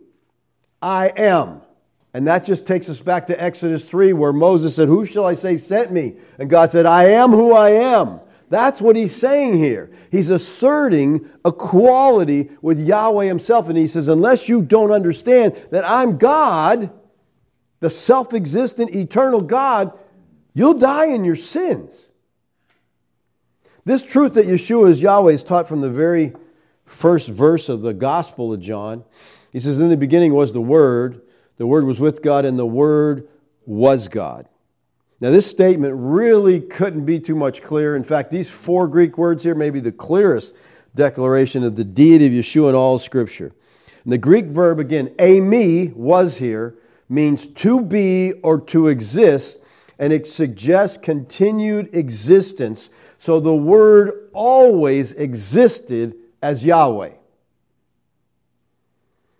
I 0.80 1.08
am. 1.08 1.62
And 2.14 2.26
that 2.26 2.44
just 2.44 2.66
takes 2.66 2.88
us 2.88 3.00
back 3.00 3.28
to 3.28 3.42
Exodus 3.42 3.84
3, 3.84 4.12
where 4.12 4.32
Moses 4.32 4.76
said, 4.76 4.88
Who 4.88 5.06
shall 5.06 5.24
I 5.24 5.34
say 5.34 5.56
sent 5.56 5.90
me? 5.90 6.16
And 6.38 6.50
God 6.50 6.70
said, 6.70 6.84
I 6.84 7.10
am 7.10 7.30
who 7.30 7.52
I 7.52 7.70
am. 7.70 8.20
That's 8.50 8.82
what 8.82 8.96
he's 8.96 9.16
saying 9.16 9.56
here. 9.56 9.92
He's 10.10 10.28
asserting 10.28 11.30
equality 11.42 12.50
with 12.60 12.78
Yahweh 12.78 13.24
himself. 13.24 13.70
And 13.70 13.78
he 13.78 13.86
says, 13.86 14.08
Unless 14.08 14.46
you 14.46 14.60
don't 14.60 14.90
understand 14.90 15.56
that 15.70 15.88
I'm 15.88 16.18
God, 16.18 16.90
the 17.80 17.88
self 17.88 18.34
existent, 18.34 18.94
eternal 18.94 19.40
God, 19.40 19.98
you'll 20.52 20.74
die 20.74 21.06
in 21.06 21.24
your 21.24 21.36
sins. 21.36 22.06
This 23.86 24.02
truth 24.02 24.34
that 24.34 24.46
Yeshua 24.46 24.90
is 24.90 25.00
Yahweh 25.00 25.32
is 25.32 25.44
taught 25.44 25.66
from 25.66 25.80
the 25.80 25.90
very 25.90 26.34
first 26.84 27.28
verse 27.28 27.70
of 27.70 27.80
the 27.80 27.94
Gospel 27.94 28.52
of 28.52 28.60
John. 28.60 29.02
He 29.50 29.60
says, 29.60 29.80
In 29.80 29.88
the 29.88 29.96
beginning 29.96 30.34
was 30.34 30.52
the 30.52 30.60
Word, 30.60 31.22
the 31.56 31.66
Word 31.66 31.84
was 31.84 32.00
with 32.00 32.22
God, 32.22 32.44
and 32.44 32.58
the 32.58 32.66
Word 32.66 33.28
was 33.66 34.08
God. 34.08 34.48
Now, 35.20 35.30
this 35.30 35.46
statement 35.46 35.94
really 35.96 36.60
couldn't 36.60 37.04
be 37.04 37.20
too 37.20 37.36
much 37.36 37.62
clearer. 37.62 37.94
In 37.94 38.02
fact, 38.02 38.30
these 38.30 38.50
four 38.50 38.88
Greek 38.88 39.16
words 39.16 39.44
here 39.44 39.54
may 39.54 39.70
be 39.70 39.80
the 39.80 39.92
clearest 39.92 40.52
declaration 40.94 41.62
of 41.62 41.76
the 41.76 41.84
deity 41.84 42.26
of 42.26 42.32
Yeshua 42.32 42.70
in 42.70 42.74
all 42.74 42.98
Scripture. 42.98 43.52
And 44.04 44.12
the 44.12 44.18
Greek 44.18 44.46
verb, 44.46 44.80
again, 44.80 45.10
eimi, 45.18 45.94
was 45.94 46.36
here, 46.36 46.74
means 47.08 47.46
to 47.46 47.80
be 47.82 48.32
or 48.32 48.62
to 48.62 48.88
exist, 48.88 49.58
and 49.98 50.12
it 50.12 50.26
suggests 50.26 50.96
continued 50.96 51.94
existence. 51.94 52.90
So 53.20 53.38
the 53.38 53.54
word 53.54 54.30
always 54.32 55.12
existed 55.12 56.16
as 56.42 56.64
Yahweh. 56.64 57.12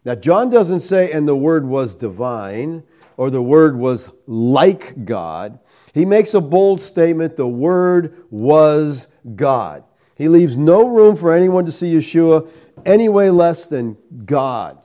Now, 0.04 0.14
John 0.16 0.50
doesn't 0.50 0.80
say, 0.80 1.12
and 1.12 1.28
the 1.28 1.36
word 1.36 1.64
was 1.64 1.94
divine, 1.94 2.82
or 3.16 3.30
the 3.30 3.42
word 3.42 3.76
was 3.76 4.08
like 4.26 5.04
God. 5.04 5.58
He 5.94 6.04
makes 6.04 6.34
a 6.34 6.40
bold 6.40 6.80
statement 6.80 7.36
the 7.36 7.46
word 7.46 8.24
was 8.30 9.08
God. 9.36 9.84
He 10.16 10.28
leaves 10.28 10.56
no 10.56 10.88
room 10.88 11.14
for 11.16 11.32
anyone 11.32 11.66
to 11.66 11.72
see 11.72 11.94
Yeshua 11.94 12.48
any 12.84 13.08
way 13.08 13.30
less 13.30 13.66
than 13.66 13.96
God, 14.24 14.78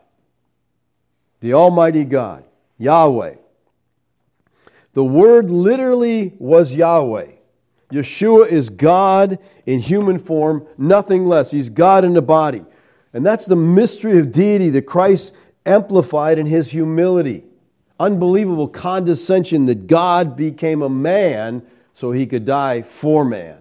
the 1.40 1.54
Almighty 1.54 2.04
God. 2.04 2.44
Yahweh. 2.78 3.36
The 4.94 5.04
word 5.04 5.50
literally 5.50 6.34
was 6.38 6.76
Yahweh. 6.76 7.32
Yeshua 7.92 8.48
is 8.48 8.70
God 8.70 9.40
in 9.66 9.80
human 9.80 10.20
form, 10.20 10.68
nothing 10.78 11.26
less. 11.26 11.50
He's 11.50 11.70
God 11.70 12.04
in 12.04 12.14
the 12.14 12.22
body. 12.22 12.66
And 13.18 13.26
that's 13.26 13.48
the 13.48 13.56
mystery 13.56 14.20
of 14.20 14.32
deity 14.32 14.70
that 14.70 14.84
Christ 14.84 15.34
amplified 15.66 16.38
in 16.38 16.46
his 16.46 16.70
humility. 16.70 17.46
Unbelievable 18.00 18.68
condescension 18.68 19.66
that 19.66 19.88
God 19.88 20.38
became 20.38 20.84
a 20.84 20.90
man 20.90 21.64
so 21.96 22.12
he 22.12 22.28
could 22.28 22.46
die 22.46 22.84
for 22.84 23.26
man. 23.26 23.58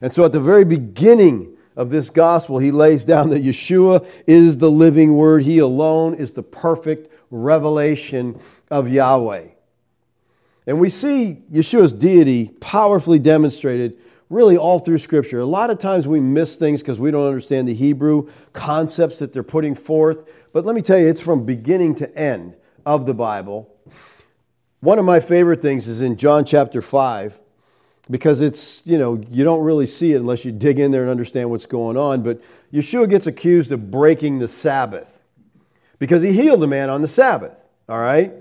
And 0.00 0.14
so 0.14 0.24
at 0.24 0.32
the 0.32 0.40
very 0.40 0.64
beginning 0.64 1.58
of 1.76 1.90
this 1.90 2.08
gospel, 2.08 2.58
he 2.58 2.70
lays 2.70 3.04
down 3.04 3.28
that 3.30 3.44
Yeshua 3.44 4.08
is 4.26 4.56
the 4.56 4.70
living 4.70 5.14
word. 5.14 5.42
He 5.42 5.58
alone 5.58 6.14
is 6.14 6.32
the 6.32 6.42
perfect 6.42 7.12
revelation 7.30 8.40
of 8.70 8.88
Yahweh. 8.88 9.48
And 10.66 10.80
we 10.80 10.88
see 10.88 11.42
Yeshua's 11.52 11.92
deity 11.92 12.48
powerfully 12.48 13.18
demonstrated 13.18 13.98
really 14.28 14.56
all 14.56 14.78
through 14.78 14.98
Scripture. 14.98 15.40
A 15.40 15.46
lot 15.46 15.70
of 15.70 15.78
times 15.78 16.06
we 16.06 16.20
miss 16.20 16.56
things 16.56 16.82
because 16.82 16.98
we 16.98 17.10
don't 17.10 17.26
understand 17.26 17.68
the 17.68 17.74
Hebrew 17.74 18.30
concepts 18.52 19.18
that 19.18 19.32
they're 19.32 19.42
putting 19.42 19.74
forth. 19.74 20.28
But 20.52 20.64
let 20.64 20.74
me 20.74 20.82
tell 20.82 20.98
you, 20.98 21.08
it's 21.08 21.20
from 21.20 21.44
beginning 21.44 21.96
to 21.96 22.16
end 22.16 22.56
of 22.84 23.06
the 23.06 23.14
Bible. 23.14 23.70
One 24.80 24.98
of 24.98 25.04
my 25.04 25.20
favorite 25.20 25.62
things 25.62 25.88
is 25.88 26.00
in 26.00 26.16
John 26.16 26.44
chapter 26.44 26.82
5 26.82 27.38
because 28.08 28.40
it's, 28.40 28.82
you 28.84 28.98
know, 28.98 29.20
you 29.30 29.44
don't 29.44 29.62
really 29.62 29.86
see 29.86 30.12
it 30.12 30.16
unless 30.16 30.44
you 30.44 30.52
dig 30.52 30.78
in 30.78 30.90
there 30.90 31.02
and 31.02 31.10
understand 31.10 31.50
what's 31.50 31.66
going 31.66 31.96
on. 31.96 32.22
But 32.22 32.40
Yeshua 32.72 33.08
gets 33.08 33.26
accused 33.26 33.72
of 33.72 33.90
breaking 33.90 34.38
the 34.38 34.48
Sabbath 34.48 35.12
because 35.98 36.22
he 36.22 36.32
healed 36.32 36.62
a 36.62 36.66
man 36.66 36.90
on 36.90 37.02
the 37.02 37.08
Sabbath. 37.08 37.60
All 37.88 37.98
right? 37.98 38.32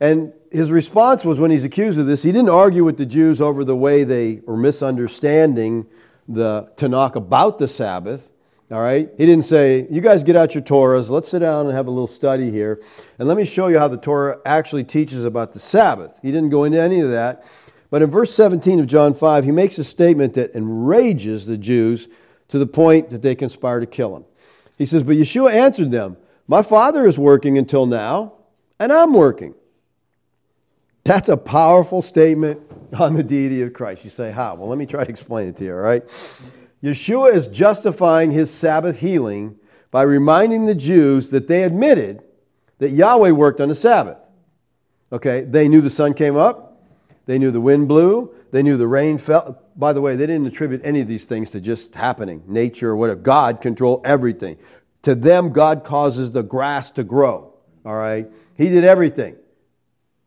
And 0.00 0.32
his 0.56 0.70
response 0.70 1.24
was 1.24 1.38
when 1.38 1.50
he's 1.50 1.64
accused 1.64 1.98
of 1.98 2.06
this, 2.06 2.22
he 2.22 2.32
didn't 2.32 2.50
argue 2.50 2.84
with 2.84 2.96
the 2.96 3.06
Jews 3.06 3.40
over 3.40 3.64
the 3.64 3.76
way 3.76 4.04
they 4.04 4.40
were 4.44 4.56
misunderstanding 4.56 5.86
the 6.28 6.70
Tanakh 6.76 7.14
about 7.14 7.58
the 7.58 7.68
Sabbath. 7.68 8.30
All 8.70 8.80
right? 8.80 9.08
He 9.16 9.26
didn't 9.26 9.44
say, 9.44 9.86
You 9.88 10.00
guys 10.00 10.24
get 10.24 10.34
out 10.34 10.54
your 10.54 10.64
Torahs, 10.64 11.08
let's 11.08 11.28
sit 11.28 11.38
down 11.38 11.66
and 11.66 11.76
have 11.76 11.86
a 11.86 11.90
little 11.90 12.06
study 12.06 12.50
here, 12.50 12.80
and 13.18 13.28
let 13.28 13.36
me 13.36 13.44
show 13.44 13.68
you 13.68 13.78
how 13.78 13.88
the 13.88 13.96
Torah 13.96 14.38
actually 14.44 14.84
teaches 14.84 15.24
about 15.24 15.52
the 15.52 15.60
Sabbath. 15.60 16.18
He 16.22 16.32
didn't 16.32 16.50
go 16.50 16.64
into 16.64 16.80
any 16.80 17.00
of 17.00 17.10
that. 17.10 17.44
But 17.90 18.02
in 18.02 18.10
verse 18.10 18.34
17 18.34 18.80
of 18.80 18.88
John 18.88 19.14
5, 19.14 19.44
he 19.44 19.52
makes 19.52 19.78
a 19.78 19.84
statement 19.84 20.34
that 20.34 20.56
enrages 20.56 21.46
the 21.46 21.56
Jews 21.56 22.08
to 22.48 22.58
the 22.58 22.66
point 22.66 23.10
that 23.10 23.22
they 23.22 23.36
conspire 23.36 23.80
to 23.80 23.86
kill 23.86 24.16
him. 24.16 24.24
He 24.76 24.86
says, 24.86 25.04
But 25.04 25.16
Yeshua 25.16 25.52
answered 25.52 25.92
them, 25.92 26.16
my 26.48 26.62
father 26.62 27.06
is 27.06 27.18
working 27.18 27.58
until 27.58 27.86
now, 27.86 28.34
and 28.78 28.92
I'm 28.92 29.12
working. 29.12 29.54
That's 31.06 31.28
a 31.28 31.36
powerful 31.36 32.02
statement 32.02 32.60
on 32.98 33.14
the 33.14 33.22
deity 33.22 33.62
of 33.62 33.72
Christ. 33.72 34.02
You 34.02 34.10
say, 34.10 34.32
how? 34.32 34.56
Well, 34.56 34.68
let 34.68 34.76
me 34.76 34.86
try 34.86 35.04
to 35.04 35.10
explain 35.10 35.48
it 35.48 35.56
to 35.58 35.64
you, 35.64 35.72
all 35.72 35.80
right? 35.80 36.02
Yeshua 36.82 37.32
is 37.32 37.46
justifying 37.46 38.32
his 38.32 38.52
Sabbath 38.52 38.98
healing 38.98 39.56
by 39.92 40.02
reminding 40.02 40.66
the 40.66 40.74
Jews 40.74 41.30
that 41.30 41.46
they 41.46 41.62
admitted 41.62 42.22
that 42.78 42.90
Yahweh 42.90 43.30
worked 43.30 43.60
on 43.60 43.68
the 43.68 43.74
Sabbath. 43.76 44.18
Okay, 45.12 45.42
they 45.42 45.68
knew 45.68 45.80
the 45.80 45.90
sun 45.90 46.14
came 46.14 46.36
up, 46.36 46.82
they 47.26 47.38
knew 47.38 47.52
the 47.52 47.60
wind 47.60 47.86
blew, 47.86 48.34
they 48.50 48.64
knew 48.64 48.76
the 48.76 48.88
rain 48.88 49.18
fell. 49.18 49.62
By 49.76 49.92
the 49.92 50.00
way, 50.00 50.16
they 50.16 50.26
didn't 50.26 50.46
attribute 50.46 50.80
any 50.84 51.02
of 51.02 51.08
these 51.08 51.24
things 51.24 51.52
to 51.52 51.60
just 51.60 51.94
happening, 51.94 52.42
nature 52.48 52.90
or 52.90 52.96
whatever. 52.96 53.20
God 53.20 53.60
controlled 53.60 54.04
everything. 54.04 54.58
To 55.02 55.14
them, 55.14 55.52
God 55.52 55.84
causes 55.84 56.32
the 56.32 56.42
grass 56.42 56.90
to 56.92 57.04
grow. 57.04 57.54
All 57.84 57.94
right? 57.94 58.28
He 58.56 58.70
did 58.70 58.82
everything. 58.82 59.36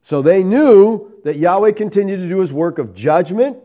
So 0.10 0.24
they 0.24 0.44
knew 0.44 1.12
that 1.24 1.38
Yahweh 1.38 1.74
continued 1.74 2.18
to 2.18 2.28
do 2.28 2.40
his 2.40 2.52
work 2.52 2.80
of 2.80 2.96
judgment. 2.96 3.58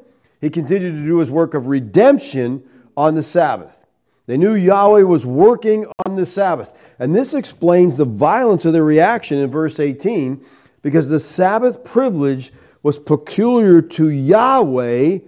He 0.43 0.51
continued 0.51 0.91
to 0.91 1.03
do 1.03 1.17
his 1.17 1.31
work 1.31 1.55
of 1.55 1.69
redemption 1.69 2.65
on 2.99 3.15
the 3.15 3.23
Sabbath. 3.23 3.83
They 4.27 4.37
knew 4.37 4.53
Yahweh 4.53 5.05
was 5.05 5.25
working 5.25 5.87
on 6.05 6.17
the 6.17 6.27
Sabbath. 6.27 6.71
And 6.99 7.17
this 7.17 7.33
explains 7.33 7.97
the 7.97 8.05
violence 8.05 8.67
of 8.67 8.75
their 8.75 8.85
reaction 8.85 9.39
in 9.39 9.51
verse 9.51 9.81
18 9.81 10.45
because 10.83 11.09
the 11.09 11.19
Sabbath 11.19 11.83
privilege 11.83 12.53
was 12.83 12.99
peculiar 12.99 13.81
to 13.81 14.11
Yahweh. 14.11 15.21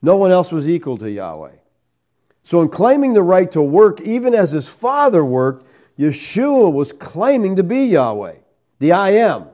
No 0.00 0.16
one 0.16 0.30
else 0.30 0.52
was 0.52 0.68
equal 0.68 0.98
to 0.98 1.10
Yahweh. 1.10 1.56
So, 2.44 2.62
in 2.62 2.68
claiming 2.68 3.14
the 3.14 3.22
right 3.24 3.50
to 3.50 3.62
work, 3.62 4.00
even 4.02 4.36
as 4.36 4.52
his 4.52 4.68
father 4.68 5.24
worked, 5.24 5.66
Yeshua 5.98 6.72
was 6.72 6.92
claiming 6.92 7.56
to 7.56 7.64
be 7.64 7.86
Yahweh, 7.86 8.36
the 8.78 8.92
I 8.92 9.10
am. 9.26 9.48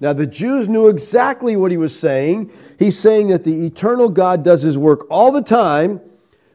Now, 0.00 0.12
the 0.12 0.26
Jews 0.26 0.68
knew 0.68 0.88
exactly 0.88 1.56
what 1.56 1.70
he 1.70 1.76
was 1.76 1.98
saying. 1.98 2.52
He's 2.78 2.98
saying 2.98 3.28
that 3.28 3.42
the 3.42 3.66
eternal 3.66 4.08
God 4.08 4.44
does 4.44 4.62
his 4.62 4.78
work 4.78 5.06
all 5.10 5.32
the 5.32 5.42
time, 5.42 6.00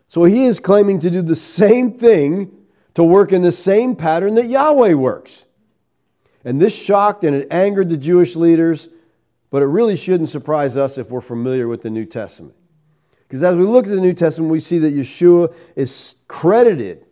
so 0.08 0.24
he 0.24 0.46
is 0.46 0.60
claiming 0.60 1.00
to 1.02 1.10
do 1.10 1.22
the 1.22 1.36
same 1.36 1.98
thing, 1.98 2.52
to 2.94 3.04
work 3.04 3.34
in 3.34 3.42
the 3.42 3.52
same 3.52 3.96
pattern 3.96 4.36
that 4.36 4.48
Yahweh 4.48 4.94
works. 4.94 5.44
And 6.46 6.62
this 6.62 6.76
shocked 6.76 7.24
and 7.24 7.36
it 7.36 7.48
angered 7.52 7.90
the 7.90 7.98
Jewish 7.98 8.36
leaders, 8.36 8.88
but 9.50 9.62
it 9.62 9.66
really 9.66 9.98
shouldn't 9.98 10.30
surprise 10.30 10.78
us 10.78 10.98
if 10.98 11.10
we're 11.10 11.22
familiar 11.22 11.68
with 11.68 11.82
the 11.82 11.90
New 11.90 12.06
Testament. 12.06 12.56
Because 13.28 13.44
as 13.44 13.56
we 13.56 13.64
look 13.64 13.88
at 13.88 13.92
the 13.92 14.02
New 14.02 14.14
Testament, 14.14 14.52
we 14.52 14.60
see 14.60 14.80
that 14.80 14.96
Yeshua 14.96 15.54
is 15.76 16.16
credited 16.28 17.06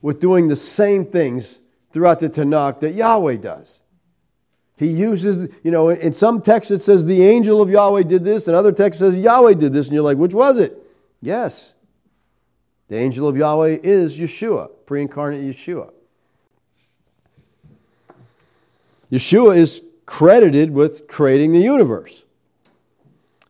with 0.00 0.20
doing 0.20 0.48
the 0.48 0.56
same 0.56 1.06
things 1.06 1.58
throughout 1.92 2.20
the 2.20 2.28
Tanakh 2.28 2.80
that 2.80 2.94
Yahweh 2.94 3.36
does. 3.36 3.80
He 4.76 4.88
uses, 4.88 5.50
you 5.62 5.70
know, 5.70 5.88
in 5.88 6.12
some 6.12 6.42
texts 6.42 6.70
it 6.70 6.82
says 6.82 7.06
the 7.06 7.24
angel 7.24 7.62
of 7.62 7.70
Yahweh 7.70 8.02
did 8.02 8.24
this, 8.24 8.46
and 8.46 8.56
other 8.56 8.72
texts 8.72 9.00
says 9.00 9.16
Yahweh 9.16 9.54
did 9.54 9.72
this, 9.72 9.86
and 9.86 9.94
you're 9.94 10.04
like, 10.04 10.18
which 10.18 10.34
was 10.34 10.58
it? 10.58 10.78
Yes. 11.22 11.72
The 12.88 12.96
angel 12.96 13.26
of 13.26 13.36
Yahweh 13.36 13.78
is 13.82 14.18
Yeshua, 14.18 14.70
pre 14.84 15.02
incarnate 15.02 15.42
Yeshua. 15.44 15.90
Yeshua 19.10 19.56
is 19.56 19.82
credited 20.04 20.70
with 20.70 21.08
creating 21.08 21.52
the 21.52 21.60
universe. 21.60 22.22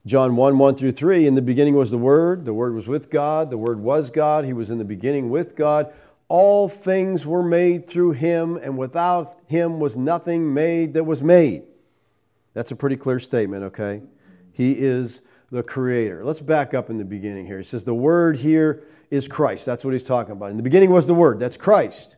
John 0.07 0.37
1 0.37 0.59
1 0.59 0.77
through 0.77 0.93
3 0.93 1.27
In 1.27 1.35
the 1.35 1.43
beginning 1.43 1.74
was 1.74 1.91
the 1.91 1.99
Word, 1.99 2.45
the 2.45 2.55
Word 2.55 2.74
was 2.74 2.87
with 2.87 3.11
God, 3.11 3.51
the 3.51 3.59
Word 3.59 3.81
was 3.81 4.11
God, 4.11 4.45
He 4.45 4.53
was 4.53 4.70
in 4.70 4.79
the 4.79 4.85
beginning 4.85 5.31
with 5.31 5.57
God. 5.57 5.93
All 6.29 6.68
things 6.68 7.24
were 7.24 7.43
made 7.43 7.89
through 7.89 8.12
him, 8.12 8.57
and 8.57 8.77
without 8.77 9.39
him 9.47 9.79
was 9.79 9.97
nothing 9.97 10.53
made 10.53 10.95
that 10.95 11.05
was 11.05 11.22
made. 11.22 11.62
That's 12.55 12.72
a 12.72 12.77
pretty 12.77 12.97
clear 12.97 13.20
statement, 13.20 13.64
okay? 13.64 14.03
He 14.53 14.72
is 14.72 15.20
the 15.51 15.62
creator. 15.62 16.24
Let's 16.24 16.41
back 16.41 16.74
up 16.74 16.91
in 16.91 16.99
the 16.99 17.05
beginning 17.05 17.47
here. 17.47 17.59
He 17.59 17.64
says 17.64 17.85
the 17.85 17.95
word 17.95 18.37
here 18.37 18.85
is 19.11 19.29
Christ. 19.29 19.66
That's 19.66 19.85
what 19.85 19.93
he's 19.93 20.03
talking 20.03 20.33
about. 20.33 20.51
In 20.51 20.57
the 20.57 20.62
beginning 20.62 20.91
was 20.91 21.07
the 21.07 21.14
word. 21.14 21.39
That's 21.39 21.57
Christ. 21.57 22.16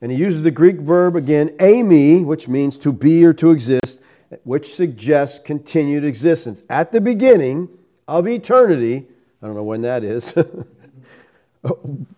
And 0.00 0.12
he 0.12 0.18
uses 0.18 0.42
the 0.42 0.50
Greek 0.50 0.76
verb 0.76 1.16
again, 1.16 1.50
eimi, 1.58 2.24
which 2.24 2.46
means 2.46 2.78
to 2.78 2.92
be 2.92 3.24
or 3.24 3.32
to 3.34 3.50
exist, 3.50 4.00
which 4.44 4.74
suggests 4.74 5.38
continued 5.38 6.04
existence. 6.04 6.62
At 6.68 6.92
the 6.92 7.00
beginning 7.00 7.68
of 8.06 8.28
eternity, 8.28 9.06
I 9.42 9.46
don't 9.46 9.56
know 9.56 9.64
when 9.64 9.82
that 9.82 10.04
is. 10.04 10.34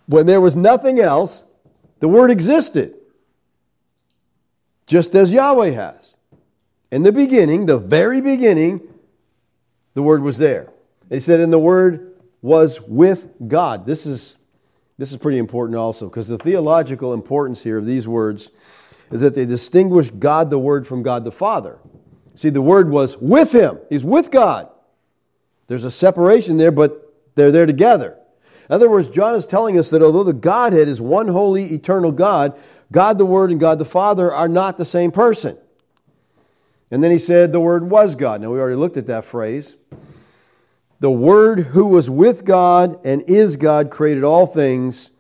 when 0.07 0.27
there 0.27 0.41
was 0.41 0.57
nothing 0.57 1.01
else, 1.01 1.43
the 2.01 2.09
Word 2.09 2.31
existed, 2.31 2.95
just 4.87 5.15
as 5.15 5.33
Yahweh 5.33 5.71
has. 5.71 6.15
In 6.91 7.03
the 7.03 7.13
beginning, 7.13 7.67
the 7.67 7.79
very 7.79 8.21
beginning, 8.21 8.81
the 9.95 10.03
Word 10.03 10.23
was 10.23 10.39
there. 10.39 10.73
They 11.09 11.21
said, 11.21 11.41
and 11.41 11.53
the 11.53 11.59
Word 11.59 12.15
was 12.43 12.81
with 12.81 13.27
God. 13.47 13.87
This 13.87 14.07
is, 14.07 14.37
this 14.99 15.13
is 15.13 15.19
pretty 15.19 15.39
important 15.39 15.77
also, 15.77 16.09
because 16.09 16.27
the 16.27 16.39
theological 16.39 17.13
importance 17.15 17.63
here 17.63 17.79
of 17.79 17.87
these 17.87 18.09
words 18.09 18.49
is 19.11 19.21
that 19.21 19.35
they 19.35 19.45
distinguish 19.45 20.11
God 20.11 20.51
the 20.51 20.59
Word 20.59 20.87
from 20.87 21.03
God 21.03 21.25
the 21.25 21.33
Father. 21.33 21.79
See, 22.35 22.51
the 22.51 22.63
Word 22.63 22.89
was 22.89 23.17
with 23.17 23.53
Him, 23.53 23.79
He's 23.89 24.05
with 24.05 24.31
God. 24.31 24.71
There's 25.67 25.85
a 25.85 25.91
separation 25.91 26.57
there, 26.57 26.73
but 26.73 27.15
they're 27.37 27.53
there 27.53 27.67
together. 27.67 28.17
In 28.71 28.75
other 28.75 28.89
words, 28.89 29.09
John 29.09 29.35
is 29.35 29.47
telling 29.47 29.77
us 29.81 29.91
that 29.91 30.01
although 30.01 30.23
the 30.23 30.33
Godhead 30.33 30.87
is 30.87 31.01
one 31.01 31.27
holy, 31.27 31.75
eternal 31.75 32.13
God, 32.13 32.57
God 32.93 33.19
the 33.19 33.27
Word 33.27 33.51
and 33.51 33.59
God 33.59 33.81
the 33.81 33.85
Father 33.85 34.33
are 34.33 34.47
not 34.47 34.77
the 34.77 34.85
same 34.85 35.11
person. 35.11 35.59
And 36.93 37.03
then 37.03 37.11
he 37.11 37.19
said 37.19 37.51
the 37.51 37.59
Word 37.59 37.91
was 37.91 38.15
God. 38.15 38.41
Now, 38.41 38.53
we 38.53 38.61
already 38.61 38.77
looked 38.77 38.97
at 38.97 39.09
that 39.09 39.25
phrase. 39.25 39.75
The 41.01 41.11
Word 41.11 41.59
who 41.59 41.87
was 41.87 42.09
with 42.09 42.45
God 42.45 43.05
and 43.05 43.25
is 43.27 43.57
God 43.57 43.91
created 43.91 44.23
all 44.23 44.47
things. 44.47 45.11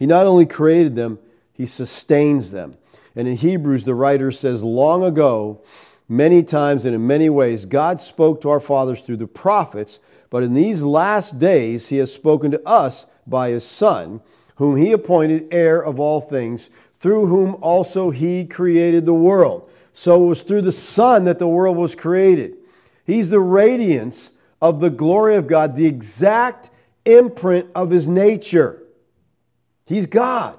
He 0.00 0.06
not 0.06 0.26
only 0.26 0.46
created 0.46 0.96
them, 0.96 1.20
he 1.52 1.66
sustains 1.66 2.50
them. 2.50 2.76
And 3.14 3.28
in 3.28 3.36
Hebrews, 3.36 3.84
the 3.84 3.94
writer 3.94 4.32
says, 4.32 4.64
long 4.64 5.04
ago, 5.04 5.60
many 6.08 6.42
times 6.42 6.84
and 6.84 6.94
in 6.96 7.06
many 7.06 7.30
ways, 7.30 7.66
God 7.66 8.00
spoke 8.00 8.40
to 8.40 8.50
our 8.50 8.58
fathers 8.58 9.00
through 9.00 9.18
the 9.18 9.28
prophets. 9.28 10.00
But 10.30 10.42
in 10.42 10.54
these 10.54 10.82
last 10.82 11.38
days 11.38 11.88
he 11.88 11.98
has 11.98 12.12
spoken 12.12 12.52
to 12.52 12.66
us 12.66 13.06
by 13.26 13.50
his 13.50 13.64
Son, 13.64 14.20
whom 14.56 14.76
he 14.76 14.92
appointed 14.92 15.48
heir 15.52 15.80
of 15.82 16.00
all 16.00 16.20
things, 16.20 16.68
through 16.98 17.26
whom 17.26 17.56
also 17.60 18.10
he 18.10 18.46
created 18.46 19.06
the 19.06 19.14
world. 19.14 19.68
So 19.92 20.24
it 20.24 20.28
was 20.28 20.42
through 20.42 20.62
the 20.62 20.72
Son 20.72 21.24
that 21.24 21.38
the 21.38 21.48
world 21.48 21.76
was 21.76 21.94
created. 21.94 22.56
He's 23.04 23.30
the 23.30 23.40
radiance 23.40 24.30
of 24.60 24.80
the 24.80 24.90
glory 24.90 25.36
of 25.36 25.46
God, 25.46 25.76
the 25.76 25.86
exact 25.86 26.70
imprint 27.04 27.70
of 27.74 27.90
his 27.90 28.08
nature. 28.08 28.82
He's 29.86 30.06
God. 30.06 30.58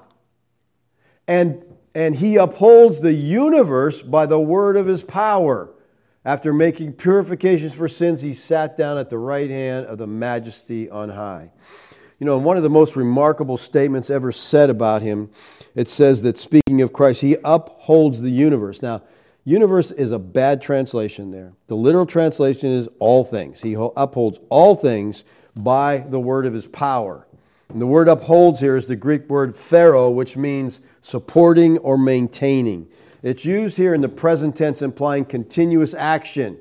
And, 1.26 1.62
and 1.94 2.16
he 2.16 2.36
upholds 2.36 3.00
the 3.00 3.12
universe 3.12 4.00
by 4.00 4.26
the 4.26 4.40
word 4.40 4.76
of 4.76 4.86
his 4.86 5.02
power. 5.02 5.68
After 6.28 6.52
making 6.52 6.92
purifications 6.92 7.72
for 7.72 7.88
sins, 7.88 8.20
he 8.20 8.34
sat 8.34 8.76
down 8.76 8.98
at 8.98 9.08
the 9.08 9.16
right 9.16 9.48
hand 9.48 9.86
of 9.86 9.96
the 9.96 10.06
majesty 10.06 10.90
on 10.90 11.08
high. 11.08 11.50
You 12.18 12.26
know, 12.26 12.36
in 12.36 12.44
one 12.44 12.58
of 12.58 12.62
the 12.62 12.68
most 12.68 12.96
remarkable 12.96 13.56
statements 13.56 14.10
ever 14.10 14.30
said 14.30 14.68
about 14.68 15.00
him, 15.00 15.30
it 15.74 15.88
says 15.88 16.20
that 16.24 16.36
speaking 16.36 16.82
of 16.82 16.92
Christ, 16.92 17.22
he 17.22 17.38
upholds 17.42 18.20
the 18.20 18.28
universe. 18.28 18.82
Now, 18.82 19.04
universe 19.44 19.90
is 19.90 20.10
a 20.10 20.18
bad 20.18 20.60
translation 20.60 21.30
there. 21.30 21.54
The 21.66 21.76
literal 21.76 22.04
translation 22.04 22.72
is 22.72 22.90
all 22.98 23.24
things. 23.24 23.62
He 23.62 23.72
upholds 23.72 24.38
all 24.50 24.74
things 24.74 25.24
by 25.56 26.04
the 26.10 26.20
word 26.20 26.44
of 26.44 26.52
his 26.52 26.66
power. 26.66 27.26
And 27.70 27.80
the 27.80 27.86
word 27.86 28.06
upholds 28.06 28.60
here 28.60 28.76
is 28.76 28.86
the 28.86 28.96
Greek 28.96 29.30
word 29.30 29.56
phero, 29.56 30.10
which 30.10 30.36
means 30.36 30.82
supporting 31.00 31.78
or 31.78 31.96
maintaining. 31.96 32.86
It's 33.22 33.44
used 33.44 33.76
here 33.76 33.94
in 33.94 34.00
the 34.00 34.08
present 34.08 34.56
tense, 34.56 34.82
implying 34.82 35.24
continuous 35.24 35.94
action. 35.94 36.58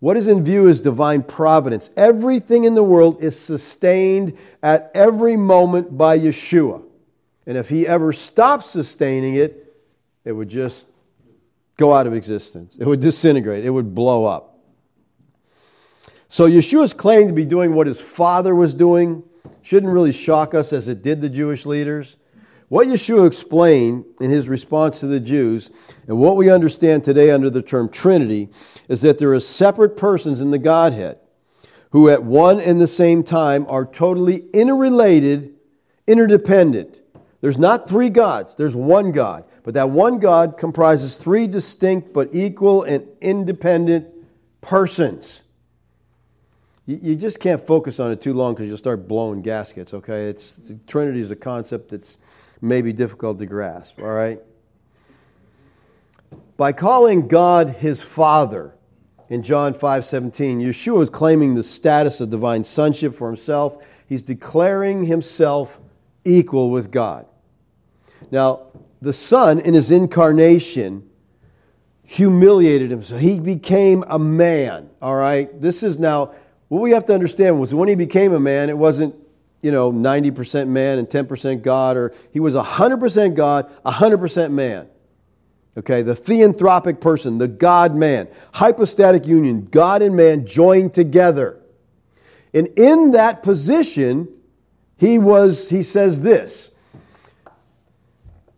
What 0.00 0.16
is 0.16 0.28
in 0.28 0.44
view 0.44 0.68
is 0.68 0.82
divine 0.82 1.22
providence. 1.22 1.88
Everything 1.96 2.64
in 2.64 2.74
the 2.74 2.82
world 2.82 3.22
is 3.22 3.38
sustained 3.38 4.36
at 4.62 4.90
every 4.94 5.36
moment 5.36 5.96
by 5.96 6.18
Yeshua. 6.18 6.82
And 7.46 7.56
if 7.56 7.68
he 7.68 7.86
ever 7.86 8.12
stopped 8.12 8.66
sustaining 8.66 9.36
it, 9.36 9.74
it 10.24 10.32
would 10.32 10.48
just 10.48 10.84
go 11.76 11.92
out 11.92 12.06
of 12.06 12.14
existence. 12.14 12.76
It 12.78 12.86
would 12.86 13.00
disintegrate. 13.00 13.64
It 13.64 13.70
would 13.70 13.94
blow 13.94 14.26
up. 14.26 14.58
So 16.28 16.46
Yeshua's 16.46 16.92
claim 16.92 17.28
to 17.28 17.32
be 17.32 17.44
doing 17.44 17.74
what 17.74 17.86
his 17.86 18.00
father 18.00 18.54
was 18.54 18.74
doing 18.74 19.22
shouldn't 19.62 19.92
really 19.92 20.12
shock 20.12 20.54
us 20.54 20.72
as 20.72 20.88
it 20.88 21.02
did 21.02 21.20
the 21.20 21.28
Jewish 21.28 21.64
leaders. 21.64 22.16
What 22.68 22.88
Yeshua 22.88 23.26
explained 23.26 24.04
in 24.20 24.30
his 24.30 24.48
response 24.48 25.00
to 25.00 25.06
the 25.06 25.20
Jews, 25.20 25.70
and 26.06 26.18
what 26.18 26.36
we 26.36 26.50
understand 26.50 27.04
today 27.04 27.30
under 27.30 27.50
the 27.50 27.62
term 27.62 27.88
Trinity, 27.88 28.50
is 28.88 29.02
that 29.02 29.18
there 29.18 29.34
are 29.34 29.40
separate 29.40 29.96
persons 29.96 30.40
in 30.40 30.50
the 30.50 30.58
Godhead 30.58 31.18
who 31.90 32.10
at 32.10 32.24
one 32.24 32.60
and 32.60 32.80
the 32.80 32.88
same 32.88 33.22
time 33.22 33.66
are 33.68 33.84
totally 33.84 34.36
interrelated, 34.52 35.54
interdependent. 36.08 37.00
There's 37.40 37.58
not 37.58 37.88
three 37.88 38.08
gods, 38.08 38.56
there's 38.56 38.74
one 38.74 39.12
God. 39.12 39.44
But 39.62 39.74
that 39.74 39.90
one 39.90 40.18
God 40.18 40.58
comprises 40.58 41.16
three 41.16 41.46
distinct 41.46 42.12
but 42.12 42.34
equal 42.34 42.82
and 42.82 43.06
independent 43.20 44.08
persons. 44.60 45.40
You, 46.86 47.14
just 47.14 47.40
can't 47.40 47.60
focus 47.60 47.98
on 48.00 48.10
it 48.10 48.20
too 48.20 48.34
long 48.34 48.54
because 48.54 48.66
you'll 48.68 48.76
start 48.76 49.08
blowing 49.08 49.40
gaskets, 49.40 49.94
okay? 49.94 50.28
It's, 50.28 50.52
Trinity 50.86 51.20
is 51.20 51.30
a 51.30 51.36
concept 51.36 51.90
that's 51.90 52.18
maybe 52.64 52.92
difficult 52.92 53.38
to 53.38 53.46
grasp, 53.46 54.00
all 54.00 54.06
right? 54.06 54.40
By 56.56 56.72
calling 56.72 57.28
God 57.28 57.68
his 57.68 58.02
Father 58.02 58.74
in 59.28 59.42
John 59.42 59.74
5:17, 59.74 60.60
Yeshua 60.60 61.02
is 61.04 61.10
claiming 61.10 61.54
the 61.54 61.62
status 61.62 62.20
of 62.20 62.30
divine 62.30 62.64
sonship 62.64 63.14
for 63.14 63.28
himself. 63.28 63.76
He's 64.06 64.22
declaring 64.22 65.04
himself 65.04 65.78
equal 66.24 66.70
with 66.70 66.90
God. 66.90 67.26
Now, 68.30 68.60
the 69.02 69.12
Son 69.12 69.60
in 69.60 69.74
his 69.74 69.90
incarnation 69.90 71.08
humiliated 72.04 72.90
himself. 72.90 73.20
He 73.20 73.40
became 73.40 74.04
a 74.06 74.18
man, 74.18 74.90
all 75.00 75.14
right? 75.14 75.60
This 75.60 75.82
is 75.82 75.98
now 75.98 76.32
what 76.68 76.80
we 76.80 76.92
have 76.92 77.06
to 77.06 77.14
understand 77.14 77.58
was 77.58 77.74
when 77.74 77.88
he 77.88 77.94
became 77.94 78.32
a 78.32 78.40
man, 78.40 78.68
it 78.68 78.78
wasn't, 78.78 79.14
you 79.64 79.70
know, 79.70 79.90
90% 79.90 80.68
man 80.68 80.98
and 80.98 81.08
10% 81.08 81.62
God 81.62 81.96
or 81.96 82.12
he 82.32 82.38
was 82.38 82.54
100% 82.54 83.34
God, 83.34 83.70
100% 83.86 84.52
man. 84.52 84.88
Okay, 85.78 86.02
the 86.02 86.14
theanthropic 86.14 87.00
person, 87.00 87.38
the 87.38 87.48
God 87.48 87.96
man, 87.96 88.28
hypostatic 88.52 89.26
union, 89.26 89.66
God 89.70 90.02
and 90.02 90.14
man 90.16 90.44
joined 90.44 90.92
together. 90.92 91.62
And 92.52 92.78
in 92.78 93.12
that 93.12 93.42
position, 93.42 94.28
he 94.98 95.18
was, 95.18 95.66
he 95.66 95.82
says 95.82 96.20
this 96.20 96.70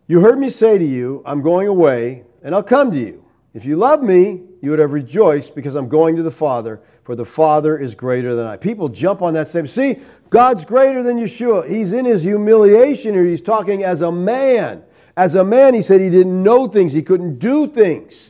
You 0.07 0.19
heard 0.19 0.37
me 0.37 0.49
say 0.49 0.77
to 0.77 0.85
you, 0.85 1.23
I'm 1.25 1.41
going 1.41 1.69
away, 1.69 2.25
and 2.43 2.53
I'll 2.53 2.63
come 2.63 2.91
to 2.91 2.99
you. 2.99 3.23
If 3.53 3.63
you 3.63 3.77
love 3.77 4.03
me, 4.03 4.41
you 4.61 4.71
would 4.71 4.79
have 4.79 4.91
rejoiced 4.91 5.55
because 5.55 5.75
I'm 5.75 5.87
going 5.87 6.17
to 6.17 6.23
the 6.23 6.31
Father, 6.31 6.81
for 7.07 7.15
the 7.15 7.23
Father 7.23 7.77
is 7.77 7.95
greater 7.95 8.35
than 8.35 8.45
I. 8.45 8.57
People 8.57 8.89
jump 8.89 9.21
on 9.21 9.35
that 9.35 9.47
same. 9.47 9.65
See, 9.65 9.99
God's 10.29 10.65
greater 10.65 11.03
than 11.03 11.17
Yeshua. 11.17 11.65
He's 11.65 11.93
in 11.93 12.03
his 12.03 12.21
humiliation 12.21 13.13
here. 13.13 13.23
He's 13.23 13.39
talking 13.39 13.85
as 13.85 14.01
a 14.01 14.11
man. 14.11 14.83
As 15.15 15.35
a 15.35 15.45
man, 15.45 15.73
he 15.73 15.81
said 15.81 16.01
he 16.01 16.09
didn't 16.09 16.43
know 16.43 16.67
things, 16.67 16.91
he 16.91 17.03
couldn't 17.03 17.39
do 17.39 17.67
things. 17.67 18.29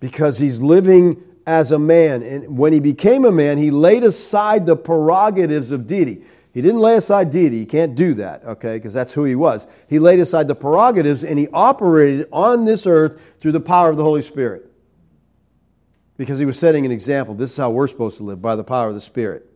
Because 0.00 0.36
he's 0.36 0.60
living 0.60 1.22
as 1.46 1.72
a 1.72 1.78
man. 1.78 2.22
And 2.22 2.58
when 2.58 2.74
he 2.74 2.80
became 2.80 3.24
a 3.24 3.32
man, 3.32 3.56
he 3.56 3.70
laid 3.70 4.04
aside 4.04 4.66
the 4.66 4.76
prerogatives 4.76 5.70
of 5.70 5.86
deity. 5.86 6.24
He 6.52 6.60
didn't 6.60 6.80
lay 6.80 6.96
aside 6.96 7.30
deity. 7.30 7.60
He 7.60 7.64
can't 7.64 7.94
do 7.94 8.12
that, 8.14 8.44
okay, 8.44 8.76
because 8.76 8.92
that's 8.92 9.14
who 9.14 9.24
he 9.24 9.34
was. 9.34 9.66
He 9.88 9.98
laid 9.98 10.20
aside 10.20 10.46
the 10.46 10.54
prerogatives 10.54 11.24
and 11.24 11.38
he 11.38 11.48
operated 11.48 12.28
on 12.34 12.66
this 12.66 12.86
earth 12.86 13.18
through 13.40 13.52
the 13.52 13.60
power 13.60 13.88
of 13.88 13.96
the 13.96 14.04
Holy 14.04 14.20
Spirit. 14.20 14.67
Because 16.18 16.38
he 16.38 16.44
was 16.44 16.58
setting 16.58 16.84
an 16.84 16.92
example. 16.92 17.34
This 17.34 17.52
is 17.52 17.56
how 17.56 17.70
we're 17.70 17.86
supposed 17.86 18.18
to 18.18 18.24
live, 18.24 18.42
by 18.42 18.56
the 18.56 18.64
power 18.64 18.88
of 18.88 18.94
the 18.94 19.00
Spirit. 19.00 19.46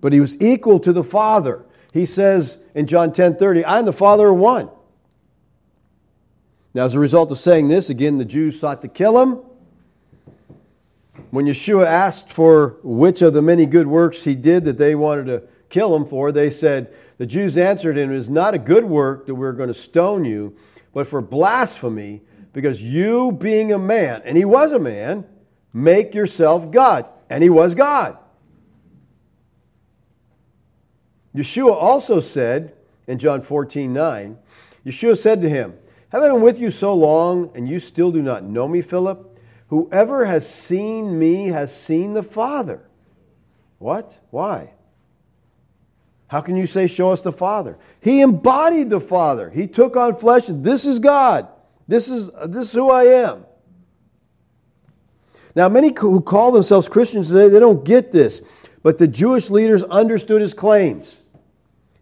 But 0.00 0.14
he 0.14 0.20
was 0.20 0.40
equal 0.40 0.80
to 0.80 0.92
the 0.94 1.04
Father. 1.04 1.66
He 1.92 2.06
says 2.06 2.56
in 2.74 2.86
John 2.86 3.12
10:30, 3.12 3.64
"I 3.64 3.78
and 3.78 3.88
the 3.88 3.92
Father 3.92 4.28
are 4.28 4.32
one." 4.32 4.70
Now, 6.72 6.84
as 6.84 6.94
a 6.94 7.00
result 7.00 7.32
of 7.32 7.38
saying 7.38 7.68
this, 7.68 7.90
again, 7.90 8.18
the 8.18 8.24
Jews 8.24 8.60
sought 8.60 8.82
to 8.82 8.88
kill 8.88 9.20
him. 9.20 9.38
When 11.30 11.46
Yeshua 11.46 11.86
asked 11.86 12.30
for 12.30 12.76
which 12.82 13.22
of 13.22 13.32
the 13.32 13.42
many 13.42 13.66
good 13.66 13.86
works 13.86 14.22
he 14.22 14.34
did 14.34 14.66
that 14.66 14.78
they 14.78 14.94
wanted 14.94 15.26
to 15.26 15.42
kill 15.68 15.96
him 15.96 16.04
for, 16.04 16.32
they 16.32 16.50
said, 16.50 16.92
The 17.18 17.26
Jews 17.26 17.56
answered 17.56 17.98
him, 17.98 18.12
It 18.12 18.16
is 18.18 18.28
not 18.28 18.54
a 18.54 18.58
good 18.58 18.84
work 18.84 19.26
that 19.26 19.34
we're 19.34 19.52
going 19.52 19.68
to 19.68 19.74
stone 19.74 20.24
you, 20.24 20.54
but 20.92 21.06
for 21.06 21.20
blasphemy, 21.20 22.22
because 22.56 22.80
you, 22.80 23.32
being 23.32 23.74
a 23.74 23.78
man, 23.78 24.22
and 24.24 24.34
he 24.34 24.46
was 24.46 24.72
a 24.72 24.78
man, 24.78 25.26
make 25.74 26.14
yourself 26.14 26.70
God. 26.70 27.04
And 27.28 27.42
he 27.42 27.50
was 27.50 27.74
God. 27.74 28.16
Yeshua 31.34 31.76
also 31.76 32.20
said 32.20 32.72
in 33.06 33.18
John 33.18 33.42
14 33.42 33.92
9, 33.92 34.38
Yeshua 34.86 35.18
said 35.18 35.42
to 35.42 35.50
him, 35.50 35.74
Have 36.08 36.22
I 36.22 36.28
been 36.30 36.40
with 36.40 36.58
you 36.58 36.70
so 36.70 36.94
long, 36.94 37.50
and 37.54 37.68
you 37.68 37.78
still 37.78 38.10
do 38.10 38.22
not 38.22 38.42
know 38.42 38.66
me, 38.66 38.80
Philip? 38.80 39.38
Whoever 39.68 40.24
has 40.24 40.48
seen 40.48 41.18
me 41.18 41.48
has 41.48 41.78
seen 41.78 42.14
the 42.14 42.22
Father. 42.22 42.88
What? 43.78 44.16
Why? 44.30 44.72
How 46.26 46.40
can 46.40 46.56
you 46.56 46.66
say, 46.66 46.86
Show 46.86 47.10
us 47.10 47.20
the 47.20 47.32
Father? 47.32 47.76
He 48.00 48.22
embodied 48.22 48.88
the 48.88 49.00
Father. 49.00 49.50
He 49.50 49.66
took 49.66 49.94
on 49.98 50.16
flesh. 50.16 50.44
This 50.48 50.86
is 50.86 51.00
God. 51.00 51.48
This 51.88 52.08
is, 52.08 52.30
this 52.46 52.68
is 52.68 52.72
who 52.72 52.90
I 52.90 53.04
am. 53.04 53.44
Now, 55.54 55.68
many 55.68 55.94
who 55.96 56.20
call 56.20 56.52
themselves 56.52 56.88
Christians 56.88 57.28
today, 57.28 57.48
they 57.48 57.60
don't 57.60 57.84
get 57.84 58.12
this. 58.12 58.42
But 58.82 58.98
the 58.98 59.08
Jewish 59.08 59.50
leaders 59.50 59.82
understood 59.82 60.40
his 60.40 60.54
claims. 60.54 61.16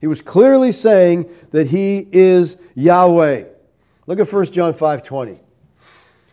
He 0.01 0.07
was 0.07 0.20
clearly 0.20 0.72
saying 0.72 1.30
that 1.53 1.66
he 1.66 2.07
is 2.12 2.59
Yahweh. 2.74 3.45
Look 4.07 4.20
at 4.20 4.30
1 4.30 4.53
John 4.53 4.74
5:20. 4.74 5.39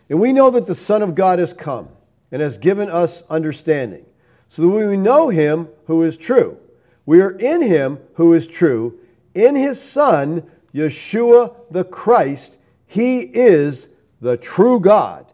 And 0.09 0.19
we 0.19 0.33
know 0.33 0.49
that 0.49 0.65
the 0.65 0.75
Son 0.75 1.03
of 1.03 1.15
God 1.15 1.39
has 1.39 1.53
come 1.53 1.87
and 2.31 2.41
has 2.41 2.57
given 2.57 2.89
us 2.89 3.23
understanding, 3.29 4.05
so 4.49 4.63
that 4.63 4.67
we 4.67 4.97
know 4.97 5.29
him 5.29 5.69
who 5.85 6.03
is 6.03 6.17
true. 6.17 6.57
We 7.05 7.21
are 7.21 7.31
in 7.31 7.61
him 7.61 7.99
who 8.15 8.33
is 8.33 8.45
true, 8.45 8.99
in 9.33 9.55
his 9.55 9.79
Son, 9.79 10.43
Yeshua 10.73 11.53
the 11.71 11.85
Christ. 11.85 12.57
He 12.91 13.21
is 13.21 13.87
the 14.19 14.35
true 14.35 14.81
God 14.81 15.25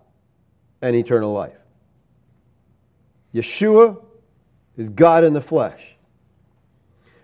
and 0.79 0.95
eternal 0.95 1.33
life. 1.33 1.57
Yeshua 3.33 3.99
is 4.77 4.89
God 4.89 5.23
in 5.23 5.33
the 5.33 5.41
flesh. 5.41 5.95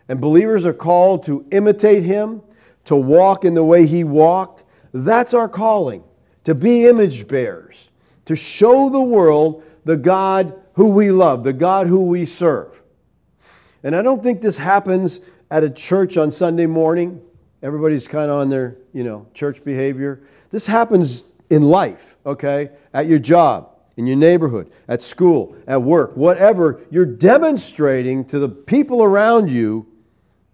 And 0.10 0.20
believers 0.20 0.66
are 0.66 0.74
called 0.74 1.26
to 1.26 1.46
imitate 1.52 2.02
him, 2.02 2.42
to 2.86 2.96
walk 2.96 3.46
in 3.46 3.54
the 3.54 3.64
way 3.64 3.86
he 3.86 4.04
walked. 4.04 4.64
That's 4.92 5.36
our 5.36 5.48
calling, 5.48 6.04
to 6.46 6.56
be 6.56 6.88
image 6.88 7.28
bearers, 7.28 7.88
to 8.26 8.36
show 8.36 8.90
the 8.90 9.00
world 9.00 9.64
the 9.86 9.98
God 9.98 10.60
who 10.74 10.90
we 10.90 11.12
love, 11.12 11.44
the 11.44 11.54
God 11.54 11.86
who 11.86 12.08
we 12.08 12.26
serve. 12.26 12.72
And 13.84 13.96
I 13.96 14.02
don't 14.02 14.24
think 14.24 14.42
this 14.42 14.58
happens 14.58 15.20
at 15.52 15.64
a 15.64 15.70
church 15.70 16.18
on 16.18 16.32
Sunday 16.32 16.66
morning. 16.66 17.22
Everybody's 17.64 18.10
kind 18.10 18.30
of 18.30 18.42
on 18.42 18.50
their, 18.50 18.76
you 18.94 19.06
know, 19.06 19.26
church 19.34 19.64
behavior. 19.64 20.22
This 20.52 20.68
happens 20.68 21.24
in 21.50 21.64
life, 21.64 22.18
okay? 22.26 22.72
At 22.94 23.08
your 23.08 23.20
job, 23.20 23.70
in 23.96 24.06
your 24.06 24.18
neighborhood, 24.18 24.70
at 24.90 25.02
school, 25.02 25.56
at 25.66 25.82
work, 25.82 26.18
whatever. 26.18 26.82
You're 26.92 27.06
demonstrating 27.06 28.26
to 28.26 28.40
the 28.40 28.50
people 28.50 29.02
around 29.02 29.50
you 29.50 29.88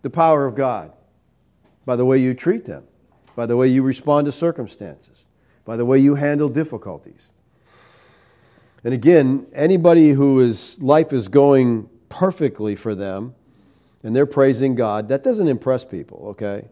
the 0.04 0.12
power 0.12 0.46
of 0.46 0.56
God 0.56 0.94
by 1.84 1.96
the 1.96 2.06
way 2.06 2.20
you 2.20 2.36
treat 2.36 2.64
them, 2.64 2.84
by 3.36 3.48
the 3.48 3.58
way 3.58 3.68
you 3.70 3.82
respond 3.82 4.28
to 4.28 4.32
circumstances, 4.32 5.18
by 5.66 5.78
the 5.78 5.86
way 5.86 5.98
you 5.98 6.14
handle 6.14 6.48
difficulties. 6.48 7.28
And 8.84 8.94
again, 8.94 9.48
anybody 9.52 10.12
who 10.12 10.42
is 10.42 10.82
life 10.82 11.12
is 11.12 11.28
going 11.28 11.90
perfectly 12.08 12.76
for 12.76 12.94
them 12.94 13.34
and 14.04 14.16
they're 14.16 14.28
praising 14.28 14.76
God, 14.76 15.10
that 15.10 15.24
doesn't 15.24 15.48
impress 15.48 15.84
people, 15.84 16.28
okay? 16.30 16.68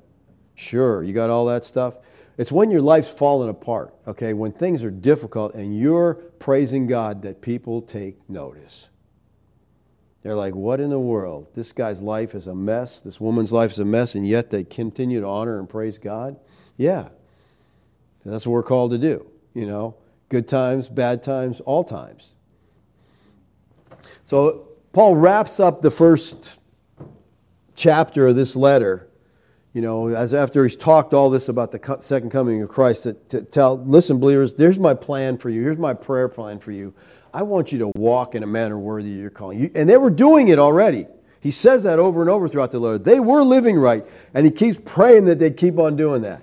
Sure, 0.58 1.04
you 1.04 1.14
got 1.14 1.30
all 1.30 1.46
that 1.46 1.64
stuff. 1.64 1.94
It's 2.38 2.52
when 2.52 2.72
your 2.72 2.82
life's 2.82 3.10
falling 3.10 3.50
apart, 3.50 3.94
okay? 4.08 4.34
When 4.34 4.52
things 4.52 4.84
are 4.84 4.92
difficult 4.92 5.54
and 5.54 5.80
you're 5.80 6.16
praising 6.40 6.88
God 6.88 7.22
that 7.22 7.42
people 7.42 7.84
take 7.84 8.30
notice. 8.30 8.88
They're 10.24 10.36
like, 10.36 10.56
what 10.56 10.80
in 10.80 10.90
the 10.90 11.00
world? 11.00 11.48
This 11.54 11.72
guy's 11.72 12.02
life 12.02 12.36
is 12.36 12.48
a 12.48 12.56
mess. 12.56 13.02
This 13.02 13.22
woman's 13.22 13.52
life 13.54 13.72
is 13.72 13.80
a 13.80 13.86
mess, 13.86 14.16
and 14.16 14.28
yet 14.28 14.50
they 14.50 14.64
continue 14.64 15.22
to 15.22 15.28
honor 15.28 15.60
and 15.60 15.70
praise 15.70 16.00
God? 16.00 16.38
Yeah. 16.76 17.10
That's 18.26 18.46
what 18.46 18.54
we're 18.54 18.64
called 18.64 18.92
to 18.92 18.98
do. 18.98 19.26
You 19.54 19.68
know, 19.68 19.96
good 20.30 20.48
times, 20.48 20.90
bad 20.90 21.24
times, 21.24 21.62
all 21.62 21.84
times. 21.84 22.28
So 24.26 24.70
Paul 24.92 25.16
wraps 25.16 25.60
up 25.60 25.82
the 25.82 25.92
first 25.92 26.60
chapter 27.76 28.28
of 28.28 28.36
this 28.36 28.56
letter, 28.56 29.08
you 29.78 29.84
know, 29.84 30.08
as 30.08 30.34
after 30.34 30.64
he's 30.64 30.76
talked 30.76 31.14
all 31.14 31.30
this 31.30 31.50
about 31.50 31.72
the 31.72 31.98
second 32.00 32.32
coming 32.32 32.64
of 32.64 32.70
Christ, 32.70 33.04
to, 33.04 33.14
to 33.30 33.44
tell, 33.44 33.78
listen, 33.78 34.20
believers, 34.20 34.56
there's 34.56 34.80
my 34.80 34.96
plan 34.96 35.38
for 35.38 35.52
you. 35.52 35.62
Here's 35.62 35.78
my 35.78 35.94
prayer 35.94 36.28
plan 36.28 36.58
for 36.58 36.72
you. 36.72 36.96
I 37.32 37.44
want 37.44 37.72
you 37.72 37.78
to 37.78 37.92
walk 37.96 38.34
in 38.34 38.42
a 38.42 38.48
manner 38.48 38.76
worthy 38.76 39.14
of 39.14 39.20
your 39.20 39.30
calling. 39.30 39.70
And 39.76 39.88
they 39.88 39.98
were 39.98 40.10
doing 40.10 40.48
it 40.48 40.58
already. 40.58 41.06
He 41.42 41.52
says 41.52 41.84
that 41.84 42.00
over 42.00 42.22
and 42.22 42.30
over 42.32 42.50
throughout 42.50 42.72
the 42.72 42.80
letter. 42.80 42.98
They 42.98 43.20
were 43.20 43.44
living 43.44 43.78
right, 43.78 44.04
and 44.34 44.48
he 44.48 44.52
keeps 44.52 44.80
praying 44.84 45.26
that 45.26 45.38
they'd 45.38 45.56
keep 45.56 45.78
on 45.78 45.96
doing 45.96 46.24
that. 46.24 46.42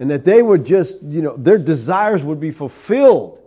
And 0.00 0.10
that 0.10 0.24
they 0.24 0.42
would 0.42 0.64
just, 0.64 1.02
you 1.02 1.20
know, 1.20 1.36
their 1.36 1.58
desires 1.58 2.22
would 2.22 2.40
be 2.40 2.50
fulfilled 2.50 3.40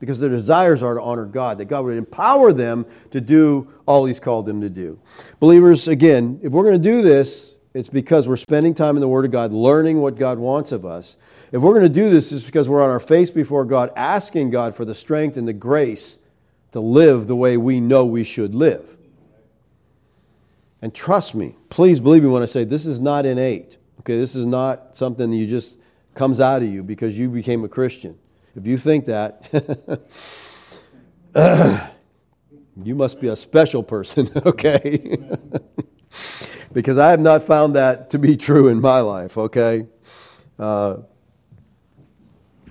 because 0.00 0.18
their 0.18 0.30
desires 0.30 0.82
are 0.82 0.94
to 0.94 1.02
honor 1.02 1.26
God, 1.26 1.58
that 1.58 1.66
God 1.66 1.84
would 1.84 1.98
empower 1.98 2.54
them 2.54 2.86
to 3.10 3.20
do 3.20 3.70
all 3.84 4.06
He's 4.06 4.18
called 4.18 4.46
them 4.46 4.62
to 4.62 4.70
do. 4.70 4.98
Believers, 5.40 5.88
again, 5.88 6.40
if 6.42 6.50
we're 6.50 6.64
going 6.64 6.82
to 6.82 6.90
do 6.90 7.02
this, 7.02 7.53
it's 7.74 7.88
because 7.88 8.28
we're 8.28 8.36
spending 8.36 8.74
time 8.74 8.96
in 8.96 9.00
the 9.00 9.08
Word 9.08 9.24
of 9.24 9.32
God, 9.32 9.52
learning 9.52 10.00
what 10.00 10.16
God 10.16 10.38
wants 10.38 10.70
of 10.70 10.86
us. 10.86 11.16
If 11.50 11.60
we're 11.60 11.72
going 11.72 11.92
to 11.92 12.00
do 12.00 12.08
this, 12.08 12.30
it's 12.30 12.44
because 12.44 12.68
we're 12.68 12.82
on 12.82 12.90
our 12.90 13.00
face 13.00 13.30
before 13.30 13.64
God, 13.64 13.92
asking 13.96 14.50
God 14.50 14.76
for 14.76 14.84
the 14.84 14.94
strength 14.94 15.36
and 15.36 15.46
the 15.46 15.52
grace 15.52 16.16
to 16.72 16.80
live 16.80 17.26
the 17.26 17.36
way 17.36 17.56
we 17.56 17.80
know 17.80 18.06
we 18.06 18.24
should 18.24 18.54
live. 18.54 18.96
And 20.82 20.94
trust 20.94 21.34
me, 21.34 21.56
please 21.68 21.98
believe 21.98 22.22
me 22.22 22.28
when 22.28 22.42
I 22.42 22.46
say 22.46 22.64
this 22.64 22.86
is 22.86 23.00
not 23.00 23.26
innate. 23.26 23.76
Okay, 24.00 24.18
this 24.18 24.34
is 24.34 24.46
not 24.46 24.96
something 24.98 25.30
that 25.30 25.36
you 25.36 25.46
just 25.46 25.72
comes 26.14 26.40
out 26.40 26.62
of 26.62 26.68
you 26.68 26.82
because 26.82 27.16
you 27.16 27.28
became 27.28 27.64
a 27.64 27.68
Christian. 27.68 28.18
If 28.54 28.66
you 28.66 28.78
think 28.78 29.06
that, 29.06 29.50
you 32.84 32.94
must 32.94 33.20
be 33.20 33.28
a 33.28 33.36
special 33.36 33.82
person, 33.82 34.30
okay? 34.46 35.18
because 36.74 36.98
I 36.98 37.10
have 37.10 37.20
not 37.20 37.44
found 37.44 37.76
that 37.76 38.10
to 38.10 38.18
be 38.18 38.36
true 38.36 38.68
in 38.68 38.80
my 38.80 39.00
life, 39.00 39.38
okay? 39.38 39.86
Uh, 40.58 40.98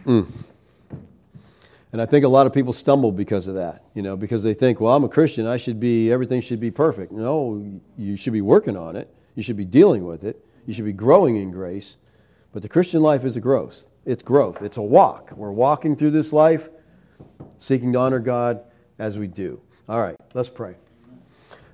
mm. 0.05 0.27
And 1.91 2.01
I 2.01 2.05
think 2.05 2.25
a 2.25 2.27
lot 2.27 2.45
of 2.45 2.53
people 2.53 2.73
stumble 2.73 3.11
because 3.11 3.47
of 3.47 3.55
that, 3.55 3.85
you 3.93 4.01
know, 4.01 4.17
because 4.17 4.43
they 4.43 4.53
think, 4.53 4.79
well, 4.79 4.95
I'm 4.95 5.03
a 5.03 5.09
Christian, 5.09 5.47
I 5.47 5.57
should 5.57 5.79
be, 5.79 6.11
everything 6.11 6.41
should 6.41 6.59
be 6.59 6.69
perfect. 6.69 7.11
No, 7.11 7.79
you 7.97 8.17
should 8.17 8.33
be 8.33 8.41
working 8.41 8.77
on 8.77 8.95
it. 8.95 9.13
You 9.35 9.43
should 9.43 9.57
be 9.57 9.65
dealing 9.65 10.05
with 10.05 10.25
it. 10.25 10.43
You 10.65 10.73
should 10.73 10.85
be 10.85 10.93
growing 10.93 11.37
in 11.37 11.51
grace. 11.51 11.95
But 12.51 12.61
the 12.61 12.69
Christian 12.69 13.01
life 13.01 13.23
is 13.23 13.37
a 13.37 13.41
growth. 13.41 13.85
It's 14.05 14.21
growth. 14.21 14.61
It's 14.61 14.77
a 14.77 14.81
walk. 14.81 15.31
We're 15.35 15.51
walking 15.51 15.95
through 15.95 16.11
this 16.11 16.33
life, 16.33 16.69
seeking 17.57 17.93
to 17.93 17.99
honor 17.99 18.19
God 18.19 18.61
as 18.99 19.17
we 19.17 19.27
do. 19.27 19.61
All 19.87 19.99
right, 19.99 20.15
let's 20.33 20.49
pray. 20.49 20.75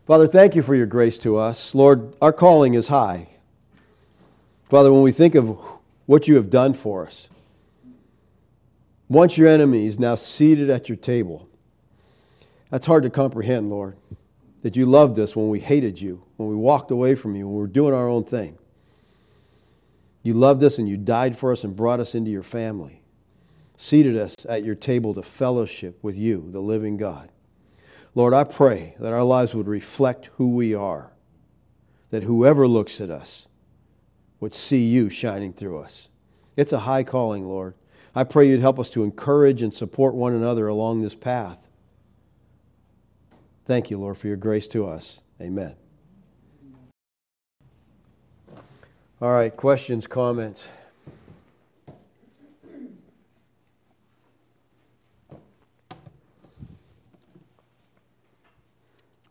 Father, 0.10 0.26
thank 0.26 0.56
you 0.56 0.64
for 0.64 0.74
your 0.74 0.88
grace 0.88 1.20
to 1.20 1.38
us. 1.38 1.76
Lord, 1.76 2.16
our 2.20 2.34
calling 2.34 2.74
is 2.74 2.88
high. 2.88 3.28
Father, 4.68 4.92
when 4.92 5.04
we 5.04 5.12
think 5.12 5.36
of 5.36 5.56
what 6.08 6.28
you 6.28 6.38
have 6.38 6.50
done 6.50 6.74
for 6.74 7.06
us, 7.06 7.28
once 9.08 9.38
your 9.38 9.50
enemies, 9.50 10.00
now 10.00 10.16
seated 10.16 10.72
at 10.72 10.90
your 10.90 10.96
table, 10.96 11.48
that's 12.72 12.88
hard 12.88 13.04
to 13.04 13.12
comprehend, 13.12 13.70
Lord. 13.70 13.98
That 14.64 14.76
you 14.76 14.88
loved 14.88 15.20
us 15.20 15.36
when 15.36 15.48
we 15.50 15.60
hated 15.60 16.02
you, 16.02 16.24
when 16.38 16.50
we 16.50 16.56
walked 16.56 16.90
away 16.90 17.14
from 17.14 17.36
you, 17.36 17.46
when 17.46 17.58
we 17.58 17.62
were 17.62 17.68
doing 17.68 17.94
our 17.94 18.10
own 18.10 18.24
thing. 18.24 18.58
You 20.24 20.34
loved 20.34 20.64
us 20.64 20.80
and 20.80 20.90
you 20.90 20.98
died 20.98 21.38
for 21.38 21.52
us 21.52 21.64
and 21.64 21.76
brought 21.76 22.00
us 22.00 22.16
into 22.16 22.32
your 22.32 22.42
family, 22.42 23.00
seated 23.78 24.18
us 24.18 24.34
at 24.50 24.64
your 24.64 24.74
table 24.74 25.14
to 25.14 25.22
fellowship 25.22 26.00
with 26.02 26.16
you, 26.16 26.50
the 26.52 26.60
living 26.60 26.98
God. 26.98 27.30
Lord, 28.16 28.34
I 28.34 28.44
pray 28.44 28.96
that 29.00 29.14
our 29.14 29.24
lives 29.24 29.54
would 29.54 29.68
reflect 29.68 30.30
who 30.38 30.56
we 30.56 30.74
are, 30.74 31.12
that 32.10 32.24
whoever 32.24 32.68
looks 32.68 33.02
at 33.02 33.10
us 33.10 33.48
would 34.40 34.56
see 34.56 34.88
you 34.88 35.10
shining 35.10 35.54
through 35.54 35.80
us. 35.80 36.08
It's 36.56 36.74
a 36.74 36.80
high 36.80 37.04
calling, 37.04 37.46
Lord. 37.46 37.76
I 38.16 38.24
pray 38.24 38.50
you'd 38.50 38.62
help 38.62 38.80
us 38.80 38.90
to 38.92 39.04
encourage 39.04 39.62
and 39.62 39.74
support 39.74 40.16
one 40.16 40.34
another 40.34 40.68
along 40.68 41.02
this 41.02 41.16
path. 41.16 41.58
Thank 43.66 43.92
you, 43.92 44.00
Lord, 44.00 44.18
for 44.18 44.28
your 44.28 44.38
grace 44.38 44.68
to 44.70 44.88
us. 44.88 45.20
Amen. 45.40 45.76
All 49.22 49.32
right, 49.32 49.56
questions, 49.56 50.08
comments? 50.08 50.68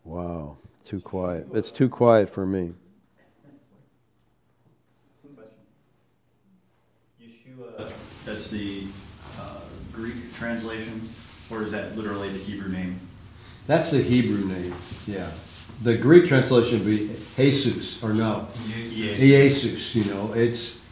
Wow, 0.09 0.57
too 0.83 1.01
quiet. 1.01 1.47
It's 1.53 1.71
too 1.71 1.87
quiet 1.87 2.29
for 2.29 2.45
me. 2.45 2.73
Yeshua, 7.21 7.91
that's 8.25 8.47
the 8.47 8.83
uh, 9.39 9.61
Greek 9.93 10.33
translation, 10.33 11.07
or 11.51 11.63
is 11.63 11.71
that 11.73 11.95
literally 11.95 12.29
the 12.29 12.39
Hebrew 12.39 12.71
name? 12.71 12.99
That's 13.67 13.91
the 13.91 14.01
Hebrew 14.01 14.45
name, 14.45 14.73
yeah 15.07 15.29
the 15.83 15.95
Greek 15.95 16.27
translation 16.27 16.79
would 16.79 16.87
be 16.87 17.15
Jesus 17.37 18.03
or 18.03 18.13
no, 18.13 18.47
Jesus. 19.15 19.95
You 19.95 20.03
know, 20.05 20.33
it's 20.33 20.85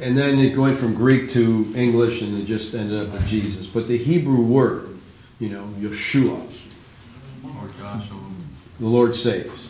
and 0.00 0.16
then 0.16 0.38
it 0.38 0.56
went 0.56 0.78
from 0.78 0.94
Greek 0.94 1.30
to 1.30 1.72
English 1.74 2.22
and 2.22 2.38
it 2.38 2.44
just 2.44 2.74
ended 2.74 3.00
up 3.00 3.12
with 3.12 3.26
Jesus. 3.28 3.66
But 3.66 3.88
the 3.88 3.96
Hebrew 3.96 4.42
word, 4.42 4.96
you 5.40 5.48
know, 5.48 5.64
Yeshua, 5.80 6.40
the 8.80 8.86
Lord 8.86 9.14
saves. 9.14 9.68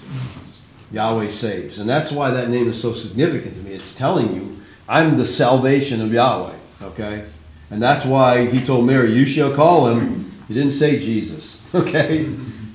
Yahweh 0.90 1.28
saves. 1.28 1.78
And 1.78 1.88
that's 1.88 2.10
why 2.10 2.30
that 2.30 2.48
name 2.48 2.68
is 2.68 2.80
so 2.80 2.92
significant 2.92 3.54
to 3.54 3.62
me. 3.62 3.72
It's 3.72 3.94
telling 3.94 4.34
you, 4.34 4.58
I'm 4.88 5.18
the 5.18 5.26
salvation 5.26 6.00
of 6.00 6.12
Yahweh. 6.12 6.56
Okay? 6.82 7.26
And 7.70 7.82
that's 7.82 8.04
why 8.04 8.46
he 8.46 8.64
told 8.64 8.86
Mary, 8.86 9.12
You 9.12 9.26
shall 9.26 9.54
call 9.54 9.88
him. 9.88 10.32
He 10.48 10.54
didn't 10.54 10.72
say 10.72 10.98
Jesus. 10.98 11.56
Okay? 11.74 12.26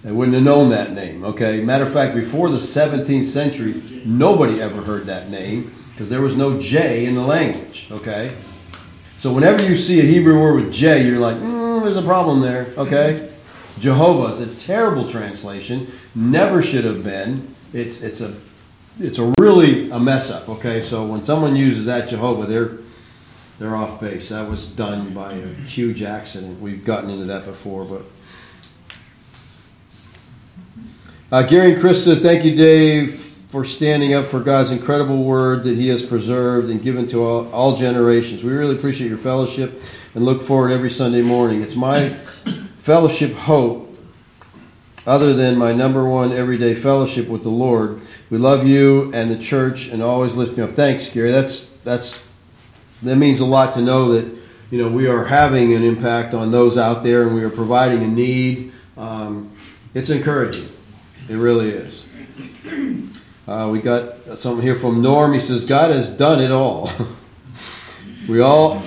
They 0.03 0.11
wouldn't 0.11 0.35
have 0.35 0.43
known 0.43 0.69
that 0.69 0.91
name. 0.91 1.23
Okay. 1.23 1.63
Matter 1.63 1.85
of 1.85 1.93
fact, 1.93 2.13
before 2.13 2.49
the 2.49 2.57
17th 2.57 3.23
century, 3.23 3.81
nobody 4.05 4.61
ever 4.61 4.81
heard 4.83 5.05
that 5.05 5.29
name 5.31 5.73
because 5.91 6.09
there 6.09 6.21
was 6.21 6.35
no 6.35 6.59
J 6.59 7.05
in 7.05 7.15
the 7.15 7.21
language. 7.21 7.87
Okay. 7.89 8.35
So 9.17 9.31
whenever 9.31 9.63
you 9.63 9.77
see 9.77 9.99
a 9.99 10.03
Hebrew 10.03 10.39
word 10.41 10.63
with 10.63 10.73
J, 10.73 11.07
you're 11.07 11.19
like, 11.19 11.37
mm, 11.37 11.83
there's 11.83 11.95
a 11.95 12.01
problem 12.01 12.41
there. 12.41 12.67
Okay. 12.77 13.32
Jehovah 13.79 14.31
is 14.33 14.39
a 14.41 14.65
terrible 14.67 15.09
translation. 15.09 15.87
Never 16.15 16.61
should 16.61 16.85
have 16.85 17.03
been. 17.03 17.53
It's 17.73 18.01
it's 18.01 18.21
a 18.21 18.33
it's 18.99 19.17
a 19.17 19.33
really 19.39 19.89
a 19.89 19.99
mess 19.99 20.31
up. 20.31 20.47
Okay. 20.49 20.81
So 20.81 21.05
when 21.05 21.23
someone 21.23 21.55
uses 21.55 21.85
that 21.85 22.09
Jehovah, 22.09 22.45
they're 22.45 22.77
they're 23.59 23.75
off 23.75 23.99
base. 23.99 24.29
That 24.29 24.49
was 24.49 24.67
done 24.67 25.13
by 25.13 25.33
a 25.33 25.47
huge 25.47 26.03
accident. 26.03 26.61
We've 26.61 26.85
gotten 26.85 27.09
into 27.09 27.25
that 27.25 27.45
before, 27.45 27.85
but 27.85 28.03
Uh, 31.33 31.41
Gary 31.41 31.71
and 31.71 31.81
Chris 31.81 32.03
says, 32.03 32.19
Thank 32.19 32.45
you, 32.45 32.55
Dave, 32.55 33.11
for 33.15 33.65
standing 33.65 34.13
up 34.13 34.25
for 34.25 34.39
God's 34.39 34.69
incredible 34.69 35.23
word 35.23 35.63
that 35.63 35.75
He 35.75 35.87
has 35.87 36.05
preserved 36.05 36.69
and 36.69 36.79
given 36.79 37.07
to 37.07 37.23
all, 37.23 37.51
all 37.51 37.75
generations. 37.75 38.43
We 38.43 38.53
really 38.53 38.75
appreciate 38.75 39.07
your 39.07 39.17
fellowship 39.17 39.81
and 40.13 40.23
look 40.23 40.43
forward 40.43 40.69
every 40.71 40.91
Sunday 40.91 41.23
morning. 41.23 41.63
It's 41.63 41.75
my 41.75 42.15
fellowship 42.83 43.31
hope, 43.33 43.97
other 45.07 45.33
than 45.33 45.57
my 45.57 45.71
number 45.71 46.03
one 46.03 46.33
everyday 46.33 46.75
fellowship 46.75 47.29
with 47.29 47.41
the 47.41 47.49
Lord. 47.49 48.01
We 48.29 48.37
love 48.37 48.67
you 48.67 49.09
and 49.13 49.31
the 49.31 49.37
church 49.37 49.87
and 49.87 50.03
always 50.03 50.35
lift 50.35 50.57
me 50.57 50.63
up. 50.63 50.71
Thanks, 50.71 51.09
Gary. 51.09 51.31
That's 51.31 51.69
that's 51.85 52.21
that 53.03 53.15
means 53.15 53.39
a 53.39 53.45
lot 53.45 53.75
to 53.75 53.81
know 53.81 54.11
that 54.13 54.29
you 54.69 54.79
know 54.79 54.89
we 54.89 55.07
are 55.07 55.23
having 55.23 55.73
an 55.73 55.83
impact 55.85 56.33
on 56.33 56.51
those 56.51 56.77
out 56.77 57.03
there 57.03 57.23
and 57.23 57.33
we 57.33 57.43
are 57.43 57.49
providing 57.49 58.03
a 58.03 58.07
need. 58.07 58.73
Um, 58.97 59.49
it's 59.93 60.09
encouraging. 60.09 60.67
It 61.29 61.35
really 61.35 61.69
is. 61.69 62.05
Uh, 63.47 63.69
we 63.71 63.79
got 63.79 64.37
something 64.37 64.61
here 64.61 64.75
from 64.75 65.01
Norm. 65.01 65.33
He 65.33 65.39
says, 65.39 65.65
God 65.65 65.91
has 65.91 66.09
done 66.09 66.41
it 66.41 66.51
all. 66.51 66.89
we 68.27 68.41
all 68.41 68.81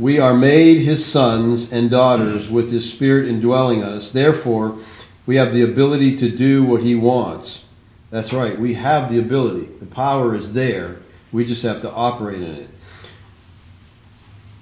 we 0.00 0.18
are 0.18 0.34
made 0.34 0.78
his 0.78 1.04
sons 1.04 1.72
and 1.72 1.90
daughters 1.90 2.48
with 2.48 2.70
his 2.70 2.90
spirit 2.90 3.28
indwelling 3.28 3.82
us. 3.82 4.10
Therefore, 4.10 4.78
we 5.26 5.36
have 5.36 5.52
the 5.52 5.62
ability 5.62 6.16
to 6.18 6.30
do 6.30 6.64
what 6.64 6.80
he 6.80 6.94
wants. 6.94 7.62
That's 8.10 8.32
right. 8.32 8.58
We 8.58 8.74
have 8.74 9.12
the 9.12 9.18
ability. 9.18 9.66
The 9.78 9.86
power 9.86 10.34
is 10.34 10.54
there. 10.54 10.96
We 11.32 11.44
just 11.44 11.62
have 11.64 11.82
to 11.82 11.92
operate 11.92 12.40
in 12.40 12.54
it. 12.56 12.68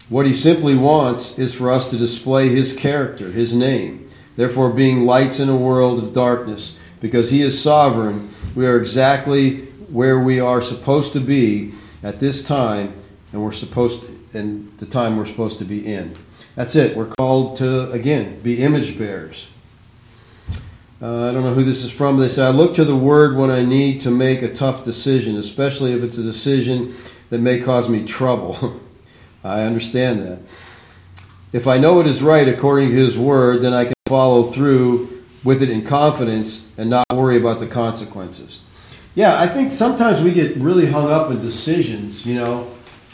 What 0.08 0.26
he 0.26 0.34
simply 0.34 0.74
wants 0.74 1.38
is 1.38 1.54
for 1.54 1.70
us 1.70 1.90
to 1.90 1.96
display 1.96 2.48
his 2.48 2.74
character, 2.74 3.30
his 3.30 3.54
name. 3.54 4.10
Therefore, 4.36 4.70
being 4.70 5.06
lights 5.06 5.40
in 5.40 5.48
a 5.48 5.56
world 5.56 5.98
of 5.98 6.12
darkness, 6.12 6.76
because 7.00 7.30
He 7.30 7.42
is 7.42 7.60
sovereign, 7.60 8.30
we 8.54 8.66
are 8.66 8.78
exactly 8.78 9.62
where 9.90 10.20
we 10.20 10.40
are 10.40 10.62
supposed 10.62 11.14
to 11.14 11.20
be 11.20 11.72
at 12.02 12.20
this 12.20 12.44
time, 12.44 12.92
and 13.32 13.42
we're 13.42 13.52
supposed 13.52 14.02
to, 14.02 14.17
and 14.34 14.76
the 14.78 14.86
time 14.86 15.16
we're 15.16 15.26
supposed 15.26 15.58
to 15.58 15.64
be 15.64 15.84
in. 15.86 16.14
That's 16.54 16.76
it. 16.76 16.96
We're 16.96 17.12
called 17.18 17.58
to 17.58 17.90
again 17.92 18.40
be 18.40 18.62
image 18.62 18.98
bearers. 18.98 19.48
Uh, 21.00 21.28
I 21.28 21.32
don't 21.32 21.44
know 21.44 21.54
who 21.54 21.62
this 21.62 21.84
is 21.84 21.92
from. 21.92 22.16
They 22.16 22.28
say 22.28 22.44
I 22.44 22.50
look 22.50 22.74
to 22.74 22.84
the 22.84 22.96
Word 22.96 23.36
when 23.36 23.50
I 23.50 23.62
need 23.62 24.00
to 24.00 24.10
make 24.10 24.42
a 24.42 24.52
tough 24.52 24.84
decision, 24.84 25.36
especially 25.36 25.92
if 25.92 26.02
it's 26.02 26.18
a 26.18 26.24
decision 26.24 26.94
that 27.30 27.38
may 27.38 27.60
cause 27.60 27.88
me 27.88 28.04
trouble. 28.04 28.80
I 29.44 29.62
understand 29.62 30.22
that. 30.22 30.40
If 31.52 31.68
I 31.68 31.78
know 31.78 32.00
it 32.00 32.08
is 32.08 32.20
right 32.20 32.48
according 32.48 32.90
to 32.90 32.96
His 32.96 33.16
Word, 33.16 33.62
then 33.62 33.72
I 33.72 33.84
can 33.84 33.94
follow 34.06 34.50
through 34.50 35.22
with 35.44 35.62
it 35.62 35.70
in 35.70 35.84
confidence 35.84 36.66
and 36.76 36.90
not 36.90 37.06
worry 37.12 37.36
about 37.36 37.60
the 37.60 37.68
consequences. 37.68 38.60
Yeah, 39.14 39.40
I 39.40 39.46
think 39.46 39.70
sometimes 39.70 40.20
we 40.20 40.32
get 40.32 40.56
really 40.56 40.86
hung 40.86 41.10
up 41.10 41.30
in 41.30 41.40
decisions. 41.40 42.26
You 42.26 42.34
know, 42.34 42.70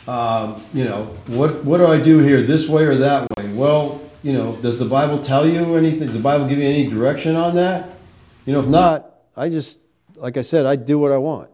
um, 0.08 0.62
you 0.72 0.84
know, 0.84 1.04
what 1.26 1.64
what 1.64 1.78
do 1.78 1.86
I 1.86 2.00
do 2.00 2.18
here, 2.18 2.42
this 2.42 2.68
way 2.68 2.84
or 2.84 2.94
that 2.96 3.26
way? 3.36 3.52
Well, 3.52 4.00
you 4.22 4.32
know, 4.32 4.56
does 4.56 4.78
the 4.78 4.84
Bible 4.84 5.18
tell 5.18 5.46
you 5.46 5.76
anything? 5.76 6.08
Does 6.08 6.16
the 6.16 6.22
Bible 6.22 6.48
give 6.48 6.58
you 6.58 6.68
any 6.68 6.88
direction 6.88 7.36
on 7.36 7.54
that? 7.56 7.90
You 8.46 8.52
know, 8.52 8.60
if 8.60 8.66
not, 8.66 9.14
I 9.36 9.48
just, 9.48 9.78
like 10.16 10.36
I 10.36 10.42
said, 10.42 10.66
I 10.66 10.76
do 10.76 10.98
what 10.98 11.12
I 11.12 11.18
want. 11.18 11.50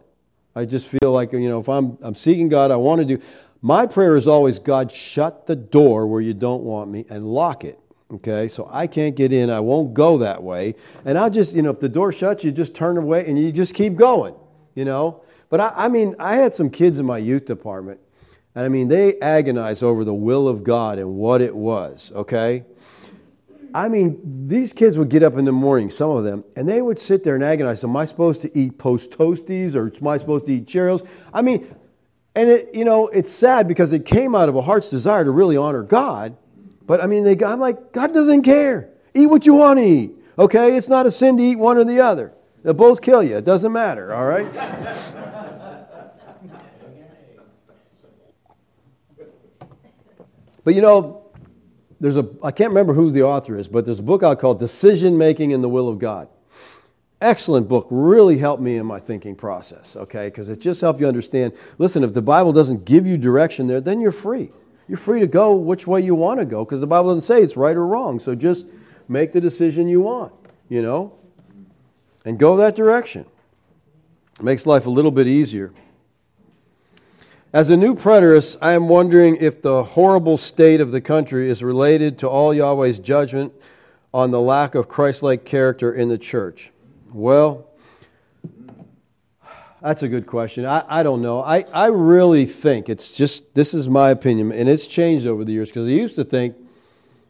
I 0.55 0.65
just 0.65 0.87
feel 0.87 1.11
like 1.11 1.31
you 1.33 1.49
know, 1.49 1.59
if 1.59 1.69
I'm 1.69 1.97
I'm 2.01 2.15
seeking 2.15 2.49
God, 2.49 2.71
I 2.71 2.75
want 2.75 2.99
to 2.99 3.05
do. 3.05 3.21
My 3.63 3.85
prayer 3.85 4.15
is 4.15 4.27
always, 4.27 4.57
God, 4.57 4.91
shut 4.91 5.45
the 5.45 5.55
door 5.55 6.07
where 6.07 6.21
you 6.21 6.33
don't 6.33 6.63
want 6.63 6.89
me 6.89 7.05
and 7.09 7.27
lock 7.27 7.63
it 7.63 7.77
Okay, 8.13 8.49
so 8.49 8.67
I 8.71 8.87
can't 8.87 9.15
get 9.15 9.31
in. 9.31 9.49
I 9.49 9.61
won't 9.61 9.93
go 9.93 10.17
that 10.17 10.43
way. 10.43 10.75
And 11.05 11.17
I'll 11.17 11.29
just, 11.29 11.55
you 11.55 11.61
know, 11.61 11.69
if 11.69 11.79
the 11.79 11.87
door 11.87 12.11
shuts, 12.11 12.43
you 12.43 12.51
just 12.51 12.75
turn 12.75 12.97
away 12.97 13.25
and 13.25 13.39
you 13.39 13.51
just 13.53 13.73
keep 13.73 13.95
going, 13.95 14.35
you 14.75 14.83
know. 14.83 15.21
But 15.49 15.61
I, 15.61 15.73
I 15.75 15.87
mean, 15.87 16.15
I 16.19 16.35
had 16.35 16.53
some 16.53 16.69
kids 16.69 16.99
in 16.99 17.05
my 17.05 17.17
youth 17.17 17.45
department, 17.45 17.99
and 18.55 18.65
I 18.65 18.69
mean, 18.69 18.87
they 18.87 19.19
agonized 19.19 19.83
over 19.83 20.03
the 20.03 20.13
will 20.13 20.47
of 20.47 20.63
God 20.63 20.99
and 20.99 21.15
what 21.15 21.41
it 21.41 21.55
was, 21.55 22.11
okay? 22.13 22.65
I 23.73 23.87
mean, 23.87 24.47
these 24.47 24.73
kids 24.73 24.97
would 24.97 25.09
get 25.09 25.23
up 25.23 25.37
in 25.37 25.45
the 25.45 25.53
morning, 25.53 25.89
some 25.91 26.11
of 26.11 26.25
them, 26.25 26.43
and 26.57 26.67
they 26.67 26.81
would 26.81 26.99
sit 26.99 27.23
there 27.23 27.35
and 27.35 27.43
agonize. 27.43 27.83
Am 27.83 27.95
I 27.95 28.05
supposed 28.05 28.41
to 28.41 28.57
eat 28.57 28.77
post 28.77 29.11
toasties 29.11 29.75
or 29.75 29.93
am 29.95 30.07
I 30.07 30.17
supposed 30.17 30.45
to 30.47 30.53
eat 30.53 30.65
Cheerios? 30.65 31.07
I 31.33 31.41
mean, 31.41 31.73
and 32.35 32.49
it, 32.49 32.73
you 32.73 32.83
know, 32.83 33.07
it's 33.07 33.31
sad 33.31 33.67
because 33.67 33.93
it 33.93 34.05
came 34.05 34.35
out 34.35 34.49
of 34.49 34.55
a 34.55 34.61
heart's 34.61 34.89
desire 34.89 35.23
to 35.23 35.31
really 35.31 35.55
honor 35.55 35.83
God. 35.83 36.35
But 36.85 37.01
I 37.01 37.07
mean, 37.07 37.23
they, 37.23 37.37
I'm 37.45 37.59
like, 37.59 37.93
God 37.93 38.13
doesn't 38.13 38.43
care. 38.43 38.89
Eat 39.13 39.27
what 39.27 39.45
you 39.45 39.53
want 39.53 39.79
to 39.79 39.85
eat. 39.85 40.11
Okay? 40.37 40.75
It's 40.75 40.89
not 40.89 41.05
a 41.05 41.11
sin 41.11 41.37
to 41.37 41.43
eat 41.43 41.57
one 41.57 41.77
or 41.77 41.85
the 41.85 42.01
other. 42.01 42.33
They'll 42.63 42.73
both 42.73 43.01
kill 43.01 43.23
you. 43.23 43.37
It 43.37 43.45
doesn't 43.45 43.71
matter. 43.71 44.13
All 44.13 44.25
right? 44.25 44.47
but 50.63 50.75
you 50.75 50.81
know, 50.81 51.23
there's 51.99 52.17
a, 52.17 52.27
I 52.43 52.51
can't 52.51 52.69
remember 52.69 52.93
who 52.93 53.11
the 53.11 53.23
author 53.23 53.55
is, 53.55 53.67
but 53.67 53.85
there's 53.85 53.99
a 53.99 54.03
book 54.03 54.23
out 54.23 54.39
called 54.39 54.59
Decision 54.59 55.17
Making 55.17 55.51
in 55.51 55.61
the 55.61 55.69
Will 55.69 55.87
of 55.87 55.99
God. 55.99 56.27
Excellent 57.21 57.67
book. 57.67 57.87
Really 57.91 58.37
helped 58.39 58.61
me 58.61 58.77
in 58.77 58.85
my 58.87 58.99
thinking 58.99 59.35
process, 59.35 59.95
okay? 59.95 60.25
Because 60.25 60.49
it 60.49 60.59
just 60.59 60.81
helped 60.81 60.99
you 60.99 61.07
understand 61.07 61.53
listen, 61.77 62.03
if 62.03 62.13
the 62.13 62.21
Bible 62.21 62.53
doesn't 62.53 62.85
give 62.85 63.05
you 63.05 63.17
direction 63.17 63.67
there, 63.67 63.81
then 63.81 64.01
you're 64.01 64.11
free. 64.11 64.49
You're 64.87 64.97
free 64.97 65.19
to 65.19 65.27
go 65.27 65.55
which 65.55 65.85
way 65.85 66.01
you 66.01 66.15
want 66.15 66.39
to 66.39 66.45
go 66.45 66.65
because 66.65 66.79
the 66.79 66.87
Bible 66.87 67.09
doesn't 67.09 67.23
say 67.23 67.41
it's 67.41 67.55
right 67.55 67.75
or 67.75 67.85
wrong. 67.85 68.19
So 68.19 68.33
just 68.33 68.65
make 69.07 69.31
the 69.31 69.39
decision 69.39 69.87
you 69.87 70.01
want, 70.01 70.33
you 70.67 70.81
know, 70.81 71.13
and 72.25 72.39
go 72.39 72.57
that 72.57 72.75
direction. 72.75 73.25
It 74.39 74.43
makes 74.43 74.65
life 74.65 74.87
a 74.87 74.89
little 74.89 75.11
bit 75.11 75.27
easier. 75.27 75.71
As 77.53 77.69
a 77.69 77.75
new 77.75 77.95
preterist, 77.95 78.59
I 78.61 78.73
am 78.73 78.87
wondering 78.87 79.35
if 79.41 79.61
the 79.61 79.83
horrible 79.83 80.37
state 80.37 80.79
of 80.79 80.91
the 80.91 81.01
country 81.01 81.49
is 81.49 81.61
related 81.61 82.19
to 82.19 82.29
all 82.29 82.53
Yahweh's 82.53 82.97
judgment 82.97 83.51
on 84.13 84.31
the 84.31 84.39
lack 84.39 84.73
of 84.75 84.87
Christ 84.87 85.21
like 85.21 85.43
character 85.43 85.93
in 85.93 86.07
the 86.07 86.17
church. 86.17 86.71
Well, 87.11 87.67
that's 89.81 90.01
a 90.01 90.07
good 90.07 90.27
question. 90.27 90.65
I, 90.65 90.85
I 90.87 91.03
don't 91.03 91.21
know. 91.21 91.43
I, 91.43 91.65
I 91.73 91.87
really 91.87 92.45
think 92.45 92.87
it's 92.87 93.11
just, 93.11 93.53
this 93.53 93.73
is 93.73 93.89
my 93.89 94.11
opinion, 94.11 94.53
and 94.53 94.69
it's 94.69 94.87
changed 94.87 95.27
over 95.27 95.43
the 95.43 95.51
years 95.51 95.67
because 95.67 95.87
I 95.87 95.91
used 95.91 96.15
to 96.15 96.23
think 96.23 96.55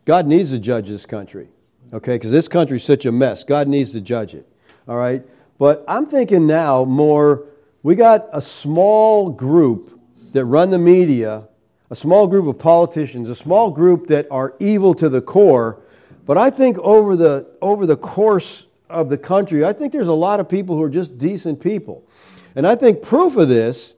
God 0.05 0.28
needs 0.28 0.51
to 0.51 0.59
judge 0.59 0.88
this 0.88 1.07
country, 1.07 1.47
okay? 1.93 2.13
Because 2.13 2.32
this 2.32 2.47
country's 2.47 2.84
such 2.84 3.07
a 3.07 3.11
mess. 3.11 3.43
God 3.43 3.67
needs 3.67 3.93
to 3.93 4.01
judge 4.01 4.36
it, 4.36 4.47
all 4.88 4.97
right? 4.97 5.24
But 5.57 5.84
I'm 5.88 6.05
thinking 6.05 6.45
now 6.45 6.86
more, 6.86 7.45
we 7.82 7.95
got 7.95 8.28
a 8.34 8.41
small 8.41 9.32
group 9.32 9.90
that 10.32 10.45
run 10.45 10.69
the 10.69 10.79
media, 10.79 11.47
a 11.89 11.95
small 11.95 12.27
group 12.27 12.47
of 12.47 12.57
politicians, 12.57 13.29
a 13.29 13.36
small 13.36 13.71
group 13.71 14.07
that 14.07 14.27
are 14.32 14.55
evil 14.59 14.93
to 14.95 15.09
the 15.09 15.21
core. 15.21 15.82
But 16.25 16.38
I 16.38 16.49
think 16.49 16.77
over 16.79 17.15
the 17.15 17.47
over 17.61 17.86
the 17.86 17.97
course 17.97 18.65
of 18.89 19.09
the 19.09 19.17
country, 19.17 19.65
I 19.65 19.73
think 19.73 19.91
there's 19.91 20.07
a 20.07 20.13
lot 20.13 20.39
of 20.39 20.47
people 20.47 20.75
who 20.75 20.84
are 20.84 20.89
just 20.89 21.17
decent 21.17 21.59
people. 21.59 22.03
And 22.55 22.67
I 22.67 22.75
think 22.75 23.01
proof 23.01 23.38
of 23.38 23.47
this 23.47 23.93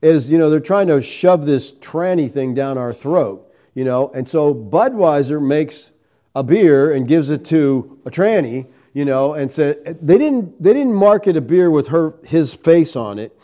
is, 0.00 0.30
you 0.30 0.38
know, 0.38 0.50
they're 0.50 0.60
trying 0.60 0.88
to 0.88 1.02
shove 1.02 1.46
this 1.46 1.72
tranny 1.72 2.30
thing 2.30 2.54
down 2.54 2.78
our 2.78 2.92
throat, 2.92 3.52
you 3.74 3.84
know, 3.84 4.10
and 4.14 4.28
so 4.28 4.54
Budweiser 4.54 5.40
makes 5.40 5.90
a 6.34 6.42
beer 6.42 6.92
and 6.92 7.06
gives 7.06 7.28
it 7.28 7.44
to 7.46 8.00
a 8.04 8.10
tranny, 8.10 8.66
you 8.94 9.04
know, 9.04 9.34
and 9.34 9.50
said 9.50 9.98
they 10.02 10.18
didn't 10.18 10.60
they 10.62 10.72
didn't 10.72 10.94
market 10.94 11.36
a 11.36 11.40
beer 11.40 11.70
with 11.70 11.88
her 11.88 12.14
his 12.24 12.54
face 12.54 12.96
on 12.96 13.18
it 13.18 13.36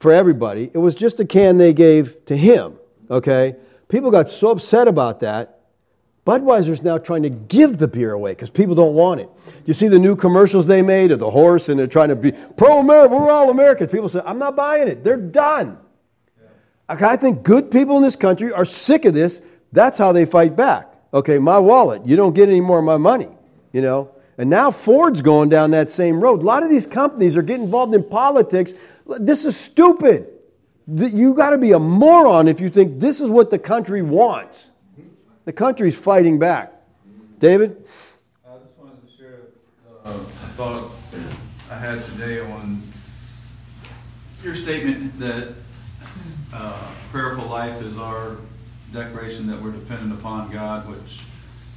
for 0.00 0.12
everybody. 0.12 0.70
It 0.72 0.78
was 0.78 0.94
just 0.94 1.20
a 1.20 1.24
can 1.24 1.58
they 1.58 1.72
gave 1.72 2.24
to 2.26 2.36
him. 2.36 2.78
Okay? 3.10 3.56
People 3.88 4.10
got 4.10 4.30
so 4.30 4.50
upset 4.50 4.88
about 4.88 5.20
that. 5.20 5.60
Budweiser's 6.26 6.82
now 6.82 6.98
trying 6.98 7.22
to 7.22 7.30
give 7.30 7.78
the 7.78 7.88
beer 7.88 8.12
away 8.12 8.32
because 8.32 8.50
people 8.50 8.74
don't 8.74 8.94
want 8.94 9.20
it. 9.20 9.30
You 9.64 9.72
see 9.72 9.88
the 9.88 9.98
new 9.98 10.14
commercials 10.14 10.66
they 10.66 10.82
made 10.82 11.10
of 11.10 11.18
the 11.18 11.30
horse 11.30 11.70
and 11.70 11.78
they're 11.80 11.86
trying 11.86 12.10
to 12.10 12.16
be 12.16 12.32
pro 12.32 12.80
America, 12.80 13.14
we're 13.14 13.30
all 13.30 13.48
Americans. 13.48 13.90
People 13.90 14.10
say, 14.10 14.20
I'm 14.24 14.38
not 14.38 14.54
buying 14.54 14.88
it. 14.88 15.02
They're 15.02 15.16
done. 15.16 15.78
I 16.86 17.16
think 17.16 17.42
good 17.42 17.70
people 17.70 17.96
in 17.96 18.02
this 18.02 18.16
country 18.16 18.52
are 18.52 18.66
sick 18.66 19.06
of 19.06 19.14
this. 19.14 19.40
That's 19.72 19.98
how 19.98 20.12
they 20.12 20.26
fight 20.26 20.54
back. 20.54 20.94
Okay, 21.12 21.38
my 21.38 21.58
wallet, 21.58 22.06
you 22.06 22.16
don't 22.16 22.34
get 22.34 22.48
any 22.48 22.60
more 22.60 22.78
of 22.78 22.84
my 22.84 22.98
money. 22.98 23.28
You 23.72 23.80
know? 23.80 24.10
And 24.36 24.50
now 24.50 24.70
Ford's 24.70 25.22
going 25.22 25.48
down 25.48 25.72
that 25.72 25.90
same 25.90 26.20
road. 26.20 26.42
A 26.42 26.44
lot 26.44 26.62
of 26.62 26.70
these 26.70 26.86
companies 26.86 27.36
are 27.36 27.42
getting 27.42 27.64
involved 27.64 27.94
in 27.94 28.04
politics 28.04 28.72
this 29.08 29.44
is 29.44 29.56
stupid. 29.56 30.28
You 30.86 31.34
got 31.34 31.50
to 31.50 31.58
be 31.58 31.72
a 31.72 31.78
moron 31.78 32.48
if 32.48 32.60
you 32.60 32.70
think 32.70 33.00
this 33.00 33.20
is 33.20 33.30
what 33.30 33.50
the 33.50 33.58
country 33.58 34.02
wants. 34.02 34.68
The 35.44 35.52
country's 35.52 35.98
fighting 35.98 36.38
back. 36.38 36.72
David? 37.38 37.84
I 38.46 38.58
just 38.58 38.78
wanted 38.78 39.06
to 39.06 39.16
share 39.16 39.38
uh, 40.04 40.10
a 40.10 40.48
thought 40.56 40.90
I 41.70 41.74
had 41.74 42.04
today 42.04 42.40
on 42.40 42.82
your 44.42 44.54
statement 44.54 45.18
that 45.20 45.54
uh, 46.52 46.90
prayerful 47.10 47.46
life 47.46 47.80
is 47.82 47.98
our 47.98 48.36
declaration 48.92 49.46
that 49.48 49.60
we're 49.60 49.72
dependent 49.72 50.12
upon 50.12 50.50
God, 50.50 50.88
which 50.88 51.20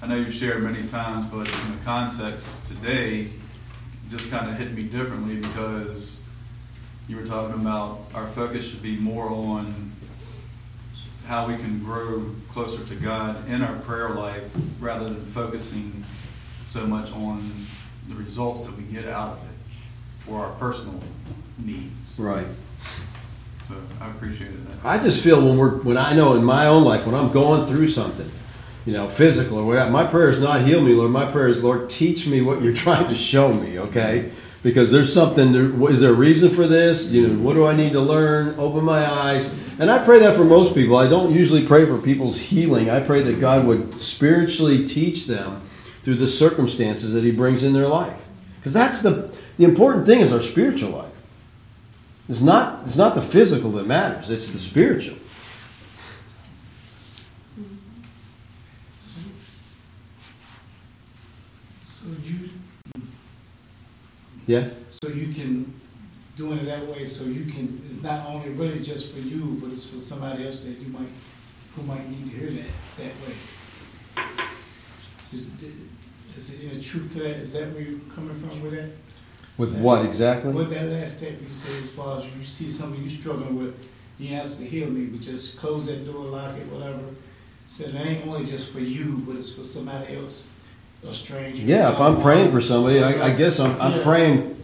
I 0.02 0.08
know 0.08 0.16
you've 0.16 0.34
shared 0.34 0.64
many 0.64 0.88
times, 0.88 1.28
but 1.32 1.48
in 1.48 1.78
the 1.78 1.84
context 1.84 2.48
today, 2.66 3.30
just 4.10 4.30
kind 4.32 4.50
of 4.50 4.58
hit 4.58 4.74
me 4.74 4.84
differently 4.84 5.36
because 5.36 6.21
you 7.12 7.18
were 7.18 7.26
talking 7.26 7.56
about 7.56 8.00
our 8.14 8.26
focus 8.28 8.66
should 8.66 8.82
be 8.82 8.96
more 8.96 9.30
on 9.30 9.92
how 11.28 11.46
we 11.46 11.58
can 11.58 11.84
grow 11.84 12.24
closer 12.54 12.82
to 12.86 12.96
God 12.96 13.50
in 13.50 13.62
our 13.62 13.76
prayer 13.80 14.12
life 14.12 14.42
rather 14.80 15.04
than 15.04 15.22
focusing 15.26 16.06
so 16.66 16.88
much 16.88 17.12
on 17.12 17.44
the 18.08 18.16
results 18.16 18.64
that 18.64 18.78
we 18.78 18.84
get 18.84 19.10
out 19.10 19.34
of 19.34 19.44
it 19.44 19.50
for 20.20 20.40
our 20.40 20.52
personal 20.52 20.98
needs. 21.58 22.18
Right. 22.18 22.48
So 23.68 23.76
I 24.00 24.10
appreciate 24.10 24.54
that. 24.70 24.86
I 24.86 24.98
just 24.98 25.22
feel 25.22 25.44
when 25.44 25.58
we're 25.58 25.80
when 25.80 25.98
I 25.98 26.16
know 26.16 26.36
in 26.36 26.46
my 26.46 26.68
own 26.68 26.86
life 26.86 27.06
when 27.06 27.16
I'm 27.16 27.34
going 27.34 27.76
through 27.76 27.90
something, 27.90 28.32
you 28.86 28.94
know, 28.94 29.10
physical 29.10 29.58
or 29.58 29.66
whatever, 29.66 29.92
my 29.92 30.08
prayer 30.08 30.30
is 30.30 30.40
not 30.40 30.62
heal 30.62 30.82
me, 30.82 30.94
Lord. 30.94 31.12
My 31.12 31.30
prayer 31.30 31.50
is, 31.50 31.62
Lord, 31.62 31.90
teach 31.90 32.26
me 32.26 32.40
what 32.40 32.62
you're 32.62 32.74
trying 32.88 33.10
to 33.10 33.16
show 33.16 33.52
me. 33.54 33.80
Okay 33.80 34.32
because 34.64 34.92
there's 34.92 35.14
something. 35.14 35.56
Is 35.90 36.02
there 36.02 36.12
a 36.12 36.14
reason 36.14 36.52
for 36.52 36.68
this? 36.68 37.10
You 37.10 37.28
know, 37.28 37.44
what 37.44 37.54
do 37.54 37.66
I 37.66 37.76
need 37.76 37.94
to 37.94 38.00
learn? 38.00 38.60
Open 38.60 38.84
my 38.84 39.06
eyes. 39.06 39.54
And 39.80 39.90
I 39.90 40.04
pray 40.04 40.20
that 40.20 40.36
for 40.36 40.44
most 40.44 40.76
people. 40.76 40.98
I 40.98 41.08
don't 41.10 41.34
usually 41.34 41.66
pray 41.66 41.86
for 41.86 41.98
people's 41.98 42.38
healing. 42.38 42.90
I 42.90 43.00
pray 43.00 43.22
that 43.22 43.40
God 43.40 43.66
would 43.66 44.00
spiritually 44.00 44.86
teach 44.88 45.26
them 45.26 45.62
through 46.04 46.16
the 46.16 46.28
circumstances 46.28 47.14
that 47.14 47.24
He 47.24 47.32
brings 47.32 47.64
in 47.64 47.74
their 47.74 47.88
life. 47.88 48.20
Because 48.58 48.74
that's 48.74 49.02
the 49.02 49.36
the 49.58 49.64
important 49.66 50.06
thing 50.06 50.22
is 50.22 50.32
our 50.32 50.42
spiritual 50.42 50.92
life. 50.92 51.12
It's 52.30 52.42
not 52.42 52.86
it's 52.86 52.98
not 52.98 53.16
the 53.16 53.22
physical 53.22 53.72
that 53.72 53.88
matters. 53.88 54.30
It's 54.30 54.52
the 54.52 54.60
spiritual. 54.60 55.18
Yes. 64.52 64.76
So 64.90 65.08
you 65.08 65.34
can 65.34 65.80
doing 66.36 66.60
it 66.60 66.66
that 66.66 66.86
way, 66.88 67.06
so 67.06 67.24
you 67.24 67.46
can. 67.54 67.82
It's 67.86 68.04
not 68.04 68.28
only 68.28 68.50
really 68.50 68.82
just 68.82 69.14
for 69.14 69.22
you, 69.22 69.58
but 69.62 69.72
it's 69.72 69.90
for 69.90 69.98
somebody 69.98 70.46
else 70.46 70.66
that 70.66 70.78
you 70.80 70.90
might 70.90 71.08
who 71.74 71.84
might 71.84 72.10
need 72.10 72.30
to 72.32 72.38
hear 72.38 72.52
that 72.52 72.72
that 72.98 73.14
way. 73.22 73.34
Is, 75.32 75.48
is 76.36 76.54
it 76.54 76.70
any 76.70 76.82
truth 76.82 77.14
to 77.14 77.20
that? 77.24 77.38
Is 77.38 77.54
that 77.54 77.72
where 77.72 77.82
you're 77.82 78.00
coming 78.14 78.36
from 78.36 78.62
with 78.62 78.74
that? 78.74 78.90
With 79.58 79.74
what 79.80 80.06
exactly? 80.06 80.52
With 80.52 80.70
that 80.72 80.88
last 80.88 81.20
step 81.20 81.32
you 81.42 81.54
said, 81.54 81.82
as 81.82 81.92
far 81.92 82.18
as 82.18 82.26
you 82.26 82.44
see 82.44 82.70
something 82.70 83.02
you 83.02 83.10
struggling 83.10 83.58
with, 83.58 83.74
you 84.20 84.36
ask 84.36 84.58
to 84.58 84.66
heal 84.66 84.90
me, 84.90 85.06
but 85.06 85.22
just 85.22 85.58
close 85.58 85.88
that 85.88 86.06
door, 86.06 86.26
lock 86.26 86.58
it, 86.58 86.68
whatever. 86.68 87.06
Said 87.68 87.96
it 87.96 88.06
ain't 88.06 88.28
only 88.28 88.46
just 88.46 88.74
for 88.74 88.82
you, 88.82 89.24
but 89.26 89.38
it's 89.38 89.56
for 89.56 89.64
somebody 89.64 90.18
else 90.18 90.58
a 91.08 91.14
stranger. 91.14 91.64
Yeah, 91.64 91.92
if 91.92 92.00
I'm 92.00 92.22
praying 92.22 92.52
for 92.52 92.62
somebody, 92.62 93.04
I, 93.04 93.28
I 93.28 93.34
guess 93.34 93.60
I'm, 93.60 93.80
I'm 93.82 93.98
yeah. 93.98 94.04
praying. 94.04 94.58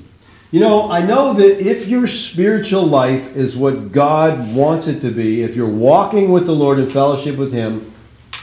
You 0.51 0.61
know, 0.61 0.89
I 0.89 1.01
know 1.05 1.33
that 1.33 1.59
if 1.59 1.87
your 1.87 2.07
spiritual 2.07 2.85
life 2.85 3.35
is 3.35 3.57
what 3.57 3.91
God 3.91 4.55
wants 4.55 4.87
it 4.87 5.01
to 5.01 5.11
be, 5.11 5.43
if 5.43 5.55
you're 5.55 5.69
walking 5.69 6.31
with 6.31 6.45
the 6.45 6.53
Lord 6.53 6.79
in 6.79 6.89
fellowship 6.89 7.37
with 7.37 7.51
Him, 7.51 7.91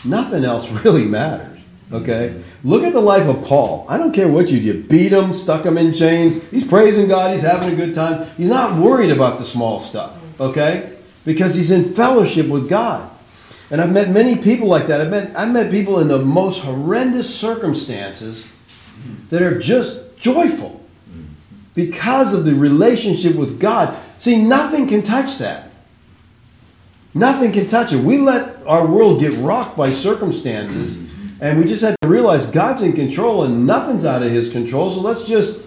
nothing 0.05 0.45
else 0.45 0.69
really 0.85 1.05
matters. 1.05 1.55
Okay? 1.93 2.43
Look 2.65 2.83
at 2.83 2.93
the 2.93 3.01
life 3.01 3.27
of 3.29 3.45
Paul. 3.45 3.87
I 3.89 3.99
don't 3.99 4.13
care 4.13 4.29
what 4.29 4.51
you 4.51 4.61
do. 4.61 4.83
Beat 4.83 5.13
him, 5.13 5.33
stuck 5.33 5.65
him 5.65 5.79
in 5.79 5.93
chains. 5.93 6.43
He's 6.51 6.67
praising 6.67 7.09
God. 7.09 7.33
He's 7.33 7.43
having 7.43 7.73
a 7.73 7.77
good 7.77 7.95
time. 7.95 8.27
He's 8.37 8.49
not 8.49 8.79
worried 8.79 9.11
about 9.11 9.39
the 9.39 9.45
small 9.45 9.79
stuff. 9.79 10.19
Okay? 10.41 10.97
Because 11.25 11.55
he's 11.55 11.71
in 11.71 11.95
fellowship 11.95 12.49
with 12.49 12.69
God. 12.69 13.11
And 13.75 13.83
I've 13.83 13.93
met 13.93 14.09
many 14.11 14.37
people 14.37 14.69
like 14.69 14.87
that. 14.87 15.01
I've 15.01 15.11
met, 15.11 15.37
I've 15.37 15.53
met 15.53 15.73
people 15.73 15.99
in 15.99 16.07
the 16.07 16.21
most 16.21 16.63
horrendous 16.63 17.35
circumstances 17.35 18.49
that 19.31 19.43
are 19.43 19.59
just 19.59 20.17
joyful 20.17 20.81
because 21.75 22.35
of 22.35 22.45
the 22.45 22.55
relationship 22.55 23.35
with 23.35 23.59
God. 23.59 23.93
See, 24.17 24.45
nothing 24.45 24.87
can 24.87 25.03
touch 25.03 25.39
that. 25.39 25.73
Nothing 27.15 27.51
can 27.51 27.67
touch 27.67 27.93
it. 27.93 27.97
We 27.97 28.19
let 28.19 28.65
our 28.65 28.87
world 28.87 29.19
get 29.19 29.33
rocked 29.39 29.77
by 29.77 29.91
circumstances, 29.91 30.97
and 31.41 31.59
we 31.59 31.65
just 31.65 31.83
have 31.83 31.97
to 32.01 32.07
realize 32.07 32.47
God's 32.47 32.83
in 32.83 32.93
control 32.93 33.43
and 33.43 33.67
nothing's 33.67 34.05
out 34.05 34.23
of 34.23 34.31
His 34.31 34.53
control. 34.53 34.93
So 34.93 35.01
let's 35.01 35.25
just, 35.25 35.61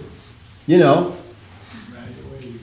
you 0.66 0.78
know, 0.78 1.14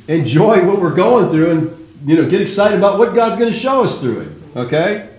enjoy 0.09 0.67
what 0.67 0.81
we're 0.81 0.95
going 0.95 1.31
through 1.31 1.51
and, 1.51 2.09
you 2.09 2.17
know, 2.17 2.31
get 2.31 2.41
excited 2.41 2.79
about 2.79 2.99
what 2.99 3.15
God's 3.15 3.39
going 3.39 3.53
to 3.53 3.59
show 3.59 3.85
us 3.85 4.01
through 4.01 4.21
it. 4.21 4.57
Okay? 4.57 5.11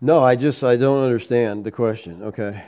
No, 0.00 0.22
I 0.22 0.36
just 0.36 0.62
I 0.62 0.76
don't 0.76 1.04
understand 1.04 1.64
the 1.64 1.70
question. 1.70 2.22
Okay. 2.22 2.62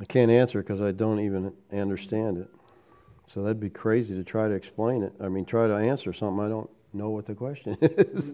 I 0.00 0.04
can't 0.04 0.30
answer 0.30 0.62
because 0.62 0.80
I 0.80 0.92
don't 0.92 1.20
even 1.20 1.52
understand 1.72 2.38
it. 2.38 2.48
So 3.28 3.42
that'd 3.42 3.60
be 3.60 3.68
crazy 3.68 4.14
to 4.14 4.24
try 4.24 4.48
to 4.48 4.54
explain 4.54 5.02
it. 5.02 5.12
I 5.20 5.28
mean, 5.28 5.44
try 5.44 5.66
to 5.66 5.74
answer 5.74 6.12
something 6.12 6.44
I 6.44 6.48
don't 6.48 6.70
know 6.94 7.10
what 7.10 7.26
the 7.26 7.34
question 7.34 7.76
is. 7.82 8.32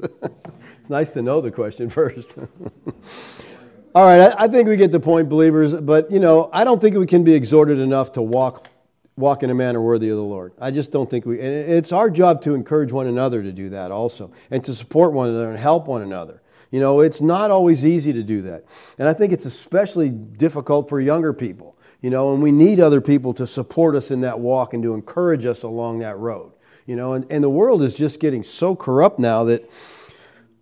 it's 0.80 0.90
nice 0.90 1.12
to 1.14 1.22
know 1.22 1.40
the 1.40 1.50
question 1.50 1.90
first. 1.90 2.38
All 3.96 4.04
right, 4.04 4.20
I, 4.20 4.44
I 4.44 4.48
think 4.48 4.68
we 4.68 4.76
get 4.76 4.92
the 4.92 5.00
point, 5.00 5.28
believers. 5.28 5.74
But 5.74 6.10
you 6.10 6.20
know, 6.20 6.48
I 6.52 6.64
don't 6.64 6.80
think 6.80 6.96
we 6.96 7.06
can 7.06 7.24
be 7.24 7.34
exhorted 7.34 7.80
enough 7.80 8.12
to 8.12 8.22
walk 8.22 8.68
walk 9.16 9.42
in 9.42 9.50
a 9.50 9.54
manner 9.54 9.80
worthy 9.80 10.08
of 10.08 10.16
the 10.16 10.22
Lord. 10.22 10.52
I 10.60 10.70
just 10.70 10.90
don't 10.90 11.08
think 11.08 11.26
we. 11.26 11.38
it's 11.38 11.92
our 11.92 12.10
job 12.10 12.42
to 12.42 12.54
encourage 12.54 12.92
one 12.92 13.06
another 13.06 13.42
to 13.42 13.52
do 13.52 13.70
that 13.70 13.90
also, 13.90 14.32
and 14.50 14.64
to 14.64 14.74
support 14.74 15.12
one 15.12 15.28
another 15.28 15.50
and 15.50 15.58
help 15.58 15.86
one 15.86 16.02
another. 16.02 16.42
You 16.70 16.80
know, 16.80 17.00
it's 17.00 17.20
not 17.20 17.50
always 17.50 17.84
easy 17.84 18.12
to 18.14 18.22
do 18.22 18.42
that, 18.42 18.64
and 18.98 19.08
I 19.08 19.12
think 19.12 19.32
it's 19.32 19.44
especially 19.44 20.08
difficult 20.08 20.88
for 20.88 21.00
younger 21.00 21.32
people. 21.32 21.76
You 22.00 22.10
know, 22.10 22.34
and 22.34 22.42
we 22.42 22.52
need 22.52 22.80
other 22.80 23.00
people 23.00 23.32
to 23.34 23.46
support 23.46 23.94
us 23.94 24.10
in 24.10 24.22
that 24.22 24.38
walk 24.38 24.74
and 24.74 24.82
to 24.82 24.92
encourage 24.92 25.46
us 25.46 25.62
along 25.62 26.00
that 26.00 26.18
road. 26.18 26.52
You 26.84 26.96
know, 26.96 27.14
and, 27.14 27.30
and 27.30 27.42
the 27.42 27.48
world 27.48 27.82
is 27.82 27.94
just 27.94 28.20
getting 28.20 28.42
so 28.42 28.76
corrupt 28.76 29.18
now 29.18 29.44
that 29.44 29.70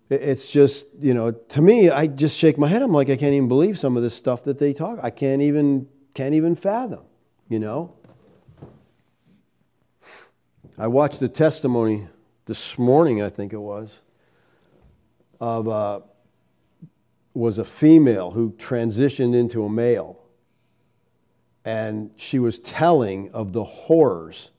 it's 0.09 0.49
just 0.49 0.85
you 0.99 1.13
know 1.13 1.31
to 1.31 1.61
me 1.61 1.89
i 1.89 2.05
just 2.05 2.37
shake 2.37 2.57
my 2.57 2.67
head 2.67 2.81
i'm 2.81 2.91
like 2.91 3.09
i 3.09 3.15
can't 3.15 3.33
even 3.33 3.47
believe 3.47 3.79
some 3.79 3.97
of 3.97 4.03
this 4.03 4.13
stuff 4.13 4.43
that 4.43 4.59
they 4.59 4.73
talk 4.73 4.99
i 5.01 5.09
can't 5.09 5.41
even 5.41 5.87
can't 6.13 6.35
even 6.35 6.55
fathom 6.55 6.99
you 7.49 7.57
know 7.57 7.95
I 10.77 10.87
watched 10.87 11.19
the 11.19 11.29
testimony 11.29 12.07
this 12.45 12.79
morning, 12.79 13.21
I 13.21 13.29
think 13.29 13.53
it 13.53 13.59
was, 13.59 13.93
of 15.39 15.67
uh, 15.67 15.99
was 17.35 17.59
a 17.59 17.65
female 17.65 18.31
who 18.31 18.51
transitioned 18.51 19.35
into 19.35 19.65
a 19.65 19.69
male, 19.69 20.19
and 21.63 22.09
she 22.17 22.39
was 22.39 22.57
telling 22.57 23.31
of 23.33 23.53
the 23.53 23.63
horrors 23.63 24.49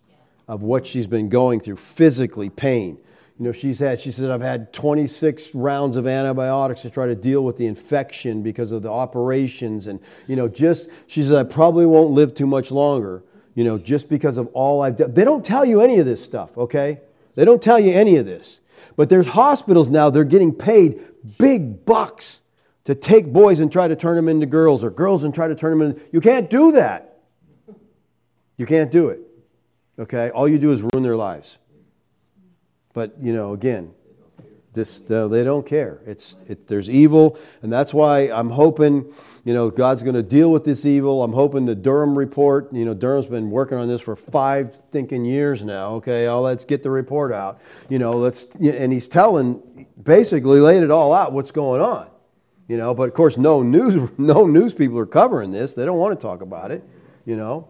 of 0.46 0.62
what 0.62 0.86
she's 0.86 1.08
been 1.08 1.30
going 1.30 1.58
through 1.58 1.76
physically, 1.76 2.48
pain. 2.48 2.98
You 3.38 3.46
know, 3.46 3.52
she's 3.52 3.80
had. 3.80 3.98
She 3.98 4.12
said, 4.12 4.30
"I've 4.30 4.40
had 4.40 4.72
26 4.72 5.52
rounds 5.52 5.96
of 5.96 6.06
antibiotics 6.06 6.82
to 6.82 6.90
try 6.90 7.06
to 7.06 7.16
deal 7.16 7.42
with 7.42 7.56
the 7.56 7.66
infection 7.66 8.42
because 8.42 8.70
of 8.70 8.82
the 8.82 8.90
operations, 8.90 9.88
and 9.88 9.98
you 10.28 10.36
know, 10.36 10.46
just 10.46 10.88
she 11.08 11.24
said 11.24 11.34
I 11.34 11.42
probably 11.42 11.86
won't 11.86 12.12
live 12.12 12.34
too 12.34 12.46
much 12.46 12.70
longer." 12.70 13.24
You 13.54 13.64
know, 13.64 13.78
just 13.78 14.08
because 14.08 14.36
of 14.36 14.48
all 14.48 14.82
I've 14.82 14.96
done. 14.96 15.14
They 15.14 15.24
don't 15.24 15.44
tell 15.44 15.64
you 15.64 15.80
any 15.80 15.98
of 15.98 16.06
this 16.06 16.22
stuff, 16.22 16.56
okay? 16.56 17.00
They 17.34 17.44
don't 17.44 17.62
tell 17.62 17.78
you 17.78 17.92
any 17.92 18.16
of 18.16 18.26
this. 18.26 18.60
But 18.96 19.08
there's 19.08 19.26
hospitals 19.26 19.90
now, 19.90 20.10
they're 20.10 20.24
getting 20.24 20.54
paid 20.54 21.00
big 21.38 21.84
bucks 21.84 22.40
to 22.84 22.94
take 22.94 23.32
boys 23.32 23.60
and 23.60 23.72
try 23.72 23.88
to 23.88 23.96
turn 23.96 24.16
them 24.16 24.28
into 24.28 24.46
girls, 24.46 24.84
or 24.84 24.90
girls 24.90 25.24
and 25.24 25.34
try 25.34 25.48
to 25.48 25.54
turn 25.54 25.78
them 25.78 25.90
into. 25.90 26.02
You 26.12 26.20
can't 26.20 26.50
do 26.50 26.72
that. 26.72 27.18
You 28.56 28.66
can't 28.66 28.90
do 28.90 29.08
it. 29.08 29.20
Okay? 29.98 30.30
All 30.30 30.46
you 30.46 30.58
do 30.58 30.70
is 30.70 30.82
ruin 30.82 31.02
their 31.02 31.16
lives. 31.16 31.56
But, 32.92 33.14
you 33.20 33.32
know, 33.32 33.54
again, 33.54 33.92
this, 34.72 34.98
they 34.98 35.44
don't 35.44 35.66
care. 35.66 36.00
It's, 36.06 36.36
it, 36.48 36.66
there's 36.66 36.90
evil, 36.90 37.38
and 37.62 37.72
that's 37.72 37.94
why 37.94 38.30
I'm 38.30 38.50
hoping, 38.50 39.12
you 39.44 39.52
know, 39.52 39.70
God's 39.70 40.02
going 40.02 40.14
to 40.14 40.22
deal 40.22 40.50
with 40.50 40.64
this 40.64 40.86
evil. 40.86 41.22
I'm 41.22 41.32
hoping 41.32 41.66
the 41.66 41.74
Durham 41.74 42.16
report, 42.16 42.72
you 42.72 42.86
know, 42.86 42.94
Durham's 42.94 43.26
been 43.26 43.50
working 43.50 43.76
on 43.76 43.88
this 43.88 44.00
for 44.00 44.16
five 44.16 44.80
thinking 44.90 45.24
years 45.24 45.62
now. 45.62 45.96
Okay, 45.96 46.26
oh, 46.28 46.40
let's 46.40 46.64
get 46.64 46.82
the 46.82 46.90
report 46.90 47.30
out. 47.30 47.60
You 47.90 47.98
know, 47.98 48.16
let's, 48.16 48.44
and 48.54 48.90
he's 48.90 49.06
telling, 49.06 49.86
basically 50.02 50.60
laid 50.60 50.82
it 50.82 50.90
all 50.90 51.12
out 51.12 51.32
what's 51.32 51.50
going 51.50 51.82
on. 51.82 52.08
You 52.68 52.78
know, 52.78 52.94
but 52.94 53.08
of 53.08 53.14
course, 53.14 53.36
no 53.36 53.62
news, 53.62 54.10
no 54.18 54.46
news 54.46 54.72
people 54.72 54.98
are 54.98 55.06
covering 55.06 55.52
this. 55.52 55.74
They 55.74 55.84
don't 55.84 55.98
want 55.98 56.18
to 56.18 56.26
talk 56.26 56.40
about 56.40 56.70
it. 56.70 56.82
You 57.26 57.36
know, 57.36 57.68